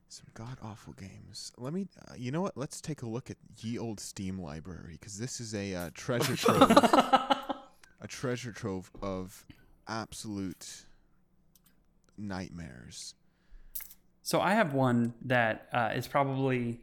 Some 0.08 0.28
god 0.34 0.58
awful 0.62 0.94
games. 0.94 1.52
Let 1.58 1.74
me. 1.74 1.88
Uh, 2.08 2.14
you 2.18 2.32
know 2.32 2.42
what? 2.42 2.56
Let's 2.56 2.80
take 2.80 3.02
a 3.02 3.06
look 3.06 3.30
at 3.30 3.38
ye 3.60 3.78
old 3.78 4.00
Steam 4.00 4.40
library 4.40 4.94
because 4.94 5.18
this 5.18 5.40
is 5.40 5.54
a 5.54 5.76
uh, 5.76 5.90
treasure 5.94 6.36
trove. 6.38 6.62
a 6.72 8.08
treasure 8.08 8.52
trove 8.52 8.92
of 9.02 9.46
absolute 9.88 10.86
nightmares. 12.18 13.14
So 14.22 14.42
I 14.42 14.54
have 14.54 14.74
one 14.74 15.14
that 15.24 15.68
uh, 15.72 15.92
is 15.96 16.08
probably 16.08 16.80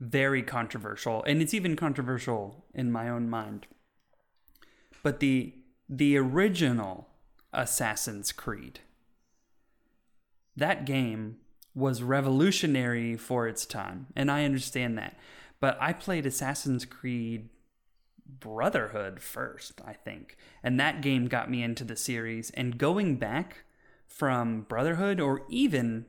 very 0.00 0.42
controversial, 0.42 1.22
and 1.24 1.42
it's 1.42 1.54
even 1.54 1.76
controversial 1.76 2.64
in 2.74 2.92
my 2.92 3.08
own 3.08 3.28
mind. 3.28 3.66
But 5.02 5.20
the 5.20 5.54
the 5.88 6.16
original 6.16 7.08
Assassin's 7.52 8.30
Creed, 8.32 8.80
that 10.56 10.84
game 10.84 11.38
was 11.74 12.02
revolutionary 12.02 13.16
for 13.16 13.48
its 13.48 13.64
time, 13.64 14.08
and 14.14 14.30
I 14.30 14.44
understand 14.44 14.98
that. 14.98 15.16
But 15.60 15.76
I 15.80 15.92
played 15.92 16.26
Assassin's 16.26 16.84
Creed 16.84 17.48
Brotherhood 18.28 19.20
first, 19.20 19.80
I 19.84 19.92
think. 19.92 20.36
And 20.62 20.78
that 20.78 21.00
game 21.00 21.26
got 21.26 21.50
me 21.50 21.62
into 21.62 21.84
the 21.84 21.96
series. 21.96 22.50
And 22.50 22.78
going 22.78 23.16
back 23.16 23.64
from 24.06 24.62
Brotherhood 24.62 25.20
or 25.20 25.42
even 25.48 26.06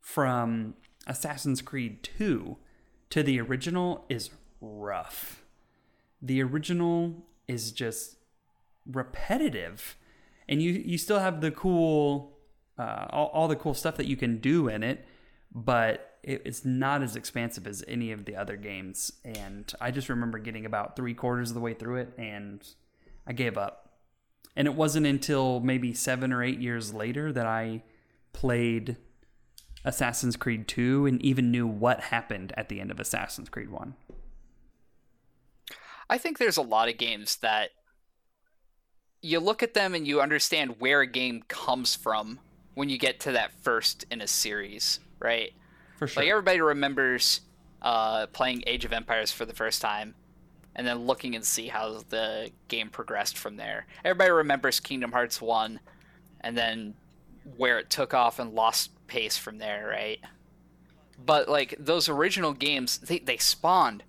from 0.00 0.74
Assassin's 1.06 1.60
Creed 1.60 2.02
2 2.02 2.56
to 3.10 3.22
the 3.22 3.40
original 3.40 4.04
is 4.08 4.30
rough. 4.60 5.44
The 6.20 6.42
original 6.42 7.26
is 7.46 7.72
just 7.72 8.16
repetitive. 8.86 9.96
And 10.48 10.62
you, 10.62 10.72
you 10.72 10.98
still 10.98 11.18
have 11.18 11.40
the 11.40 11.50
cool, 11.50 12.38
uh, 12.78 13.06
all, 13.10 13.26
all 13.28 13.48
the 13.48 13.56
cool 13.56 13.74
stuff 13.74 13.96
that 13.96 14.06
you 14.06 14.16
can 14.16 14.38
do 14.38 14.68
in 14.68 14.82
it, 14.82 15.04
but 15.54 16.18
it, 16.22 16.42
it's 16.44 16.64
not 16.64 17.02
as 17.02 17.16
expansive 17.16 17.66
as 17.66 17.84
any 17.88 18.12
of 18.12 18.24
the 18.24 18.36
other 18.36 18.56
games. 18.56 19.12
And 19.24 19.72
I 19.80 19.90
just 19.90 20.08
remember 20.08 20.38
getting 20.38 20.66
about 20.66 20.96
three 20.96 21.14
quarters 21.14 21.50
of 21.50 21.54
the 21.54 21.60
way 21.60 21.74
through 21.74 21.96
it 21.96 22.12
and 22.18 22.66
I 23.26 23.32
gave 23.32 23.56
up. 23.56 23.82
And 24.54 24.66
it 24.66 24.74
wasn't 24.74 25.06
until 25.06 25.60
maybe 25.60 25.92
seven 25.92 26.32
or 26.32 26.42
eight 26.42 26.60
years 26.60 26.94
later 26.94 27.32
that 27.32 27.46
I 27.46 27.82
played 28.32 28.96
Assassin's 29.86 30.36
Creed 30.36 30.66
2 30.66 31.06
and 31.06 31.22
even 31.22 31.50
knew 31.50 31.66
what 31.66 32.00
happened 32.00 32.52
at 32.56 32.68
the 32.68 32.80
end 32.80 32.90
of 32.90 32.98
Assassin's 32.98 33.48
Creed 33.48 33.70
1. 33.70 33.94
I 36.10 36.18
think 36.18 36.38
there's 36.38 36.56
a 36.56 36.62
lot 36.62 36.88
of 36.88 36.98
games 36.98 37.36
that 37.36 37.70
you 39.22 39.40
look 39.40 39.62
at 39.62 39.74
them 39.74 39.94
and 39.94 40.06
you 40.06 40.20
understand 40.20 40.80
where 40.80 41.00
a 41.00 41.06
game 41.06 41.42
comes 41.48 41.94
from 41.94 42.40
when 42.74 42.88
you 42.88 42.98
get 42.98 43.20
to 43.20 43.32
that 43.32 43.52
first 43.62 44.04
in 44.10 44.20
a 44.20 44.26
series, 44.26 45.00
right? 45.20 45.52
For 45.98 46.06
sure. 46.06 46.22
Like 46.22 46.30
everybody 46.30 46.60
remembers 46.60 47.40
uh, 47.80 48.26
playing 48.26 48.64
Age 48.66 48.84
of 48.84 48.92
Empires 48.92 49.30
for 49.30 49.44
the 49.44 49.54
first 49.54 49.80
time, 49.80 50.14
and 50.74 50.86
then 50.86 51.06
looking 51.06 51.34
and 51.34 51.44
see 51.44 51.68
how 51.68 52.02
the 52.10 52.50
game 52.68 52.90
progressed 52.90 53.38
from 53.38 53.56
there. 53.56 53.86
Everybody 54.04 54.30
remembers 54.30 54.80
Kingdom 54.80 55.12
Hearts 55.12 55.40
one, 55.40 55.80
and 56.40 56.56
then 56.56 56.94
where 57.56 57.78
it 57.78 57.88
took 57.88 58.12
off 58.12 58.38
and 58.38 58.52
lost 58.52 58.90
pace 59.06 59.36
from 59.36 59.58
there, 59.58 59.88
right? 59.88 60.20
But 61.24 61.48
like 61.48 61.74
those 61.78 62.08
original 62.08 62.52
games, 62.52 62.98
they 62.98 63.18
they 63.18 63.36
spawned 63.36 64.02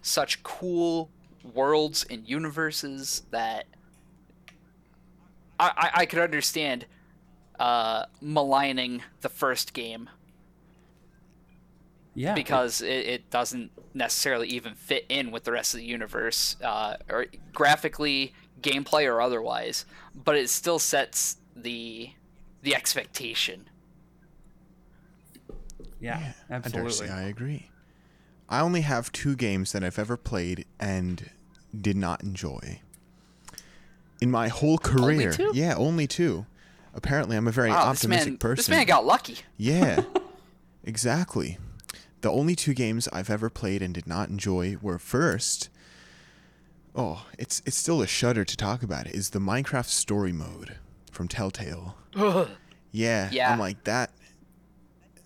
such 0.00 0.42
cool 0.42 1.10
worlds 1.54 2.04
and 2.08 2.28
universes 2.28 3.22
that 3.30 3.66
I 5.58 5.72
I, 5.76 5.90
I 6.00 6.06
could 6.06 6.20
understand 6.20 6.86
uh, 7.58 8.06
maligning 8.20 9.02
the 9.20 9.28
first 9.28 9.72
game 9.72 10.08
yeah. 12.14 12.34
because 12.34 12.80
it, 12.80 13.06
it 13.06 13.30
doesn't 13.30 13.70
necessarily 13.94 14.48
even 14.48 14.74
fit 14.74 15.06
in 15.08 15.30
with 15.30 15.44
the 15.44 15.52
rest 15.52 15.74
of 15.74 15.80
the 15.80 15.86
universe, 15.86 16.56
uh, 16.62 16.96
or 17.08 17.26
graphically, 17.52 18.34
gameplay, 18.60 19.06
or 19.06 19.20
otherwise. 19.20 19.84
But 20.14 20.36
it 20.36 20.50
still 20.50 20.78
sets 20.78 21.38
the 21.54 22.10
the 22.62 22.74
expectation. 22.74 23.68
Yeah, 26.02 26.32
I 26.50 26.58
dare 26.58 26.62
say 26.62 26.78
absolutely. 26.78 27.08
I 27.10 27.22
agree. 27.22 27.70
I 28.48 28.60
only 28.60 28.82
have 28.82 29.10
two 29.12 29.34
games 29.36 29.72
that 29.72 29.82
I've 29.84 29.98
ever 29.98 30.16
played 30.16 30.66
and 30.78 31.30
did 31.78 31.96
not 31.96 32.22
enjoy. 32.22 32.80
In 34.20 34.30
my 34.30 34.48
whole 34.48 34.78
career, 34.78 35.32
two? 35.32 35.52
yeah, 35.54 35.74
only 35.76 36.06
two. 36.06 36.44
Apparently, 36.94 37.36
I'm 37.36 37.48
a 37.48 37.52
very 37.52 37.70
Wow, 37.70 37.90
this 37.90 38.00
optimistic 38.04 38.32
man, 38.34 38.38
person. 38.38 38.56
this 38.56 38.68
man 38.68 38.86
got 38.86 39.06
lucky. 39.06 39.38
Yeah, 39.56 40.02
exactly. 40.84 41.58
The 42.20 42.30
only 42.30 42.54
two 42.54 42.74
games 42.74 43.08
I've 43.12 43.30
ever 43.30 43.48
played 43.50 43.80
and 43.82 43.94
did 43.94 44.06
not 44.06 44.28
enjoy 44.28 44.76
were 44.82 44.98
first. 44.98 45.70
Oh, 46.94 47.26
it's 47.38 47.62
it's 47.64 47.76
still 47.76 48.02
a 48.02 48.06
shudder 48.06 48.44
to 48.44 48.56
talk 48.56 48.82
about 48.82 49.06
it. 49.06 49.14
Is 49.14 49.30
the 49.30 49.38
Minecraft 49.38 49.86
story 49.88 50.32
mode 50.32 50.76
from 51.10 51.26
Telltale? 51.28 51.96
Yeah, 52.92 53.30
Yeah. 53.32 53.52
I'm 53.52 53.58
like 53.58 53.84
that. 53.84 54.10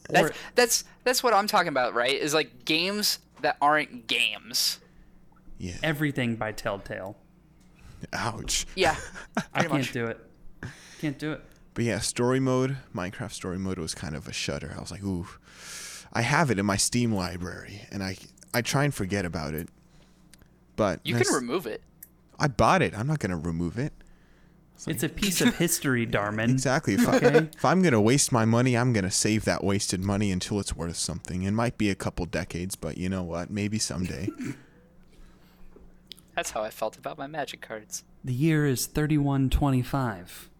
That's 0.08 0.30
Or- 0.30 0.34
that's 0.54 0.84
that's 1.04 1.22
what 1.22 1.34
I'm 1.34 1.46
talking 1.46 1.68
about, 1.68 1.94
right? 1.94 2.14
Is 2.14 2.34
like 2.34 2.64
games 2.64 3.18
that 3.42 3.56
aren't 3.60 4.06
games. 4.06 4.78
Yeah, 5.58 5.76
Everything 5.82 6.36
by 6.36 6.52
Telltale. 6.52 7.16
ouch. 8.12 8.66
Yeah, 8.74 8.96
I 9.54 9.60
can't 9.62 9.72
much. 9.72 9.92
do 9.92 10.06
it. 10.06 10.18
Can't 11.00 11.18
do 11.18 11.32
it. 11.32 11.42
But 11.74 11.84
yeah, 11.84 11.98
story 11.98 12.40
mode, 12.40 12.76
Minecraft 12.94 13.32
story 13.32 13.58
mode 13.58 13.78
was 13.78 13.94
kind 13.94 14.14
of 14.14 14.28
a 14.28 14.32
shudder. 14.32 14.74
I 14.76 14.80
was 14.80 14.90
like, 14.90 15.02
ooh, 15.02 15.26
I 16.12 16.22
have 16.22 16.50
it 16.50 16.58
in 16.58 16.66
my 16.66 16.76
Steam 16.76 17.12
library, 17.12 17.82
and 17.90 18.02
I 18.02 18.16
I 18.54 18.62
try 18.62 18.84
and 18.84 18.94
forget 18.94 19.24
about 19.24 19.54
it. 19.54 19.68
But 20.76 21.00
You 21.04 21.14
can 21.16 21.32
remove 21.34 21.66
it. 21.66 21.82
I 22.38 22.48
bought 22.48 22.82
it. 22.82 22.96
I'm 22.96 23.06
not 23.06 23.18
gonna 23.18 23.38
remove 23.38 23.78
it. 23.78 23.92
It's 24.86 25.02
a 25.02 25.08
piece 25.08 25.40
of 25.40 25.56
history, 25.56 26.06
Darman. 26.06 26.50
Exactly. 26.50 26.94
If, 26.94 27.08
I, 27.08 27.16
Okay. 27.16 27.48
if 27.56 27.64
I'm 27.64 27.82
gonna 27.82 28.00
waste 28.00 28.30
my 28.30 28.44
money, 28.44 28.76
I'm 28.76 28.92
gonna 28.92 29.10
save 29.10 29.44
that 29.46 29.64
wasted 29.64 30.00
money 30.00 30.30
until 30.30 30.60
it's 30.60 30.76
worth 30.76 30.96
something. 30.96 31.42
It 31.44 31.52
might 31.52 31.78
be 31.78 31.88
a 31.90 31.94
couple 31.94 32.26
decades, 32.26 32.76
but 32.76 32.98
you 32.98 33.08
know 33.08 33.22
what? 33.22 33.50
Maybe 33.50 33.78
someday. 33.78 34.28
That's 36.34 36.50
how 36.50 36.62
I 36.62 36.70
felt 36.70 36.98
about 36.98 37.16
my 37.16 37.26
magic 37.26 37.62
cards. 37.62 38.04
The 38.22 38.34
year 38.34 38.66
is 38.66 38.86
3125. 38.86 40.50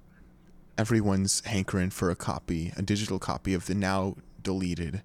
Everyone's 0.79 1.41
hankering 1.45 1.91
for 1.91 2.11
a 2.11 2.17
copy, 2.17 2.73
a 2.77 2.83
digital 2.83 3.19
copy 3.19 3.53
of 3.55 3.67
the 3.67 3.75
now 3.75 4.17
deleted 4.43 5.03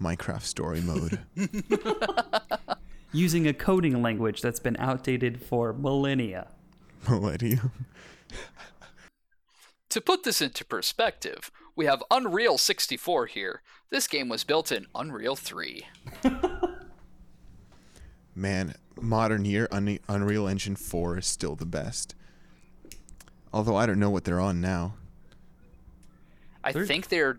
Minecraft 0.00 0.42
story 0.42 0.80
mode. 0.80 1.20
Using 3.12 3.46
a 3.48 3.54
coding 3.54 4.00
language 4.02 4.42
that's 4.42 4.60
been 4.60 4.76
outdated 4.78 5.42
for 5.42 5.72
millennia. 5.72 6.48
Millennium. 7.08 7.72
To 9.90 10.02
put 10.02 10.22
this 10.22 10.42
into 10.42 10.66
perspective, 10.66 11.50
we 11.74 11.86
have 11.86 12.04
Unreal 12.10 12.58
64 12.58 13.24
here. 13.24 13.62
This 13.90 14.06
game 14.06 14.28
was 14.28 14.44
built 14.44 14.70
in 14.70 14.84
Unreal 14.94 15.34
3. 15.34 15.86
Man, 18.34 18.74
modern 19.00 19.46
year 19.46 19.66
Un- 19.72 19.98
Unreal 20.08 20.46
Engine 20.46 20.76
4 20.76 21.18
is 21.18 21.26
still 21.26 21.56
the 21.56 21.64
best. 21.66 22.14
Although 23.50 23.76
I 23.76 23.86
don't 23.86 23.98
know 23.98 24.10
what 24.10 24.24
they're 24.24 24.40
on 24.40 24.60
now. 24.60 24.94
I 26.62 26.72
They're- 26.72 26.84
think 26.86 27.08
they're 27.08 27.38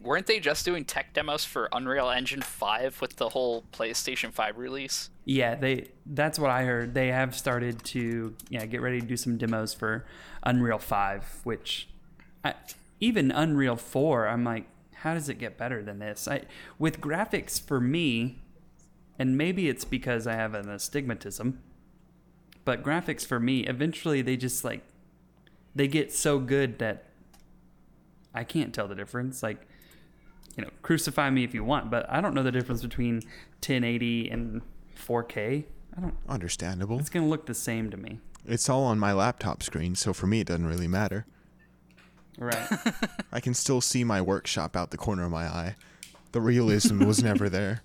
weren't 0.00 0.26
they 0.26 0.40
just 0.40 0.64
doing 0.64 0.84
tech 0.84 1.12
demos 1.12 1.44
for 1.44 1.68
Unreal 1.72 2.08
Engine 2.10 2.42
5 2.42 3.00
with 3.00 3.16
the 3.16 3.30
whole 3.30 3.64
PlayStation 3.72 4.32
5 4.32 4.56
release? 4.56 5.10
Yeah, 5.24 5.54
they 5.54 5.88
that's 6.06 6.38
what 6.38 6.50
I 6.50 6.64
heard. 6.64 6.94
They 6.94 7.08
have 7.08 7.36
started 7.36 7.84
to 7.84 8.34
yeah, 8.48 8.64
get 8.66 8.80
ready 8.80 9.00
to 9.00 9.06
do 9.06 9.16
some 9.16 9.36
demos 9.36 9.74
for 9.74 10.06
Unreal 10.42 10.78
5, 10.78 11.40
which 11.44 11.88
I, 12.44 12.54
even 12.98 13.30
Unreal 13.30 13.76
4, 13.76 14.28
I'm 14.28 14.44
like 14.44 14.66
how 14.94 15.14
does 15.14 15.30
it 15.30 15.38
get 15.38 15.56
better 15.56 15.82
than 15.82 15.98
this? 15.98 16.28
I 16.28 16.42
with 16.78 17.00
graphics 17.00 17.60
for 17.60 17.80
me 17.80 18.38
and 19.18 19.36
maybe 19.36 19.68
it's 19.68 19.84
because 19.84 20.26
I 20.26 20.34
have 20.34 20.54
an 20.54 20.68
astigmatism, 20.68 21.60
but 22.64 22.82
graphics 22.82 23.26
for 23.26 23.38
me 23.40 23.60
eventually 23.60 24.22
they 24.22 24.36
just 24.36 24.64
like 24.64 24.82
they 25.74 25.86
get 25.86 26.12
so 26.12 26.38
good 26.38 26.78
that 26.80 27.04
I 28.34 28.44
can't 28.44 28.74
tell 28.74 28.88
the 28.88 28.94
difference. 28.94 29.42
Like 29.42 29.66
you 30.56 30.64
know, 30.64 30.70
crucify 30.82 31.30
me 31.30 31.44
if 31.44 31.54
you 31.54 31.64
want, 31.64 31.90
but 31.90 32.06
I 32.08 32.20
don't 32.20 32.34
know 32.34 32.42
the 32.42 32.52
difference 32.52 32.82
between 32.82 33.16
1080 33.60 34.30
and 34.30 34.62
4K. 34.96 35.64
I 35.96 36.00
don't. 36.00 36.14
Understandable. 36.28 36.98
It's 36.98 37.10
gonna 37.10 37.28
look 37.28 37.46
the 37.46 37.54
same 37.54 37.90
to 37.90 37.96
me. 37.96 38.20
It's 38.46 38.68
all 38.68 38.84
on 38.84 38.98
my 38.98 39.12
laptop 39.12 39.62
screen, 39.62 39.94
so 39.94 40.12
for 40.12 40.26
me 40.26 40.40
it 40.40 40.46
doesn't 40.46 40.66
really 40.66 40.88
matter. 40.88 41.26
Right. 42.38 42.68
I 43.32 43.40
can 43.40 43.54
still 43.54 43.80
see 43.80 44.02
my 44.04 44.22
workshop 44.22 44.76
out 44.76 44.90
the 44.90 44.96
corner 44.96 45.24
of 45.24 45.30
my 45.30 45.46
eye. 45.46 45.76
The 46.32 46.40
realism 46.40 47.04
was 47.04 47.22
never 47.22 47.48
there. 47.48 47.82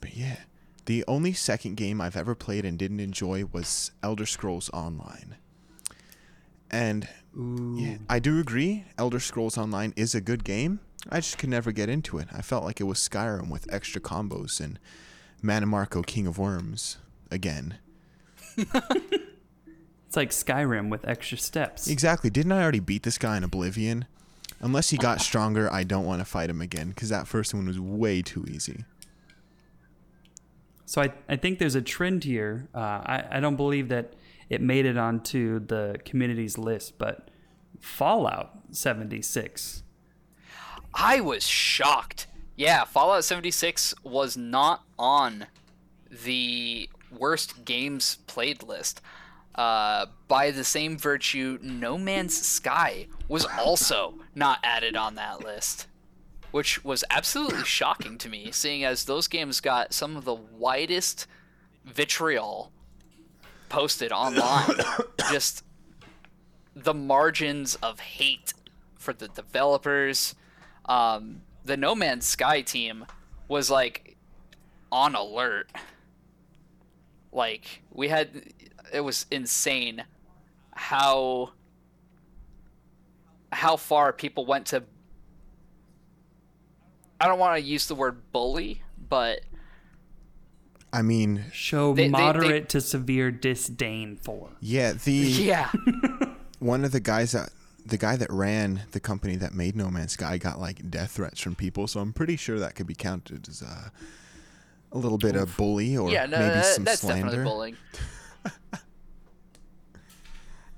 But 0.00 0.16
yeah, 0.16 0.40
the 0.86 1.04
only 1.08 1.32
second 1.32 1.76
game 1.76 2.00
I've 2.00 2.16
ever 2.16 2.34
played 2.34 2.64
and 2.64 2.78
didn't 2.78 3.00
enjoy 3.00 3.44
was 3.46 3.92
Elder 4.02 4.26
Scrolls 4.26 4.70
Online. 4.72 5.36
And 6.70 7.08
yeah, 7.34 7.96
I 8.08 8.18
do 8.18 8.38
agree, 8.38 8.84
Elder 8.98 9.20
Scrolls 9.20 9.56
Online 9.56 9.92
is 9.96 10.14
a 10.14 10.20
good 10.20 10.44
game. 10.44 10.80
I 11.10 11.20
just 11.20 11.38
could 11.38 11.48
never 11.48 11.72
get 11.72 11.88
into 11.88 12.18
it. 12.18 12.28
I 12.32 12.42
felt 12.42 12.64
like 12.64 12.80
it 12.80 12.84
was 12.84 12.98
Skyrim 12.98 13.50
with 13.50 13.72
extra 13.72 14.00
combos 14.00 14.60
and 14.60 14.78
Manimarco 15.42 16.04
King 16.04 16.26
of 16.26 16.38
Worms 16.38 16.98
again. 17.30 17.78
it's 18.56 20.14
like 20.14 20.30
Skyrim 20.30 20.90
with 20.90 21.06
extra 21.08 21.38
steps. 21.38 21.88
Exactly. 21.88 22.30
Didn't 22.30 22.52
I 22.52 22.62
already 22.62 22.80
beat 22.80 23.02
this 23.02 23.18
guy 23.18 23.36
in 23.36 23.44
Oblivion? 23.44 24.04
Unless 24.60 24.90
he 24.90 24.96
got 24.96 25.20
stronger, 25.20 25.72
I 25.72 25.82
don't 25.82 26.04
want 26.04 26.20
to 26.20 26.24
fight 26.24 26.48
him 26.48 26.60
again 26.60 26.90
because 26.90 27.08
that 27.08 27.26
first 27.26 27.52
one 27.52 27.66
was 27.66 27.80
way 27.80 28.22
too 28.22 28.44
easy. 28.48 28.84
So 30.84 31.02
I, 31.02 31.12
I 31.28 31.36
think 31.36 31.58
there's 31.58 31.74
a 31.74 31.82
trend 31.82 32.22
here. 32.22 32.68
Uh, 32.72 32.78
I, 32.78 33.24
I 33.32 33.40
don't 33.40 33.56
believe 33.56 33.88
that 33.88 34.12
it 34.52 34.60
made 34.60 34.84
it 34.84 34.98
onto 34.98 35.60
the 35.60 35.96
community's 36.04 36.58
list, 36.58 36.98
but 36.98 37.30
Fallout 37.80 38.50
76. 38.70 39.82
I 40.92 41.20
was 41.20 41.46
shocked. 41.46 42.26
Yeah, 42.54 42.84
Fallout 42.84 43.24
76 43.24 43.94
was 44.04 44.36
not 44.36 44.84
on 44.98 45.46
the 46.10 46.90
worst 47.10 47.64
games 47.64 48.18
played 48.26 48.62
list. 48.62 49.00
Uh, 49.54 50.04
by 50.28 50.50
the 50.50 50.64
same 50.64 50.98
virtue, 50.98 51.58
No 51.62 51.96
Man's 51.96 52.38
Sky 52.38 53.06
was 53.28 53.46
also 53.58 54.16
not 54.34 54.58
added 54.62 54.96
on 54.96 55.14
that 55.14 55.42
list, 55.42 55.86
which 56.50 56.84
was 56.84 57.04
absolutely 57.08 57.64
shocking 57.64 58.18
to 58.18 58.28
me, 58.28 58.50
seeing 58.52 58.84
as 58.84 59.06
those 59.06 59.28
games 59.28 59.62
got 59.62 59.94
some 59.94 60.14
of 60.14 60.26
the 60.26 60.34
widest 60.34 61.26
vitriol 61.86 62.70
posted 63.72 64.12
online. 64.24 64.76
Just 65.30 65.64
the 66.76 66.94
margins 66.94 67.74
of 67.76 67.98
hate 67.98 68.54
for 68.98 69.12
the 69.12 69.28
developers. 69.28 70.34
Um, 70.84 71.42
the 71.64 71.76
No 71.76 71.94
Man's 71.94 72.26
Sky 72.26 72.60
team 72.60 73.06
was 73.48 73.70
like 73.70 74.16
on 74.92 75.14
alert. 75.14 75.70
Like 77.32 77.82
we 77.90 78.08
had, 78.08 78.52
it 78.92 79.00
was 79.00 79.26
insane 79.30 80.04
how 80.74 81.52
how 83.52 83.76
far 83.76 84.12
people 84.12 84.46
went 84.46 84.66
to. 84.66 84.82
I 87.20 87.26
don't 87.26 87.38
want 87.38 87.56
to 87.56 87.62
use 87.62 87.86
the 87.86 87.94
word 87.94 88.32
bully, 88.32 88.82
but 89.08 89.42
I 90.92 91.02
mean, 91.02 91.44
Show 91.52 91.94
They- 91.94 92.02
they- 92.02 92.08
they- 92.08 92.10
moderate 92.10 92.68
to 92.70 92.80
severe 92.80 93.30
disdain 93.30 94.16
for. 94.22 94.50
yeah, 94.60 94.92
the 94.92 95.12
yeah, 95.12 95.70
one 96.58 96.84
of 96.84 96.92
the 96.92 97.00
guys 97.00 97.32
that 97.32 97.50
the 97.84 97.96
guy 97.98 98.14
that 98.16 98.30
ran 98.30 98.82
the 98.92 99.00
company 99.00 99.34
that 99.36 99.52
made 99.54 99.74
No 99.74 99.90
Man's 99.90 100.12
Sky 100.12 100.38
got 100.38 100.60
like 100.60 100.88
death 100.90 101.12
threats 101.12 101.40
from 101.40 101.54
people, 101.54 101.86
so 101.88 102.00
I'm 102.00 102.12
pretty 102.12 102.36
sure 102.36 102.58
that 102.60 102.74
could 102.74 102.86
be 102.86 102.94
counted 102.94 103.48
as 103.48 103.62
a, 103.62 103.90
a 104.92 104.98
little 104.98 105.18
bit 105.18 105.34
of 105.34 105.56
bully 105.56 105.96
or 105.96 106.10
yeah, 106.10 106.26
no, 106.26 106.38
maybe 106.38 106.54
that- 106.54 106.64
some 106.74 106.84
that's 106.84 107.00
slander. 107.00 107.24
definitely 107.24 107.44
bullying. 107.50 107.76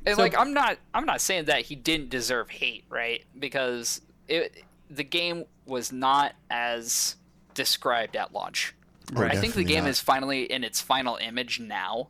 and 0.06 0.16
So- 0.16 0.22
like, 0.22 0.38
I'm 0.38 0.52
not, 0.54 0.78
I'm 0.92 1.06
not 1.06 1.20
saying 1.20 1.46
that 1.46 1.62
he 1.62 1.74
didn't 1.74 2.10
deserve 2.10 2.50
hate, 2.50 2.84
right? 2.88 3.24
Because 3.38 4.00
it, 4.28 4.64
the 4.90 5.04
game 5.04 5.44
was 5.66 5.92
not 5.92 6.34
as 6.50 7.16
described 7.54 8.16
at 8.16 8.32
launch. 8.32 8.73
Oh, 9.14 9.22
I 9.22 9.36
think 9.36 9.54
the 9.54 9.64
game 9.64 9.84
not. 9.84 9.90
is 9.90 10.00
finally 10.00 10.44
in 10.50 10.64
its 10.64 10.80
final 10.80 11.16
image 11.16 11.60
now, 11.60 12.08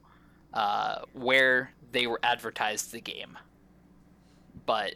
uh, 0.52 1.00
where 1.12 1.72
they 1.92 2.06
were 2.06 2.20
advertised 2.22 2.92
the 2.92 3.00
game. 3.00 3.38
But 4.66 4.94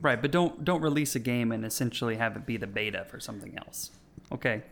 Right, 0.00 0.20
but 0.20 0.30
don't 0.30 0.64
don't 0.64 0.82
release 0.82 1.14
a 1.16 1.18
game 1.18 1.52
and 1.52 1.64
essentially 1.64 2.16
have 2.16 2.36
it 2.36 2.44
be 2.46 2.56
the 2.58 2.66
beta 2.66 3.06
for 3.08 3.18
something 3.18 3.56
else. 3.58 3.90
Okay, 4.30 4.62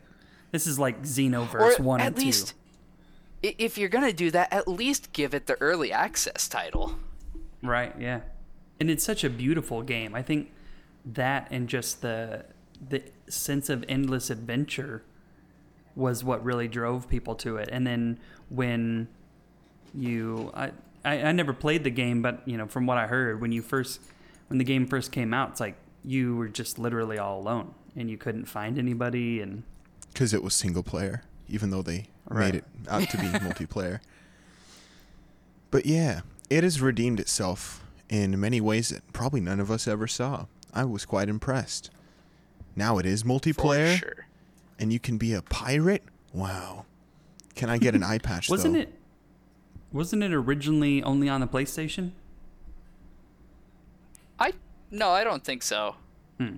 this 0.53 0.67
is 0.67 0.79
like 0.79 1.03
Xenoverse 1.03 1.81
or 1.81 1.83
one 1.83 2.01
at 2.01 2.09
and 2.09 2.19
least, 2.19 2.55
i 3.43 3.55
if 3.59 3.77
you're 3.79 3.89
gonna 3.89 4.13
do 4.13 4.31
that, 4.31 4.53
at 4.53 4.69
least 4.69 5.13
give 5.13 5.35
it 5.35 5.47
the 5.47 5.55
early 5.61 5.93
access 5.93 6.49
title. 6.49 6.97
Right? 7.63 7.95
Yeah. 7.99 8.21
and 8.81 8.91
it's 8.91 9.05
such 9.05 9.25
a 9.25 9.31
beautiful 9.31 9.83
game. 9.83 10.15
I 10.15 10.23
think 10.23 10.53
that 11.07 11.49
and 11.51 11.69
just 11.69 12.03
the 12.03 12.45
the 12.87 13.03
sense 13.29 13.69
of 13.71 13.85
endless 13.89 14.29
adventure 14.31 15.03
was 15.97 16.25
what 16.25 16.45
really 16.45 16.69
drove 16.69 17.09
people 17.09 17.35
to 17.37 17.57
it. 17.57 17.69
And 17.73 17.87
then 17.87 18.19
when 18.49 19.09
you 19.95 20.51
I, 20.55 20.73
I, 21.05 21.23
I 21.23 21.33
never 21.33 21.53
played 21.53 21.85
the 21.85 21.91
game, 21.91 22.23
but 22.23 22.41
you 22.47 22.57
know, 22.57 22.67
from 22.67 22.87
what 22.87 22.99
I 22.99 23.07
heard, 23.07 23.41
when 23.41 23.53
you 23.53 23.63
first 23.63 24.01
when 24.49 24.59
the 24.59 24.65
game 24.65 24.87
first 24.87 25.13
came 25.13 25.33
out, 25.33 25.51
it's 25.51 25.61
like 25.61 25.77
you 26.05 26.37
were 26.37 26.49
just 26.49 26.79
literally 26.79 27.19
all 27.19 27.41
alone 27.41 27.75
and 27.97 28.11
you 28.11 28.17
couldn't 28.19 28.47
find 28.47 28.79
anybody 28.79 29.41
and 29.41 29.63
because 30.13 30.33
it 30.35 30.43
was 30.43 30.55
single 30.55 30.83
player, 30.83 31.23
even 31.49 31.71
though 31.71 31.83
they 31.83 32.07
Right. 32.27 32.55
made 32.55 32.55
it 32.57 32.65
out 32.89 33.09
to 33.11 33.19
be 33.19 33.25
multiplayer. 33.27 34.01
But 35.71 35.87
yeah, 35.87 36.21
it 36.49 36.63
has 36.65 36.81
redeemed 36.81 37.21
itself 37.21 37.83
in 38.09 38.39
many 38.41 38.61
ways 38.61 38.89
that 38.91 39.13
probably 39.13 39.41
none 39.41 39.61
of 39.61 39.71
us 39.71 39.87
ever 39.89 40.07
saw. 40.07 40.47
I 40.73 40.85
was 40.85 41.05
quite 41.05 41.29
impressed. 41.29 41.91
Now 42.77 42.99
it 42.99 43.07
is 43.07 43.23
For 43.23 43.29
multiplayer, 43.29 43.97
sure. 43.99 44.27
And 44.79 44.93
you 44.93 44.99
can 44.99 45.19
be 45.19 45.33
a 45.33 45.43
pirate. 45.43 46.03
Wow! 46.33 46.87
Can 47.55 47.71
I 47.71 47.79
get 47.79 47.95
an 47.95 48.03
eye 48.03 48.19
patch? 48.19 48.49
wasn't 48.51 48.75
though? 48.75 48.81
it 48.81 48.95
wasn't 49.93 50.23
it 50.25 50.33
originally 50.33 51.03
only 51.03 51.29
on 51.29 51.41
the 51.41 51.47
PlayStation? 51.47 52.11
I 54.39 54.53
no, 54.91 55.11
I 55.11 55.25
don't 55.25 55.45
think 55.45 55.63
so. 55.63 55.97
Hmm. 56.39 56.57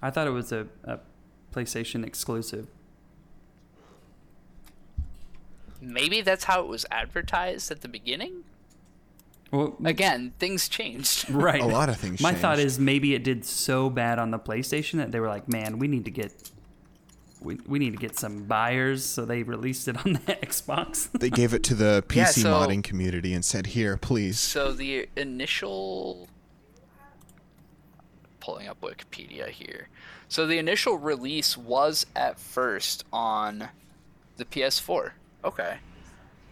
I 0.00 0.10
thought 0.10 0.26
it 0.26 0.30
was 0.30 0.50
a, 0.50 0.66
a 0.84 0.98
PlayStation 1.54 2.04
exclusive. 2.04 2.66
Maybe 5.80 6.20
that's 6.20 6.44
how 6.44 6.60
it 6.60 6.68
was 6.68 6.86
advertised 6.90 7.70
at 7.70 7.80
the 7.80 7.88
beginning. 7.88 8.44
Well, 9.50 9.76
Again, 9.84 10.32
things 10.38 10.68
changed. 10.68 11.28
right. 11.30 11.60
A 11.60 11.66
lot 11.66 11.88
of 11.88 11.98
things 11.98 12.20
My 12.20 12.32
thought 12.32 12.58
is 12.58 12.78
maybe 12.78 13.14
it 13.14 13.22
did 13.22 13.44
so 13.44 13.90
bad 13.90 14.18
on 14.18 14.30
the 14.30 14.38
PlayStation 14.38 14.94
that 14.94 15.12
they 15.12 15.20
were 15.20 15.28
like, 15.28 15.46
"Man, 15.48 15.78
we 15.78 15.88
need 15.88 16.04
to 16.06 16.10
get 16.10 16.50
we, 17.44 17.58
we 17.66 17.78
need 17.78 17.90
to 17.92 17.98
get 17.98 18.18
some 18.18 18.44
buyers," 18.44 19.04
so 19.04 19.24
they 19.24 19.42
released 19.42 19.88
it 19.88 19.96
on 20.04 20.14
the 20.14 20.18
Xbox. 20.42 21.10
They 21.12 21.30
gave 21.30 21.52
it 21.54 21.62
to 21.64 21.74
the 21.74 22.04
PC 22.08 22.16
Yeah, 22.16 22.24
so- 22.26 22.52
modding 22.54 22.82
community 22.82 23.32
and 23.34 23.44
said, 23.44 23.66
"Here, 23.68 23.96
please." 23.96 24.38
So 24.38 24.72
the 24.72 25.08
initial 25.16 26.28
pulling 28.40 28.66
up 28.68 28.80
Wikipedia 28.80 29.48
here. 29.48 29.88
So 30.28 30.46
the 30.46 30.58
initial 30.58 30.98
release 30.98 31.56
was 31.56 32.06
at 32.16 32.38
first 32.40 33.04
on 33.12 33.68
the 34.36 34.44
PS4. 34.44 35.12
Okay. 35.44 35.76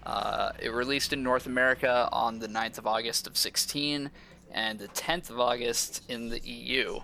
Uh, 0.04 0.52
it 0.60 0.72
released 0.72 1.12
in 1.12 1.22
North 1.22 1.46
America 1.46 2.08
on 2.12 2.38
the 2.38 2.46
9th 2.46 2.78
of 2.78 2.86
August 2.86 3.26
of 3.26 3.36
16 3.36 4.10
and 4.52 4.78
the 4.78 4.88
10th 4.88 5.30
of 5.30 5.38
August 5.40 6.02
in 6.08 6.28
the 6.28 6.40
EU. 6.40 7.00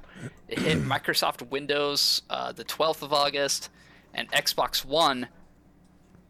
It 0.49 0.59
hit 0.59 0.79
Microsoft 0.83 1.49
Windows 1.51 2.23
uh, 2.31 2.53
the 2.53 2.65
12th 2.65 3.03
of 3.03 3.13
August 3.13 3.71
and 4.15 4.31
Xbox 4.33 4.85
One 4.85 5.29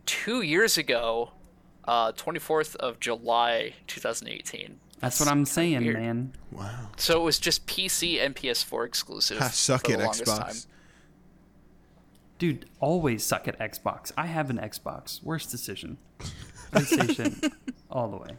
two 0.05 0.43
years 0.43 0.79
ago, 0.79 1.33
uh, 1.85 2.13
24th 2.13 2.77
of 2.77 3.01
July 3.01 3.75
2018. 3.87 4.81
That's 5.01 5.21
what 5.21 5.29
I'm 5.29 5.45
saying, 5.45 5.85
weird. 5.85 5.99
man. 5.99 6.33
Wow. 6.51 6.89
So 6.97 7.21
it 7.21 7.25
was 7.25 7.39
just 7.39 7.67
PC 7.67 8.25
and 8.25 8.35
PS4 8.35 8.87
exclusive. 8.87 9.39
Ha, 9.39 9.49
suck 9.49 9.87
for 9.87 9.93
it, 9.93 9.99
the 9.99 10.05
Xbox. 10.05 10.39
time. 10.39 10.55
Dude, 12.39 12.67
always 12.81 13.25
suck 13.25 13.47
at 13.49 13.59
Xbox. 13.59 14.13
I 14.17 14.27
have 14.27 14.51
an 14.51 14.59
Xbox. 14.59 15.23
Worst 15.23 15.51
decision. 15.51 15.99
PlayStation 16.73 17.53
all 17.91 18.09
the 18.09 18.17
way. 18.17 18.37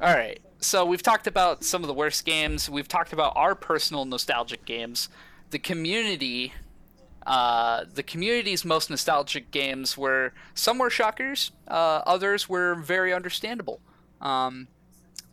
All 0.00 0.14
right. 0.14 0.40
So 0.60 0.84
we've 0.84 1.02
talked 1.02 1.26
about 1.26 1.62
some 1.62 1.82
of 1.82 1.88
the 1.88 1.94
worst 1.94 2.24
games. 2.24 2.70
We've 2.70 2.88
talked 2.88 3.12
about 3.12 3.34
our 3.36 3.54
personal 3.54 4.04
nostalgic 4.04 4.64
games. 4.64 5.08
The 5.50 5.58
community, 5.58 6.52
uh, 7.26 7.84
the 7.92 8.02
community's 8.02 8.64
most 8.64 8.90
nostalgic 8.90 9.50
games 9.50 9.96
were 9.96 10.32
some 10.54 10.78
were 10.78 10.90
shockers, 10.90 11.52
uh, 11.68 12.02
others 12.06 12.48
were 12.48 12.74
very 12.76 13.12
understandable. 13.12 13.80
Um, 14.20 14.68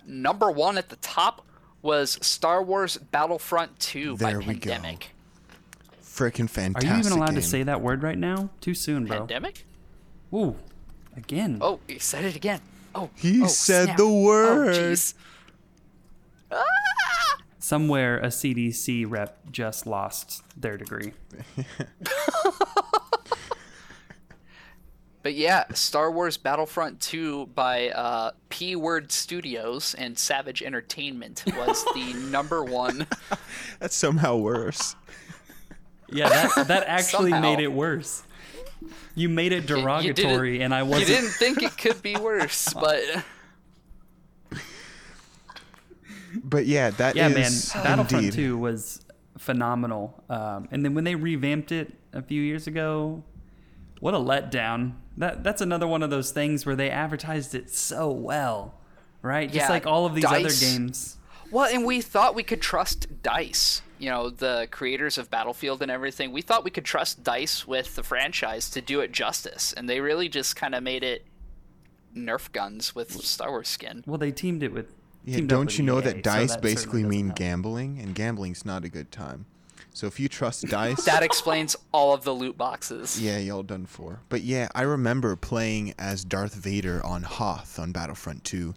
number 0.06 0.52
one 0.52 0.78
at 0.78 0.90
the 0.90 0.98
top 0.98 1.46
was 1.82 2.20
Star 2.22 2.62
Wars 2.62 2.98
Battlefront 2.98 3.80
2 3.80 4.18
There 4.18 4.40
by 4.40 4.46
we 4.46 4.54
go. 4.56 4.72
Pandemic. 4.72 5.12
Freaking 6.04 6.50
fantastic! 6.50 6.90
Are 6.90 6.94
you 6.94 7.00
even 7.00 7.14
allowed 7.14 7.36
to 7.36 7.42
say 7.42 7.64
that 7.64 7.82
word 7.82 8.04
right 8.04 8.18
now? 8.18 8.50
Too 8.60 8.74
soon, 8.74 9.06
bro. 9.06 9.20
Pandemic? 9.20 9.66
Ooh, 10.34 10.58
again. 11.16 11.58
Oh, 11.62 11.80
he 11.88 12.00
said 12.00 12.26
it 12.26 12.36
again. 12.36 12.60
Oh, 12.96 13.10
He 13.16 13.44
oh, 13.44 13.48
said 13.48 13.86
snap. 13.86 13.98
the 13.98 14.04
Oh, 14.04 14.24
word. 14.24 14.76
jeez. 14.76 15.14
Somewhere 17.60 18.18
a 18.20 18.28
CDC 18.28 19.06
rep 19.10 19.38
just 19.52 19.86
lost 19.88 20.44
their 20.60 20.78
degree. 20.78 21.14
But 25.24 25.36
yeah, 25.36 25.66
Star 25.74 26.10
Wars 26.10 26.38
Battlefront 26.38 27.00
2 27.00 27.48
by 27.54 27.90
uh, 27.90 28.32
P 28.50 28.76
Word 28.76 29.12
Studios 29.12 29.94
and 29.94 30.18
Savage 30.18 30.64
Entertainment 30.64 31.44
was 31.56 31.86
the 31.94 32.14
number 32.32 32.64
one. 32.64 33.06
That's 33.80 33.96
somehow 33.96 34.38
worse. 34.38 34.96
Yeah, 36.10 36.28
that, 36.30 36.68
that 36.70 36.84
actually 36.88 37.32
made 37.40 37.60
it 37.60 37.72
worse. 37.72 38.24
You 39.16 39.30
made 39.30 39.52
it 39.52 39.56
you 39.56 39.62
didn't- 39.62 39.82
derogatory, 39.84 40.62
and 40.62 40.74
I 40.74 40.84
wasn't. 40.84 41.10
You 41.10 41.16
didn't 41.16 41.32
think 41.32 41.64
it 41.64 41.78
could 41.78 42.02
be 42.02 42.16
worse, 42.20 42.74
but 42.74 43.04
But 46.44 46.66
yeah, 46.66 46.92
that 46.92 47.16
Yeah, 47.16 47.28
man, 47.28 47.52
Battlefront 47.74 48.12
indeed. 48.26 48.34
2 48.34 48.58
was 48.58 49.02
phenomenal. 49.38 50.24
Um, 50.30 50.68
and 50.72 50.86
then 50.86 50.94
when 50.94 51.04
they 51.04 51.16
revamped 51.16 51.72
it 51.72 51.94
a 52.14 52.22
few 52.22 52.42
years 52.42 52.68
ago, 52.68 53.24
what 54.00 54.14
a 54.14 54.18
letdown. 54.18 54.94
That 55.18 55.44
that's 55.44 55.62
another 55.62 55.88
one 55.88 56.04
of 56.04 56.10
those 56.10 56.32
things 56.32 56.66
where 56.66 56.76
they 56.76 56.90
advertised 56.90 57.54
it 57.54 57.70
so 57.70 58.10
well, 58.10 58.76
right? 59.22 59.48
Just 59.52 59.56
Yeah, 59.68 59.70
like 59.70 59.86
all 59.86 60.06
of 60.06 60.16
these 60.16 60.24
other 60.24 60.50
games. 60.50 61.18
Well, 61.52 61.70
and 61.74 61.86
we 61.86 62.02
thought 62.02 62.34
we 62.36 62.44
could 62.44 62.62
trust 62.62 63.22
Dice. 63.24 63.82
You 64.00 64.10
know, 64.10 64.30
the 64.32 64.68
creators 64.72 65.18
of 65.20 65.30
Battlefield 65.30 65.82
and 65.84 65.92
everything. 65.92 66.32
We 66.32 66.42
thought 66.42 66.64
we 66.64 66.72
could 66.72 66.86
trust 66.86 67.24
Dice 67.24 67.68
with 67.68 67.96
the 67.96 68.02
franchise 68.04 68.70
to 68.72 68.82
do 68.82 69.00
it 69.02 69.12
justice, 69.12 69.74
and 69.74 69.88
they 69.88 70.00
really 70.00 70.28
just 70.28 70.56
kind 70.56 70.74
of 70.74 70.82
made 70.82 71.04
it 71.04 71.24
Nerf 72.16 72.52
guns 72.52 72.96
with 72.96 73.12
Star 73.12 73.50
Wars 73.52 73.68
skin. 73.70 74.04
Well, 74.08 74.18
they 74.18 74.32
teamed 74.32 74.64
it 74.64 74.74
with. 74.74 74.92
Yeah, 75.24 75.42
don't 75.46 75.68
with 75.68 75.78
you 75.78 75.86
know 75.86 76.00
EA, 76.00 76.04
that 76.06 76.16
so 76.16 76.22
dice 76.22 76.58
basically 76.58 77.04
mean 77.04 77.28
help. 77.28 77.38
gambling, 77.38 78.00
and 78.00 78.16
gambling's 78.16 78.66
not 78.66 78.84
a 78.84 78.90
good 78.90 79.12
time. 79.12 79.46
So 79.94 80.08
if 80.08 80.20
you 80.20 80.28
trust 80.28 80.66
dice, 80.68 81.06
That 81.06 81.22
explains 81.22 81.76
all 81.92 82.12
of 82.14 82.24
the 82.24 82.34
loot 82.34 82.58
boxes. 82.58 83.22
yeah, 83.22 83.38
y'all 83.38 83.62
done 83.62 83.86
for. 83.86 84.22
But 84.30 84.42
yeah, 84.42 84.68
I 84.74 84.82
remember 84.82 85.36
playing 85.36 85.94
as 86.00 86.24
Darth 86.26 86.56
Vader 86.56 87.06
on 87.06 87.22
Hoth 87.22 87.78
on 87.78 87.92
Battlefront 87.92 88.44
2. 88.46 88.74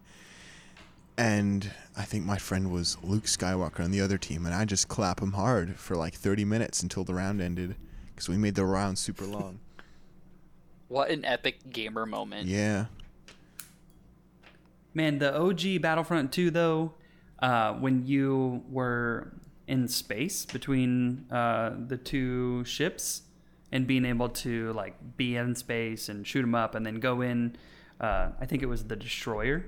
And 1.17 1.71
I 1.97 2.03
think 2.03 2.25
my 2.25 2.39
friend 2.39 2.73
was 2.73 2.97
Luke 3.03 3.25
Skywalker 3.25 3.85
on 3.85 3.93
the 3.93 4.01
other 4.01 4.19
team, 4.19 4.47
and 4.47 4.55
I 4.55 4.65
just 4.65 4.89
clap 4.89 5.21
him 5.21 5.33
hard 5.33 5.77
for 5.77 5.95
like 5.97 6.15
30 6.15 6.45
minutes 6.45 6.83
until 6.83 7.05
the 7.05 7.15
round 7.15 7.41
ended, 7.41 7.77
because 8.09 8.29
we 8.29 8.37
made 8.37 8.57
the 8.57 8.65
round 8.65 8.99
super 8.99 9.25
long. 9.25 9.61
What 10.89 11.11
an 11.11 11.25
epic 11.25 11.73
gamer 11.73 12.05
moment. 12.07 12.47
Yeah, 12.47 12.87
Man, 14.95 15.19
the 15.19 15.37
OG 15.37 15.83
Battlefront 15.83 16.33
2, 16.33 16.51
though, 16.53 16.95
uh, 17.41 17.73
when 17.75 18.07
you 18.07 18.63
were 18.71 19.33
in 19.67 19.89
space 19.89 20.47
between 20.47 21.27
uh, 21.33 21.75
the 21.89 21.97
two 21.97 22.65
ships 22.65 23.23
and 23.73 23.89
being 23.89 24.05
able 24.05 24.29
to 24.29 24.73
like 24.75 24.95
be 25.17 25.35
in 25.35 25.57
space 25.57 26.09
and 26.09 26.25
shoot 26.25 26.43
them 26.43 26.55
up 26.55 26.77
and 26.77 26.87
then 26.87 27.01
go 27.01 27.23
in, 27.23 27.57
uh, 28.01 28.29
I 28.41 28.47
think 28.47 28.63
it 28.63 28.67
was 28.67 28.85
the 28.85 28.95
destroyer, 28.95 29.67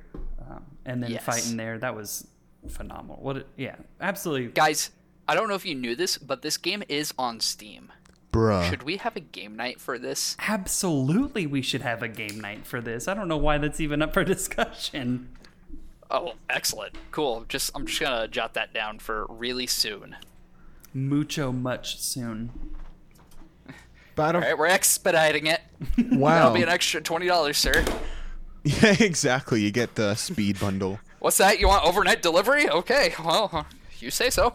um, 0.50 0.64
and 0.84 1.02
then 1.02 1.10
Yes. 1.10 1.24
fighting 1.24 1.56
there. 1.56 1.78
That 1.78 1.94
was 1.94 2.26
phenomenal. 2.68 3.18
What? 3.22 3.36
It, 3.38 3.46
yeah, 3.56 3.76
absolutely. 4.00 4.48
Guys, 4.48 4.90
I 5.28 5.34
don't 5.34 5.48
know 5.48 5.54
if 5.54 5.64
you 5.66 5.74
knew 5.74 5.94
this, 5.96 6.18
but 6.18 6.42
this 6.42 6.56
game 6.56 6.82
is 6.88 7.12
on 7.18 7.40
Steam. 7.40 7.92
bruh. 8.32 8.68
Should 8.68 8.82
we 8.82 8.98
have 8.98 9.16
a 9.16 9.20
game 9.20 9.56
night 9.56 9.80
for 9.80 9.98
this? 9.98 10.36
Absolutely, 10.46 11.46
we 11.46 11.62
should 11.62 11.80
have 11.82 12.02
a 12.02 12.08
game 12.08 12.40
night 12.40 12.66
for 12.66 12.80
this. 12.80 13.08
I 13.08 13.14
don't 13.14 13.28
know 13.28 13.36
why 13.38 13.58
that's 13.58 13.80
even 13.80 14.02
up 14.02 14.12
for 14.12 14.24
discussion. 14.36 15.30
Oh, 16.10 16.34
excellent. 16.50 16.94
Cool. 17.10 17.44
Just 17.48 17.70
I'm 17.74 17.86
just 17.86 17.98
gonna 18.00 18.28
jot 18.28 18.54
that 18.54 18.72
down 18.74 18.98
for 19.00 19.26
really 19.28 19.66
soon. 19.66 20.16
Mucho 20.94 21.50
much 21.50 21.98
soon. 22.00 22.52
Battle. 24.14 24.40
All 24.40 24.46
right, 24.48 24.56
we're 24.56 24.66
expediting 24.66 25.46
it. 25.46 25.60
Wow. 26.10 26.36
That'll 26.38 26.54
be 26.54 26.62
an 26.62 26.68
extra 26.68 27.00
twenty 27.02 27.26
dollars, 27.26 27.58
sir. 27.58 27.84
Yeah, 28.66 28.96
exactly. 29.00 29.60
You 29.62 29.70
get 29.70 29.94
the 29.94 30.14
speed 30.16 30.58
bundle. 30.58 30.98
What's 31.20 31.38
that? 31.38 31.60
You 31.60 31.68
want 31.68 31.84
overnight 31.84 32.20
delivery? 32.20 32.68
Okay, 32.68 33.14
well, 33.24 33.64
you 34.00 34.10
say 34.10 34.28
so. 34.28 34.54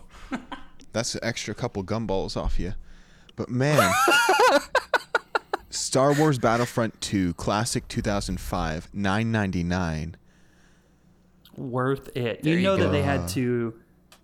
That's 0.91 1.15
an 1.15 1.21
extra 1.23 1.53
couple 1.55 1.81
gumballs 1.83 2.35
off 2.35 2.59
you. 2.59 2.73
But 3.37 3.49
man, 3.49 3.93
Star 5.69 6.13
Wars 6.13 6.37
Battlefront 6.37 6.99
2 6.99 7.33
Classic 7.35 7.87
2005, 7.87 8.89
9.99. 8.93 10.15
worth 11.55 12.15
it. 12.15 12.43
There 12.43 12.53
you 12.53 12.59
you 12.59 12.65
know 12.65 12.77
that 12.77 12.91
they 12.91 13.03
had 13.03 13.27
to 13.29 13.73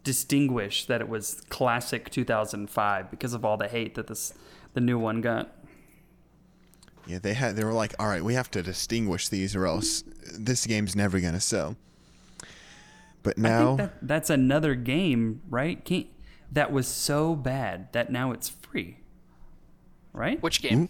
distinguish 0.03 0.85
that 0.85 1.01
it 1.01 1.09
was 1.09 1.41
classic 1.49 2.09
2005 2.09 3.09
because 3.11 3.33
of 3.33 3.43
all 3.45 3.57
the 3.57 3.67
hate 3.67 3.95
that 3.95 4.07
this 4.07 4.33
the 4.73 4.81
new 4.81 4.99
one 4.99 5.21
got. 5.21 5.51
Yeah, 7.07 7.19
they 7.19 7.33
had. 7.33 7.55
They 7.55 7.63
were 7.63 7.73
like, 7.73 7.95
all 7.99 8.07
right, 8.07 8.23
we 8.23 8.33
have 8.33 8.51
to 8.51 8.61
distinguish 8.61 9.29
these, 9.29 9.55
or 9.55 9.65
else 9.65 10.03
this 10.37 10.65
game's 10.65 10.95
never 10.95 11.19
gonna 11.19 11.39
sell. 11.39 11.75
But 13.23 13.35
I 13.37 13.41
now, 13.41 13.77
think 13.77 13.77
that, 13.77 14.07
that's 14.07 14.29
another 14.29 14.75
game, 14.75 15.41
right? 15.49 15.83
Can't, 15.83 16.07
that 16.51 16.71
was 16.71 16.87
so 16.87 17.35
bad 17.35 17.91
that 17.93 18.11
now 18.11 18.31
it's 18.31 18.49
free, 18.49 18.97
right? 20.13 20.41
Which 20.41 20.61
game? 20.61 20.89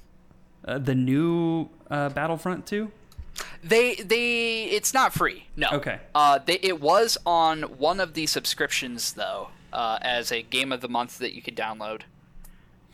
Uh, 0.65 0.77
the 0.77 0.95
new 0.95 1.69
uh, 1.89 2.09
Battlefront 2.09 2.65
2. 2.65 2.91
They 3.63 3.95
they 3.95 4.63
it's 4.65 4.93
not 4.93 5.13
free. 5.13 5.45
No. 5.55 5.67
Okay. 5.71 5.99
Uh, 6.15 6.39
they 6.43 6.59
it 6.63 6.81
was 6.81 7.17
on 7.25 7.63
one 7.63 7.99
of 7.99 8.13
the 8.13 8.25
subscriptions 8.25 9.13
though, 9.13 9.49
uh, 9.73 9.99
as 10.01 10.31
a 10.31 10.41
game 10.41 10.71
of 10.71 10.81
the 10.81 10.87
month 10.87 11.19
that 11.19 11.35
you 11.35 11.41
could 11.41 11.55
download. 11.55 12.01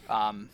Um, 0.09 0.49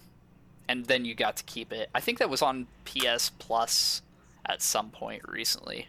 and 0.69 0.85
then 0.85 1.03
you 1.03 1.15
got 1.15 1.35
to 1.35 1.43
keep 1.45 1.73
it. 1.73 1.89
I 1.95 1.99
think 1.99 2.19
that 2.19 2.29
was 2.29 2.43
on 2.43 2.67
PS 2.85 3.31
Plus 3.39 4.03
at 4.45 4.61
some 4.61 4.91
point 4.91 5.23
recently. 5.27 5.87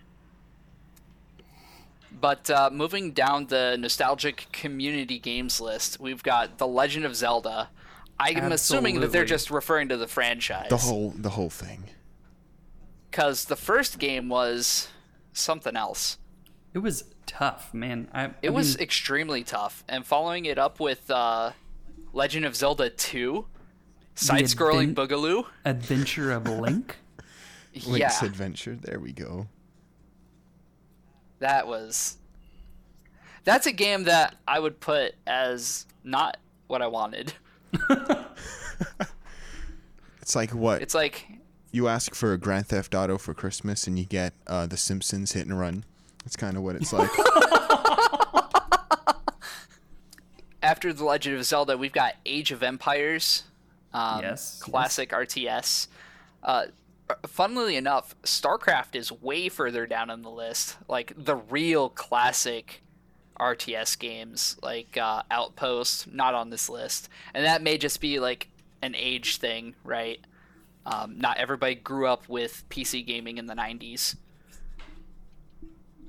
But 2.11 2.51
uh, 2.51 2.71
moving 2.73 3.13
down 3.13 3.47
the 3.47 3.77
nostalgic 3.79 4.47
community 4.53 5.19
games 5.19 5.61
list, 5.61 6.01
we've 6.01 6.23
got 6.23 6.59
The 6.59 6.67
Legend 6.67 7.05
of 7.05 7.15
Zelda. 7.15 7.69
I'm 8.19 8.53
assuming 8.53 9.01
that 9.01 9.13
they're 9.13 9.25
just 9.25 9.51
referring 9.51 9.91
to 9.91 9.97
the 9.97 10.09
franchise. 10.09 10.69
the 10.71 10.77
whole 10.79 11.11
the 11.17 11.31
whole 11.31 11.51
thing. 11.51 11.85
because 13.11 13.45
the 13.47 13.57
first 13.57 13.99
game 13.99 14.29
was 14.29 14.89
something 15.33 15.77
else. 15.77 16.19
It 16.73 16.79
was 16.79 17.05
tough, 17.27 17.73
man. 17.75 18.09
I, 18.13 18.27
It 18.43 18.49
I 18.49 18.51
was 18.51 18.77
mean, 18.77 18.83
extremely 18.83 19.45
tough, 19.45 19.85
and 19.89 20.07
following 20.07 20.45
it 20.47 20.59
up 20.59 20.81
with 20.81 21.11
uh, 21.11 21.53
Legend 22.13 22.45
of 22.45 22.55
Zelda 22.57 22.91
2, 22.91 23.47
side-scrolling 24.21 24.91
advent- 24.91 25.11
Boogaloo. 25.11 25.45
Adventure 25.65 26.33
of 26.33 26.47
Link. 26.61 26.97
Link's 27.87 27.99
yeah, 27.99 28.25
Adventure. 28.25 28.77
There 28.81 28.99
we 28.99 29.13
go. 29.13 29.47
that 31.39 31.67
was. 31.67 32.17
That's 33.45 33.67
a 33.67 33.73
game 33.73 34.05
that 34.05 34.35
I 34.47 34.59
would 34.59 34.81
put 34.81 35.15
as 35.27 35.87
not 36.05 36.37
what 36.67 36.83
I 36.83 36.87
wanted. 36.89 37.33
It's 40.23 40.37
like 40.37 40.51
what 40.55 40.81
It's 40.81 40.95
like 40.95 41.27
you 41.73 41.89
ask 41.89 42.15
for 42.15 42.33
a 42.33 42.39
Grand 42.39 42.67
Theft 42.69 42.95
Auto 42.95 43.19
for 43.19 43.35
Christmas, 43.35 43.87
and 43.89 43.99
you 43.99 44.05
get 44.05 44.33
uh, 44.47 44.67
The 44.67 44.77
Simpsons 44.77 45.33
Hit 45.33 45.47
and 45.47 45.59
Run. 45.59 45.85
That's 46.25 46.37
kind 46.37 46.57
of 46.57 46.63
what 46.63 46.77
it's 46.77 46.93
like. 46.93 47.11
after 50.63 50.93
the 50.93 51.05
Legend 51.05 51.37
of 51.37 51.45
Zelda, 51.45 51.77
we've 51.77 51.93
got 51.93 52.15
Age 52.27 52.53
of 52.53 52.63
Empires, 52.63 53.45
um, 53.93 54.21
Yes, 54.23 54.61
classic 54.63 55.11
RTS. 55.11 55.89
Uh, 56.43 56.67
funnily 57.27 57.77
enough, 57.77 58.15
StarCraft 58.23 58.95
is 58.95 59.11
way 59.13 59.49
further 59.49 59.87
down 59.87 60.11
on 60.11 60.23
the 60.23 60.31
list. 60.31 60.77
Like 60.89 61.13
the 61.17 61.37
real 61.37 61.89
classic 61.89 62.83
RTS 63.39 63.99
games, 63.99 64.57
like 64.63 64.97
uh, 64.97 65.23
Outpost, 65.31 66.13
not 66.13 66.35
on 66.35 66.51
this 66.51 66.69
list, 66.69 67.09
and 67.35 67.45
that 67.45 67.63
may 67.63 67.79
just 67.79 68.01
be 68.01 68.21
like 68.21 68.49
an 68.83 68.95
age 68.95 69.39
thing, 69.39 69.75
right? 69.85 70.21
Um, 70.87 71.19
not 71.19 71.39
everybody 71.39 71.75
grew 71.75 72.07
up 72.07 72.29
with 72.29 72.65
PC 72.71 73.07
gaming 73.07 73.39
in 73.39 73.47
the 73.47 73.55
'90s. 73.55 74.17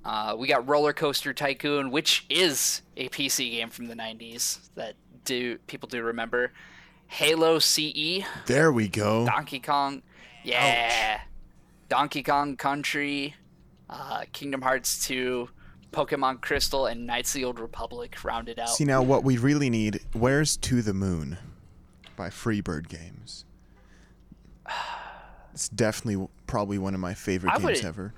Uh, 0.03 0.36
we 0.38 0.47
got 0.47 0.67
Roller 0.67 0.93
Coaster 0.93 1.34
Tycoon, 1.34 1.91
which 1.91 2.25
is 2.29 2.82
a 2.97 3.07
PC 3.09 3.51
game 3.51 3.69
from 3.69 3.88
the 3.88 3.95
'90s 3.95 4.69
that 4.75 4.95
do 5.25 5.57
people 5.67 5.88
do 5.88 6.01
remember. 6.03 6.51
Halo 7.16 7.59
CE, 7.59 8.24
there 8.45 8.72
we 8.72 8.88
go. 8.88 9.26
Donkey 9.26 9.59
Kong, 9.59 10.01
yeah, 10.45 11.20
Donkey 11.89 12.24
Kong 12.24 12.55
Country, 12.55 13.36
uh, 13.89 14.24
Kingdom 14.32 14.62
Hearts 14.62 15.05
2, 15.07 15.49
Pokemon 15.91 16.39
Crystal, 16.39 16.86
and 16.86 17.05
Knights 17.05 17.32
of 17.32 17.39
the 17.39 17.43
Old 17.45 17.59
Republic 17.59 18.24
rounded 18.24 18.59
out. 18.59 18.70
See 18.70 18.86
now, 18.86 19.01
what 19.01 19.26
we 19.26 19.38
really 19.38 19.70
need. 19.70 19.99
Where's 20.14 20.55
To 20.55 20.82
the 20.82 20.93
Moon 20.93 21.38
by 22.16 22.30
Freebird 22.30 22.88
Games. 22.88 23.43
It's 25.53 25.68
definitely 25.68 26.30
probably 26.47 26.78
one 26.78 26.93
of 26.93 27.01
my 27.01 27.14
favorite 27.14 27.51
I 27.51 27.57
games 27.57 27.66
would- 27.66 27.86
ever. 27.86 28.14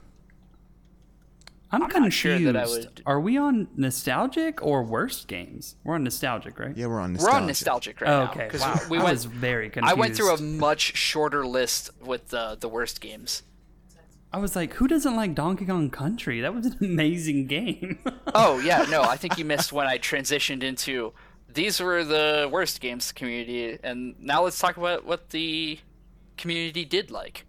I'm, 1.74 1.84
I'm 1.84 1.90
confused. 1.90 2.04
not 2.04 2.14
sure 2.14 2.40
that 2.54 2.56
I 2.56 2.66
would- 2.68 3.02
Are 3.06 3.20
we 3.20 3.38
on 3.38 3.68
nostalgic 3.76 4.62
or 4.64 4.84
worst 4.84 5.28
games? 5.28 5.76
We're 5.84 5.96
on 5.96 6.04
nostalgic, 6.04 6.60
right? 6.60 6.76
Yeah, 6.78 6.88
we're 6.88 7.00
on 7.02 7.16
We're 7.16 7.30
on 7.32 7.48
nostalgic 7.48 8.00
right 8.02 8.10
Oh, 8.10 8.26
now. 8.26 8.32
okay. 8.32 8.48
'cause 8.50 8.62
Wow. 8.62 8.80
we 8.90 8.98
I 9.00 9.04
was 9.12 9.26
very 9.26 9.70
confused. 9.70 9.92
I 9.92 10.00
went 10.00 10.16
through 10.16 10.34
a 10.34 10.42
much 10.42 10.96
shorter 10.96 11.46
list 11.46 11.90
with 12.00 12.30
the 12.30 12.58
the 12.60 12.70
worst 12.70 13.02
games. 13.02 13.44
I 14.32 14.38
was 14.40 14.56
like, 14.56 14.74
who 14.76 14.88
doesn't 14.88 15.16
like 15.16 15.36
Donkey 15.36 15.66
Kong 15.68 15.92
Country? 15.92 16.42
That 16.42 16.56
was 16.56 16.66
an 16.66 16.78
amazing 16.82 17.48
game. 17.48 18.00
Oh 18.36 18.58
yeah, 18.60 18.86
no, 18.90 19.04
I 19.04 19.16
think 19.16 19.38
you 19.38 19.46
missed 19.46 19.72
when 19.72 19.86
I 19.86 20.00
transitioned 20.00 20.64
into 20.64 21.14
these 21.54 21.80
were 21.80 22.04
the 22.04 22.50
worst 22.52 22.82
games 22.82 23.12
community, 23.12 23.78
and 23.84 24.16
now 24.20 24.44
let's 24.44 24.58
talk 24.58 24.78
about 24.78 25.06
what 25.06 25.30
the 25.30 25.78
community 26.36 26.84
did 26.84 27.12
like. 27.12 27.46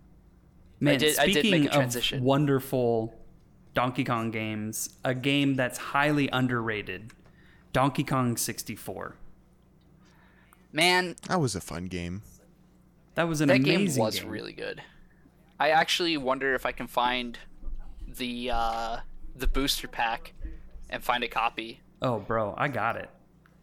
Man, 0.81 0.99
did- 0.99 1.19
I 1.19 1.25
did 1.27 1.37
speaking 1.37 1.51
make 1.53 1.65
a 1.65 1.69
of 1.69 1.75
transition. 1.77 2.23
wonderful 2.23 3.15
Donkey 3.75 4.05
Kong 4.05 4.31
games, 4.31 4.91
a 5.05 5.15
game 5.15 5.57
that's 5.57 5.79
highly 5.79 6.29
underrated, 6.33 7.11
Donkey 7.73 8.05
Kong 8.05 8.37
64. 8.37 9.17
Man, 10.73 11.17
That 11.29 11.41
was 11.41 11.55
a 11.55 11.61
fun 11.61 11.87
game. 11.87 12.23
That 13.15 13.29
was 13.29 13.41
an 13.41 13.49
that 13.49 13.59
amazing 13.61 13.95
game 13.97 14.05
was 14.05 14.19
game. 14.21 14.29
really 14.29 14.53
good. 14.53 14.83
I 15.61 15.71
actually 15.71 16.17
wonder 16.17 16.55
if 16.55 16.67
I 16.67 16.73
can 16.73 16.89
find 16.89 17.39
the 18.09 18.51
uh, 18.53 18.97
the 19.37 19.47
booster 19.47 19.87
pack 19.87 20.33
and 20.91 21.03
find 21.03 21.23
a 21.23 21.29
copy. 21.29 21.81
Oh, 22.03 22.19
bro, 22.19 22.55
I 22.59 22.67
got 22.69 22.97
it. 22.97 23.09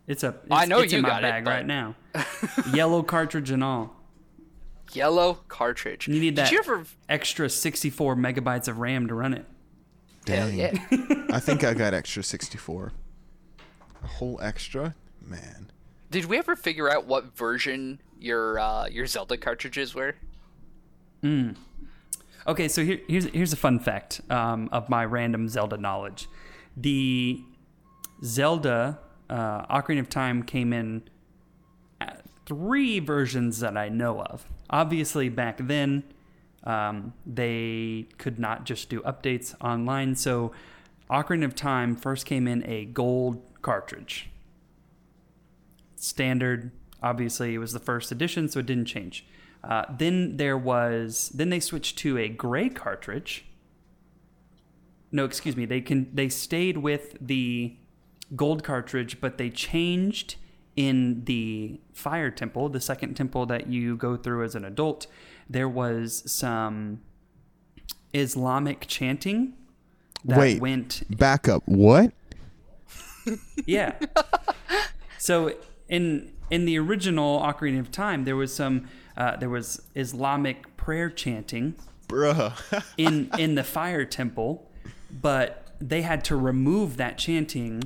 It's 0.08 0.24
a. 0.24 0.30
It's, 0.30 0.38
I 0.52 0.66
know 0.66 0.80
it's 0.80 0.94
you 0.94 1.00
in 1.00 1.04
my 1.04 1.10
got 1.10 1.24
it, 1.24 1.28
bag 1.28 1.44
but- 1.44 1.52
right 1.52 1.66
now. 1.66 1.96
Yellow 2.74 3.04
cartridge 3.04 3.52
and 3.52 3.62
all. 3.64 3.94
Yellow 4.94 5.40
cartridge. 5.50 6.08
You 6.08 6.20
need 6.20 6.36
that 6.38 6.46
Did 6.50 6.54
you 6.54 6.60
ever? 6.60 6.86
extra 7.10 7.50
64 7.50 8.16
megabytes 8.16 8.68
of 8.70 8.80
RAM 8.80 9.08
to 9.08 9.14
run 9.16 9.34
it. 9.34 9.46
Hell 10.28 10.48
Dang. 10.48 10.58
yeah. 10.58 10.72
I 11.32 11.40
think 11.40 11.64
I 11.64 11.74
got 11.74 11.94
extra 11.94 12.24
64. 12.24 12.92
A 14.04 14.08
whole 14.08 14.40
extra? 14.42 14.96
Man. 15.26 15.72
Did 16.10 16.26
we 16.26 16.38
ever 16.38 16.56
figure 16.56 16.90
out 16.90 17.06
what 17.06 17.38
version 17.38 18.02
your 18.20 18.60
uh, 18.60 18.88
your 18.88 19.06
Zelda 19.06 19.38
cartridges 19.38 19.96
were? 19.96 20.16
Okay, 22.48 22.68
so 22.68 22.84
here, 22.84 23.00
here's 23.08 23.26
here's 23.26 23.54
a 23.54 23.58
fun 23.58 23.80
fact 23.80 24.22
um, 24.30 24.68
of 24.72 24.90
my 24.90 25.06
random 25.06 25.48
Zelda 25.48 25.78
knowledge. 25.78 26.28
The 26.76 27.42
Zelda 28.24 29.00
uh, 29.30 29.66
Ocarina 29.68 30.00
of 30.00 30.10
Time 30.10 30.44
came 30.44 30.74
in 30.74 31.04
uh, 32.02 32.14
three 32.46 33.00
versions 33.00 33.60
that 33.60 33.78
I 33.78 33.90
know 33.90 34.22
of. 34.22 34.48
Obviously, 34.70 35.30
back 35.30 35.60
then 35.60 36.04
um, 36.64 37.14
they 37.26 38.08
could 38.18 38.40
not 38.40 38.66
just 38.66 38.90
do 38.90 39.02
updates 39.02 39.56
online, 39.62 40.16
so 40.16 40.52
Ocarina 41.10 41.46
of 41.46 41.56
Time 41.56 41.96
first 41.96 42.26
came 42.26 42.48
in 42.48 42.64
a 42.68 42.86
gold 42.86 43.42
cartridge. 43.62 44.30
Standard, 45.96 46.72
obviously, 47.04 47.54
it 47.54 47.58
was 47.58 47.74
the 47.74 47.80
first 47.80 48.12
edition, 48.12 48.48
so 48.48 48.60
it 48.60 48.66
didn't 48.66 48.86
change. 48.86 49.26
Uh, 49.64 49.86
then 49.96 50.38
there 50.38 50.58
was 50.58 51.30
then 51.34 51.50
they 51.50 51.60
switched 51.60 51.98
to 52.00 52.18
a 52.18 52.28
gray 52.28 52.70
cartridge. 52.70 53.46
No, 55.12 55.26
excuse 55.26 55.56
me. 55.56 55.66
They 55.66 55.82
can 55.82 56.10
they 56.14 56.30
stayed 56.30 56.78
with 56.78 57.16
the 57.22 57.76
gold 58.36 58.64
cartridge, 58.64 59.22
but 59.22 59.38
they 59.38 59.50
changed 59.50 60.36
in 60.76 61.26
the 61.26 61.80
fire 61.94 62.32
temple, 62.32 62.70
the 62.70 62.80
second 62.80 63.16
temple 63.16 63.46
that 63.46 63.68
you 63.68 63.98
go 63.98 64.16
through 64.16 64.44
as 64.44 64.56
an 64.56 64.66
adult. 64.66 65.06
There 65.52 65.68
was 65.68 66.24
some 66.32 67.02
Islamic 68.14 68.86
chanting 68.88 69.54
that 70.24 70.38
Wait. 70.38 70.62
went 70.62 71.04
Back 71.10 71.50
up. 71.50 71.64
What? 71.66 72.14
yeah. 73.66 73.96
so 75.18 75.54
in 75.90 76.32
in 76.50 76.66
the 76.66 76.78
original 76.80 77.42
Ocarina 77.42 77.80
of 77.80 77.92
Time, 77.92 78.24
there 78.24 78.36
was 78.38 78.54
some 78.54 78.88
uh, 79.18 79.36
there 79.36 79.50
was 79.50 79.82
Islamic 79.94 80.78
prayer 80.78 81.10
chanting 81.10 81.76
Bruh. 82.08 82.84
in 82.98 83.30
in 83.38 83.56
the 83.56 83.64
fire 83.64 84.06
temple, 84.06 84.70
but 85.12 85.68
they 85.80 86.02
had 86.02 86.24
to 86.26 86.36
remove 86.36 86.98
that 86.98 87.18
chanting. 87.18 87.84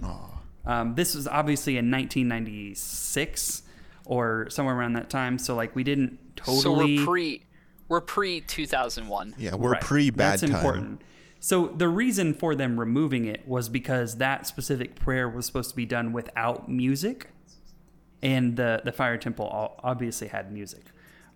Um, 0.66 0.96
this 0.96 1.16
was 1.16 1.28
obviously 1.28 1.78
in 1.78 1.90
1996 1.92 3.64
or 4.06 4.48
somewhere 4.50 4.76
around 4.76 4.94
that 4.94 5.10
time. 5.10 5.38
So 5.38 5.56
like 5.56 5.76
we 5.76 5.84
didn't 5.84 6.36
totally 6.36 6.62
So 6.62 6.74
we're 6.74 7.06
pre 7.06 7.45
we're 7.88 8.02
pre 8.02 8.42
two 8.42 8.66
thousand 8.68 9.08
one. 9.08 9.36
yeah, 9.38 9.56
we're 9.56 9.72
Right. 9.72 9.82
pre 9.82 10.10
bad 10.10 10.40
That's 10.40 10.42
time. 10.42 10.52
important. 10.56 11.02
So 11.40 11.68
the 11.68 11.88
reason 11.88 12.34
for 12.34 12.56
them 12.56 12.80
removing 12.80 13.26
it 13.26 13.48
was 13.48 13.70
because 13.70 14.18
that 14.18 14.48
specific 14.48 14.96
prayer 14.96 15.30
was 15.30 15.46
supposed 15.46 15.70
to 15.70 15.76
be 15.76 15.86
done 15.86 16.12
without 16.12 16.68
music, 16.70 17.30
and 18.24 18.56
the 18.58 18.82
the 18.84 18.92
fire 18.92 19.18
temple 19.18 19.76
obviously 19.84 20.28
had 20.30 20.52
music. 20.52 20.86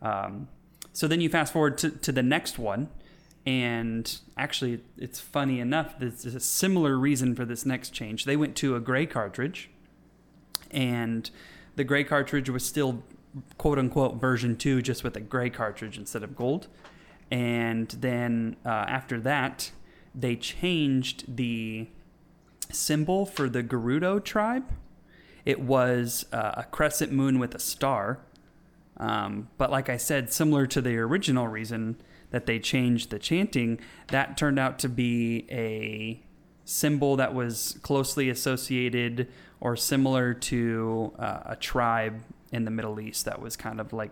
Um, 0.02 0.48
so 0.94 1.08
then 1.08 1.22
you 1.22 1.30
fast 1.30 1.54
forward 1.54 1.78
to, 1.80 1.92
to 1.92 2.12
the 2.12 2.24
next 2.24 2.58
one, 2.58 2.90
and 3.46 4.20
actually, 4.36 4.82
it's 4.98 5.20
funny 5.20 5.60
enough. 5.60 6.00
There's 6.00 6.26
a 6.26 6.40
similar 6.40 6.98
reason 6.98 7.36
for 7.36 7.46
this 7.46 7.66
next 7.66 7.92
change. 7.92 8.26
They 8.26 8.36
went 8.38 8.56
to 8.58 8.76
a 8.76 8.80
gray 8.80 9.06
cartridge, 9.06 9.70
and 10.72 11.30
the 11.76 11.84
gray 11.84 12.04
cartridge 12.04 12.50
was 12.50 12.66
still 12.66 13.04
quote 13.58 13.80
unquote 13.80 14.16
version 14.16 14.56
two, 14.56 14.82
just 14.82 15.04
with 15.04 15.16
a 15.16 15.22
gray 15.22 15.50
cartridge 15.50 15.98
instead 15.98 16.24
of 16.24 16.36
gold. 16.36 16.68
And 17.32 17.88
then 17.90 18.56
uh, 18.66 18.70
after 18.70 19.20
that, 19.22 19.72
they 20.16 20.36
changed 20.36 21.36
the 21.36 21.88
symbol 22.72 23.26
for 23.26 23.50
the 23.50 23.64
Gerudo 23.64 24.24
tribe. 24.24 24.66
It 25.46 25.62
was 25.62 26.26
uh, 26.32 26.54
a 26.58 26.64
crescent 26.64 27.12
moon 27.12 27.40
with 27.40 27.56
a 27.56 27.60
star. 27.60 28.20
Um, 28.98 29.50
but 29.58 29.72
like 29.72 29.90
I 29.90 29.98
said, 29.98 30.34
similar 30.34 30.68
to 30.68 30.82
the 30.82 30.98
original 30.98 31.48
reason 31.48 32.02
that 32.32 32.46
they 32.46 32.60
changed 32.60 33.10
the 33.10 33.20
chanting, 33.20 33.80
that 34.08 34.38
turned 34.38 34.60
out 34.60 34.78
to 34.80 34.90
be 34.90 35.46
a 35.50 36.22
symbol 36.66 37.16
that 37.16 37.34
was 37.34 37.80
closely 37.82 38.30
associated 38.30 39.28
or 39.60 39.76
similar 39.76 40.34
to 40.34 41.14
uh, 41.18 41.40
a 41.46 41.56
tribe 41.56 42.22
in 42.52 42.66
the 42.66 42.72
Middle 42.72 43.00
East 43.00 43.26
that 43.26 43.42
was 43.42 43.56
kind 43.56 43.80
of 43.80 43.94
like 43.94 44.12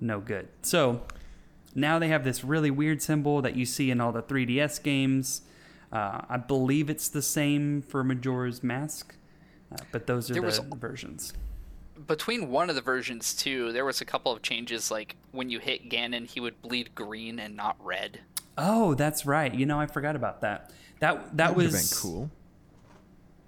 no 0.00 0.20
good. 0.20 0.48
So 0.62 1.02
now 1.74 1.98
they 1.98 2.08
have 2.08 2.24
this 2.24 2.42
really 2.44 2.70
weird 2.70 3.00
symbol 3.02 3.40
that 3.42 3.56
you 3.56 3.64
see 3.64 3.90
in 3.90 4.00
all 4.00 4.12
the 4.12 4.22
3DS 4.22 4.82
games. 4.82 5.42
Uh, 5.92 6.22
I 6.28 6.36
believe 6.38 6.88
it's 6.90 7.08
the 7.08 7.22
same 7.22 7.82
for 7.82 8.02
Majora's 8.02 8.62
Mask, 8.62 9.14
uh, 9.70 9.76
but 9.92 10.06
those 10.06 10.30
are 10.30 10.34
There 10.34 10.42
the 10.42 10.46
was- 10.46 10.58
versions. 10.78 11.32
Between 12.06 12.48
one 12.50 12.68
of 12.68 12.74
the 12.74 12.80
versions 12.80 13.32
too, 13.34 13.70
there 13.72 13.84
was 13.84 14.00
a 14.00 14.04
couple 14.04 14.32
of 14.32 14.42
changes. 14.42 14.90
Like 14.90 15.14
when 15.30 15.50
you 15.50 15.60
hit 15.60 15.88
Ganon, 15.88 16.26
he 16.26 16.40
would 16.40 16.60
bleed 16.60 16.94
green 16.96 17.38
and 17.38 17.54
not 17.54 17.76
red. 17.78 18.20
Oh, 18.58 18.94
that's 18.94 19.24
right. 19.24 19.54
You 19.54 19.66
know, 19.66 19.78
I 19.78 19.86
forgot 19.86 20.16
about 20.16 20.40
that. 20.40 20.72
That 20.98 21.36
that, 21.36 21.54
would've 21.54 21.70
was 21.72 21.90
been 21.90 21.98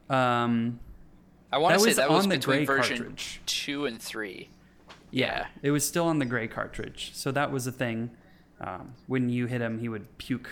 cool. 0.08 0.16
Um, 0.16 0.78
I 1.54 1.58
want 1.58 1.74
to 1.74 1.80
say 1.80 1.86
was 1.90 1.96
that 1.96 2.10
was 2.10 2.24
on 2.24 2.28
the 2.30 2.36
between 2.36 2.64
gray 2.64 2.76
version 2.76 2.96
cartridge. 2.98 3.40
two 3.46 3.86
and 3.86 4.00
three. 4.00 4.50
yeah, 5.10 5.46
it 5.62 5.70
was 5.70 5.86
still 5.86 6.06
on 6.06 6.18
the 6.18 6.24
gray 6.24 6.48
cartridge, 6.48 7.12
so 7.14 7.30
that 7.32 7.52
was 7.52 7.66
a 7.66 7.72
thing. 7.72 8.10
Um, 8.60 8.94
when 9.06 9.28
you 9.28 9.46
hit 9.46 9.60
him, 9.60 9.78
he 9.78 9.88
would 9.88 10.18
puke 10.18 10.50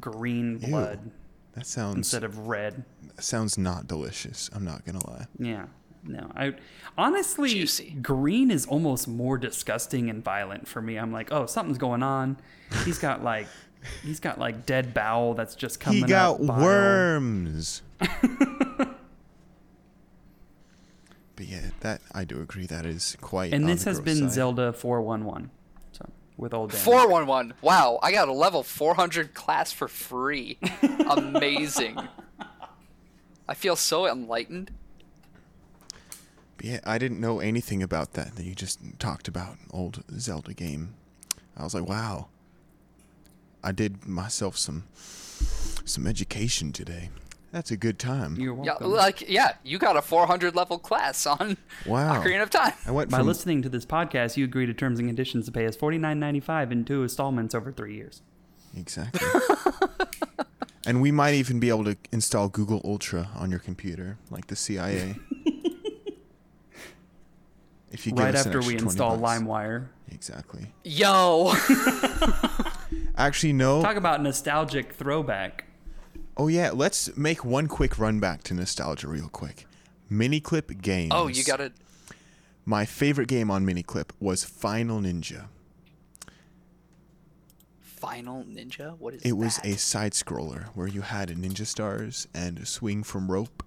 green 0.00 0.58
Ew. 0.60 0.68
blood 0.68 1.10
That 1.54 1.66
sounds 1.66 1.96
instead 1.96 2.24
of 2.24 2.46
red. 2.48 2.84
sounds 3.18 3.56
not 3.58 3.86
delicious. 3.86 4.50
I'm 4.52 4.64
not 4.64 4.84
gonna 4.84 5.06
lie. 5.06 5.26
Yeah. 5.38 5.66
No, 6.06 6.30
I 6.36 6.54
honestly 6.98 7.48
Juicy. 7.48 7.96
green 8.02 8.50
is 8.50 8.66
almost 8.66 9.08
more 9.08 9.38
disgusting 9.38 10.10
and 10.10 10.22
violent 10.22 10.68
for 10.68 10.82
me. 10.82 10.98
I'm 10.98 11.12
like, 11.12 11.32
oh, 11.32 11.46
something's 11.46 11.78
going 11.78 12.02
on. 12.02 12.36
He's 12.84 12.98
got 12.98 13.24
like 13.24 13.46
he's 14.02 14.20
got 14.20 14.38
like 14.38 14.66
dead 14.66 14.92
bowel 14.92 15.32
that's 15.34 15.54
just 15.54 15.80
coming 15.80 16.00
he 16.02 16.06
got 16.06 16.34
up. 16.34 16.40
worms. 16.40 17.80
but 21.36 21.46
yeah, 21.46 21.70
that 21.80 22.00
I 22.12 22.24
do 22.24 22.40
agree. 22.40 22.66
That 22.66 22.86
is 22.86 23.16
quite. 23.20 23.52
And 23.52 23.68
this 23.68 23.84
has 23.84 24.00
been 24.00 24.18
side. 24.18 24.32
Zelda 24.32 24.72
411. 24.72 25.50
So 25.92 26.06
with 26.36 26.54
all 26.54 26.66
Dan. 26.66 26.80
Four 26.80 27.08
one 27.08 27.26
one. 27.26 27.54
Wow, 27.62 27.98
I 28.02 28.12
got 28.12 28.28
a 28.28 28.32
level 28.32 28.62
four 28.62 28.94
hundred 28.94 29.34
class 29.34 29.72
for 29.72 29.88
free. 29.88 30.58
Amazing. 31.10 31.98
I 33.48 33.54
feel 33.54 33.76
so 33.76 34.06
enlightened. 34.06 34.70
But 36.56 36.66
yeah, 36.66 36.80
I 36.84 36.98
didn't 36.98 37.20
know 37.20 37.40
anything 37.40 37.82
about 37.82 38.14
that 38.14 38.36
that 38.36 38.44
you 38.44 38.54
just 38.54 38.80
talked 38.98 39.28
about. 39.28 39.56
Old 39.70 40.02
Zelda 40.18 40.54
game. 40.54 40.94
I 41.56 41.64
was 41.64 41.74
like, 41.74 41.88
wow. 41.88 42.28
I 43.62 43.72
did 43.72 44.06
myself 44.06 44.56
some 44.56 44.84
some 44.94 46.06
education 46.06 46.72
today. 46.72 47.10
That's 47.54 47.70
a 47.70 47.76
good 47.76 48.00
time. 48.00 48.34
You're 48.34 48.56
Yeah, 48.64 48.72
welcome. 48.72 48.90
like 48.90 49.28
yeah, 49.30 49.52
you 49.62 49.78
got 49.78 49.96
a 49.96 50.02
four 50.02 50.26
hundred 50.26 50.56
level 50.56 50.76
class 50.76 51.24
on 51.24 51.56
Wow. 51.86 52.20
Ocarina 52.20 52.42
of 52.42 52.50
Time. 52.50 52.72
I 52.84 52.90
went 52.90 53.10
By 53.10 53.18
from 53.18 53.28
listening 53.28 53.62
to 53.62 53.68
this 53.68 53.86
podcast, 53.86 54.36
you 54.36 54.44
agree 54.44 54.66
to 54.66 54.74
terms 54.74 54.98
and 54.98 55.08
conditions 55.08 55.46
to 55.46 55.52
pay 55.52 55.64
us 55.64 55.76
forty 55.76 55.96
nine 55.96 56.18
ninety 56.18 56.40
five 56.40 56.72
in 56.72 56.84
two 56.84 57.02
installments 57.04 57.54
over 57.54 57.70
three 57.70 57.94
years. 57.94 58.22
exactly. 58.76 59.20
and 60.86 61.00
we 61.00 61.12
might 61.12 61.34
even 61.34 61.60
be 61.60 61.68
able 61.68 61.84
to 61.84 61.96
install 62.10 62.48
Google 62.48 62.80
Ultra 62.84 63.28
on 63.36 63.50
your 63.52 63.60
computer, 63.60 64.18
like 64.30 64.48
the 64.48 64.56
CIA. 64.56 65.14
if 67.92 68.04
you 68.04 68.10
give 68.12 68.24
right 68.24 68.34
after 68.34 68.60
we 68.62 68.74
install 68.76 69.16
bucks. 69.16 69.40
LimeWire. 69.42 69.86
Exactly. 70.10 70.72
Yo, 70.82 71.52
Actually, 73.16 73.52
no. 73.52 73.80
Talk 73.80 73.94
about 73.96 74.20
nostalgic 74.22 74.92
throwback. 74.92 75.66
Oh 76.36 76.48
yeah, 76.48 76.70
let's 76.72 77.16
make 77.16 77.44
one 77.44 77.68
quick 77.68 77.98
run 77.98 78.18
back 78.20 78.42
to 78.44 78.54
nostalgia 78.54 79.08
real 79.08 79.28
quick. 79.28 79.66
Miniclip 80.10 80.82
games. 80.82 81.12
oh, 81.14 81.28
you 81.28 81.44
got 81.44 81.60
it. 81.60 81.72
My 82.64 82.84
favorite 82.84 83.28
game 83.28 83.50
on 83.50 83.64
Miniclip 83.64 84.10
was 84.20 84.42
Final 84.44 85.00
Ninja. 85.00 85.46
Final 87.80 88.44
Ninja. 88.44 88.98
What 88.98 89.14
is 89.14 89.22
It 89.22 89.28
It 89.28 89.32
was 89.32 89.60
a 89.64 89.76
side 89.76 90.12
scroller 90.12 90.66
where 90.74 90.86
you 90.86 91.02
had 91.02 91.28
ninja 91.30 91.66
stars 91.66 92.26
and 92.34 92.58
a 92.58 92.66
swing 92.66 93.02
from 93.02 93.30
rope. 93.30 93.62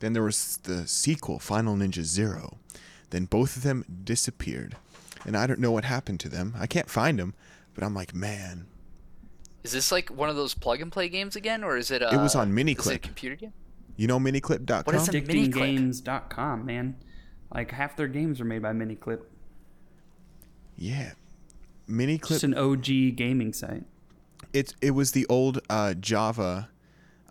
Then 0.00 0.14
there 0.14 0.22
was 0.22 0.58
the 0.64 0.86
sequel, 0.88 1.38
Final 1.38 1.76
Ninja 1.76 2.02
Zero. 2.02 2.58
Then 3.10 3.26
both 3.26 3.56
of 3.56 3.62
them 3.62 3.84
disappeared. 4.04 4.76
And 5.24 5.36
I 5.36 5.46
don't 5.46 5.60
know 5.60 5.70
what 5.70 5.84
happened 5.84 6.18
to 6.20 6.28
them. 6.28 6.54
I 6.58 6.66
can't 6.66 6.90
find 6.90 7.18
them, 7.18 7.34
but 7.74 7.84
I'm 7.84 7.94
like, 7.94 8.14
man, 8.14 8.66
Is 9.62 9.72
this 9.72 9.92
like 9.92 10.08
one 10.10 10.28
of 10.28 10.36
those 10.36 10.54
plug 10.54 10.80
and 10.80 10.90
play 10.90 11.08
games 11.08 11.36
again, 11.36 11.62
or 11.62 11.76
is 11.76 11.90
it? 11.90 12.02
A, 12.02 12.12
It 12.12 12.18
was 12.18 12.34
on 12.34 12.52
MiniClip. 12.52 12.78
Is 12.80 12.86
it 12.88 12.94
a 12.94 12.98
computer 12.98 13.36
game? 13.36 13.52
you 13.96 14.06
know 14.06 14.18
miniclip.com? 14.18 14.82
What 14.84 14.94
is 14.96 15.08
it? 15.08 15.26
Miniclip. 15.26 15.52
Addictinggames.com, 15.52 16.64
man. 16.66 16.96
Like 17.54 17.70
half 17.70 17.96
their 17.96 18.08
games 18.08 18.40
are 18.40 18.44
made 18.44 18.62
by 18.62 18.72
Miniclip. 18.72 19.20
Yeah. 20.76 21.12
Just 21.88 21.90
Miniclip 21.90 22.42
an 22.44 22.54
OG 22.54 23.16
gaming 23.16 23.52
site. 23.52 23.84
it 24.52 24.74
it 24.80 24.92
was 24.92 25.12
the 25.12 25.26
old 25.28 25.60
uh, 25.68 25.94
Java 25.94 26.70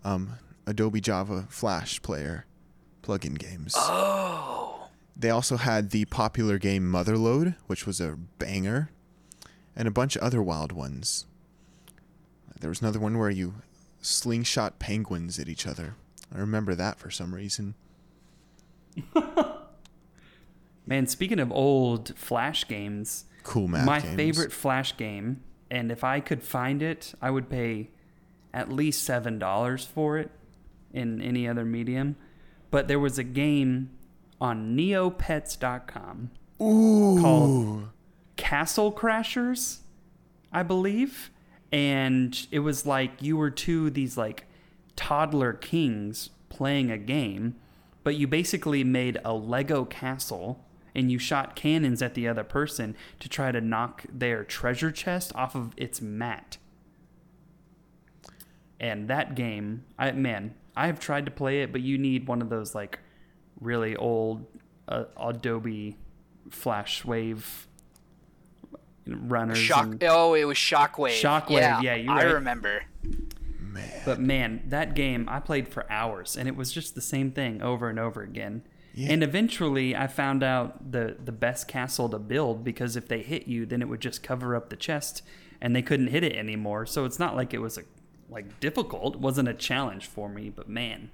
um, 0.04 0.34
Adobe 0.66 1.00
Java 1.00 1.46
Flash 1.50 2.00
player 2.02 2.46
plugin 3.02 3.36
games. 3.38 3.74
Oh, 3.76 4.88
They 5.16 5.30
also 5.30 5.56
had 5.56 5.90
the 5.90 6.04
popular 6.04 6.58
game 6.58 6.84
Motherload, 6.84 7.56
which 7.66 7.86
was 7.86 8.00
a 8.00 8.16
banger, 8.38 8.90
and 9.74 9.88
a 9.88 9.90
bunch 9.90 10.14
of 10.16 10.22
other 10.22 10.42
wild 10.42 10.70
ones. 10.72 11.26
There 12.62 12.68
was 12.68 12.80
another 12.80 13.00
one 13.00 13.18
where 13.18 13.28
you 13.28 13.54
slingshot 14.02 14.78
penguins 14.78 15.40
at 15.40 15.48
each 15.48 15.66
other. 15.66 15.96
I 16.32 16.38
remember 16.38 16.76
that 16.76 16.96
for 16.96 17.10
some 17.10 17.34
reason. 17.34 17.74
Man, 20.86 21.08
speaking 21.08 21.40
of 21.40 21.50
old 21.50 22.16
Flash 22.16 22.68
games, 22.68 23.24
Cool 23.42 23.66
math 23.66 23.84
my 23.84 23.98
games. 23.98 24.14
favorite 24.14 24.52
Flash 24.52 24.96
game, 24.96 25.42
and 25.72 25.90
if 25.90 26.04
I 26.04 26.20
could 26.20 26.40
find 26.40 26.82
it, 26.84 27.14
I 27.20 27.32
would 27.32 27.50
pay 27.50 27.90
at 28.54 28.70
least 28.70 29.02
seven 29.02 29.40
dollars 29.40 29.84
for 29.84 30.16
it 30.16 30.30
in 30.92 31.20
any 31.20 31.48
other 31.48 31.64
medium. 31.64 32.14
But 32.70 32.86
there 32.86 33.00
was 33.00 33.18
a 33.18 33.24
game 33.24 33.90
on 34.40 34.76
neopets.com 34.76 36.30
Ooh. 36.60 37.18
called 37.20 37.88
Castle 38.36 38.92
Crashers, 38.92 39.78
I 40.52 40.62
believe. 40.62 41.31
And 41.72 42.46
it 42.50 42.60
was 42.60 42.84
like 42.84 43.22
you 43.22 43.36
were 43.36 43.50
two 43.50 43.88
these 43.90 44.16
like 44.16 44.46
toddler 44.94 45.54
kings 45.54 46.30
playing 46.50 46.90
a 46.90 46.98
game, 46.98 47.56
but 48.04 48.14
you 48.16 48.26
basically 48.26 48.84
made 48.84 49.18
a 49.24 49.32
Lego 49.32 49.84
castle 49.84 50.64
and 50.94 51.10
you 51.10 51.18
shot 51.18 51.56
cannons 51.56 52.02
at 52.02 52.14
the 52.14 52.28
other 52.28 52.44
person 52.44 52.94
to 53.18 53.28
try 53.28 53.50
to 53.50 53.60
knock 53.60 54.04
their 54.12 54.44
treasure 54.44 54.90
chest 54.90 55.32
off 55.34 55.54
of 55.54 55.72
its 55.78 56.02
mat. 56.02 56.58
And 58.78 59.08
that 59.08 59.34
game, 59.34 59.84
I 59.98 60.12
man, 60.12 60.54
I 60.76 60.86
have 60.88 61.00
tried 61.00 61.24
to 61.26 61.30
play 61.30 61.62
it, 61.62 61.72
but 61.72 61.80
you 61.80 61.96
need 61.96 62.26
one 62.26 62.42
of 62.42 62.50
those 62.50 62.74
like 62.74 62.98
really 63.60 63.96
old 63.96 64.44
uh, 64.88 65.04
Adobe 65.16 65.96
Flash 66.50 67.04
Wave 67.04 67.68
runners. 69.06 69.58
shock! 69.58 69.84
and- 69.86 70.04
Oh, 70.04 70.34
it 70.34 70.44
was 70.44 70.56
Shockwave. 70.56 71.20
Shockwave, 71.20 71.50
Yeah, 71.60 71.80
yeah, 71.80 71.94
you're 71.94 72.12
I 72.12 72.22
remember. 72.24 72.82
Man. 73.58 74.02
But 74.04 74.20
man, 74.20 74.62
that 74.68 74.94
game 74.94 75.28
I 75.28 75.40
played 75.40 75.66
for 75.68 75.90
hours, 75.90 76.36
and 76.36 76.46
it 76.46 76.56
was 76.56 76.72
just 76.72 76.94
the 76.94 77.00
same 77.00 77.30
thing 77.32 77.62
over 77.62 77.88
and 77.88 77.98
over 77.98 78.22
again. 78.22 78.62
Yeah. 78.94 79.12
And 79.12 79.22
eventually, 79.22 79.96
I 79.96 80.06
found 80.08 80.42
out 80.42 80.92
the 80.92 81.16
the 81.24 81.32
best 81.32 81.68
castle 81.68 82.08
to 82.10 82.18
build 82.18 82.62
because 82.64 82.96
if 82.96 83.08
they 83.08 83.22
hit 83.22 83.46
you, 83.48 83.64
then 83.64 83.80
it 83.80 83.88
would 83.88 84.00
just 84.00 84.22
cover 84.22 84.54
up 84.54 84.68
the 84.68 84.76
chest, 84.76 85.22
and 85.60 85.74
they 85.74 85.80
couldn't 85.80 86.08
hit 86.08 86.22
it 86.22 86.36
anymore. 86.36 86.84
So 86.84 87.06
it's 87.06 87.18
not 87.18 87.34
like 87.34 87.54
it 87.54 87.60
was 87.60 87.78
a 87.78 87.82
like 88.28 88.60
difficult. 88.60 89.14
It 89.14 89.20
wasn't 89.20 89.48
a 89.48 89.54
challenge 89.54 90.06
for 90.06 90.28
me, 90.28 90.50
but 90.50 90.68
man, 90.68 91.10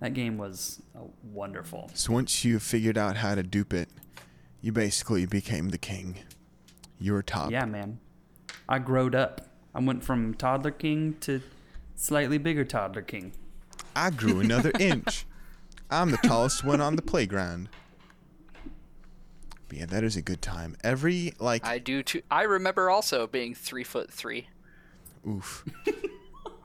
that 0.00 0.12
game 0.14 0.36
was 0.38 0.82
uh, 0.96 1.02
wonderful. 1.22 1.90
So 1.94 2.12
once 2.12 2.44
you 2.44 2.58
figured 2.58 2.98
out 2.98 3.18
how 3.18 3.36
to 3.36 3.44
dupe 3.44 3.72
it, 3.72 3.88
you 4.60 4.72
basically 4.72 5.24
became 5.26 5.68
the 5.68 5.78
king. 5.78 6.18
You 6.98 7.12
were 7.12 7.22
top. 7.22 7.50
Yeah, 7.50 7.64
man. 7.64 8.00
I 8.68 8.78
growed 8.78 9.14
up. 9.14 9.48
I 9.74 9.80
went 9.80 10.02
from 10.02 10.34
toddler 10.34 10.70
king 10.70 11.16
to 11.20 11.42
slightly 11.94 12.38
bigger 12.38 12.64
toddler 12.64 13.02
king. 13.02 13.32
I 13.94 14.10
grew 14.10 14.40
another 14.40 14.72
inch. 14.80 15.26
I'm 15.90 16.10
the 16.10 16.16
tallest 16.18 16.64
one 16.64 16.80
on 16.80 16.96
the 16.96 17.02
playground. 17.02 17.68
But 19.68 19.78
yeah, 19.78 19.86
that 19.86 20.04
is 20.04 20.16
a 20.16 20.22
good 20.22 20.42
time. 20.42 20.76
Every 20.84 21.34
like 21.38 21.66
I 21.66 21.78
do 21.78 22.02
too. 22.02 22.22
I 22.30 22.42
remember 22.42 22.90
also 22.90 23.26
being 23.26 23.54
three 23.54 23.84
foot 23.84 24.12
three. 24.12 24.48
oof. 25.26 25.64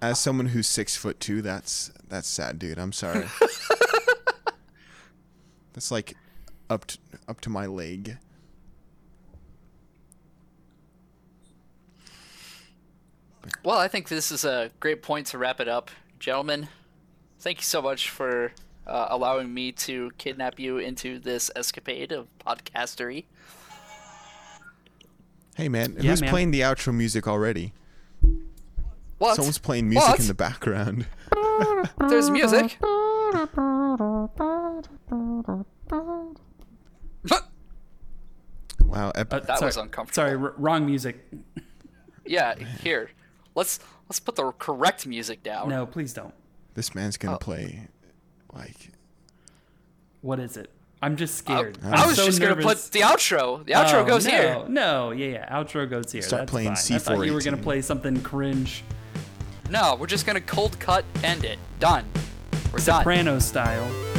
As 0.01 0.19
someone 0.19 0.47
who's 0.47 0.67
six 0.67 0.95
foot 0.95 1.19
two, 1.19 1.41
that's 1.41 1.91
that's 2.07 2.27
sad, 2.27 2.57
dude. 2.57 2.79
I'm 2.79 2.91
sorry. 2.91 3.25
that's 5.73 5.91
like 5.91 6.15
up 6.69 6.85
to 6.85 6.97
up 7.27 7.41
to 7.41 7.49
my 7.49 7.65
leg. 7.65 8.17
Well, 13.63 13.77
I 13.77 13.87
think 13.87 14.07
this 14.07 14.31
is 14.31 14.45
a 14.45 14.71
great 14.79 15.01
point 15.01 15.27
to 15.27 15.37
wrap 15.37 15.59
it 15.59 15.67
up, 15.67 15.91
gentlemen. 16.19 16.67
Thank 17.39 17.57
you 17.59 17.63
so 17.63 17.81
much 17.81 18.09
for 18.09 18.51
uh, 18.87 19.07
allowing 19.09 19.53
me 19.53 19.71
to 19.73 20.11
kidnap 20.17 20.59
you 20.59 20.77
into 20.77 21.19
this 21.19 21.49
escapade 21.55 22.11
of 22.11 22.27
podcastery. 22.45 23.25
Hey 25.55 25.69
man, 25.69 25.97
Yeah, 25.99 26.11
who's 26.11 26.21
man. 26.21 26.29
playing 26.29 26.51
the 26.51 26.61
outro 26.61 26.93
music 26.93 27.27
already? 27.27 27.73
What? 29.17 29.35
Someone's 29.35 29.57
playing 29.59 29.89
music 29.89 30.09
What? 30.09 30.19
in 30.19 30.27
the 30.27 30.33
background. 30.33 31.05
There's 32.09 32.29
music. 32.31 32.77
Wow, 38.83 39.11
ep- 39.15 39.33
Uh, 39.33 39.39
That 39.39 39.59
sorry, 39.59 39.69
was 39.69 39.77
uncomfortable. 39.77 40.13
Sorry, 40.15 40.35
r- 40.35 40.53
wrong 40.57 40.85
music. 40.85 41.25
yeah, 42.25 42.55
here. 42.83 43.09
Let's 43.55 43.79
let's 44.07 44.19
put 44.19 44.35
the 44.35 44.51
correct 44.53 45.05
music 45.07 45.43
down. 45.43 45.69
No, 45.69 45.85
please 45.85 46.13
don't. 46.13 46.33
this 46.73 46.95
man's 46.95 47.17
gonna 47.17 47.35
Oh. 47.35 47.39
play 47.39 47.87
like 48.53 48.91
What 50.21 50.39
is 50.39 50.57
it? 50.57 50.69
I'm 51.03 51.15
just 51.15 51.33
uh, 51.49 51.53
scared. 51.55 51.77
I 51.83 52.01
I'm 52.01 52.07
was 52.09 52.15
so 52.15 52.25
just 52.25 52.39
gonna 52.39 52.55
put 52.55 52.77
the 52.91 52.99
outro. 53.01 53.65
The 53.65 53.73
outro 53.73 54.03
Oh, 54.03 54.05
goes 54.05 54.25
no, 54.25 54.31
here. 54.31 54.65
No, 54.69 55.11
yeah, 55.11 55.27
yeah. 55.27 55.49
Outro 55.59 55.89
goes 55.89 56.11
here. 56.11 56.21
Start 56.21 56.41
That's 56.43 56.51
playing 56.51 56.75
fine. 56.75 56.95
I 56.95 56.99
thought 56.99 57.25
you 57.25 57.33
were 57.33 57.41
gonna 57.41 57.57
play 57.57 57.81
something 57.81 58.21
cringe, 58.21 58.83
No, 59.69 59.95
we're 59.99 60.07
just 60.07 60.25
gonna 60.25 60.41
cold 60.41 60.79
cut 60.79 61.03
end 61.23 61.43
it. 61.43 61.57
Done. 61.79 62.05
We're 62.71 62.79
done. 62.79 62.99
Soprano 62.99 63.39
style. 63.39 64.10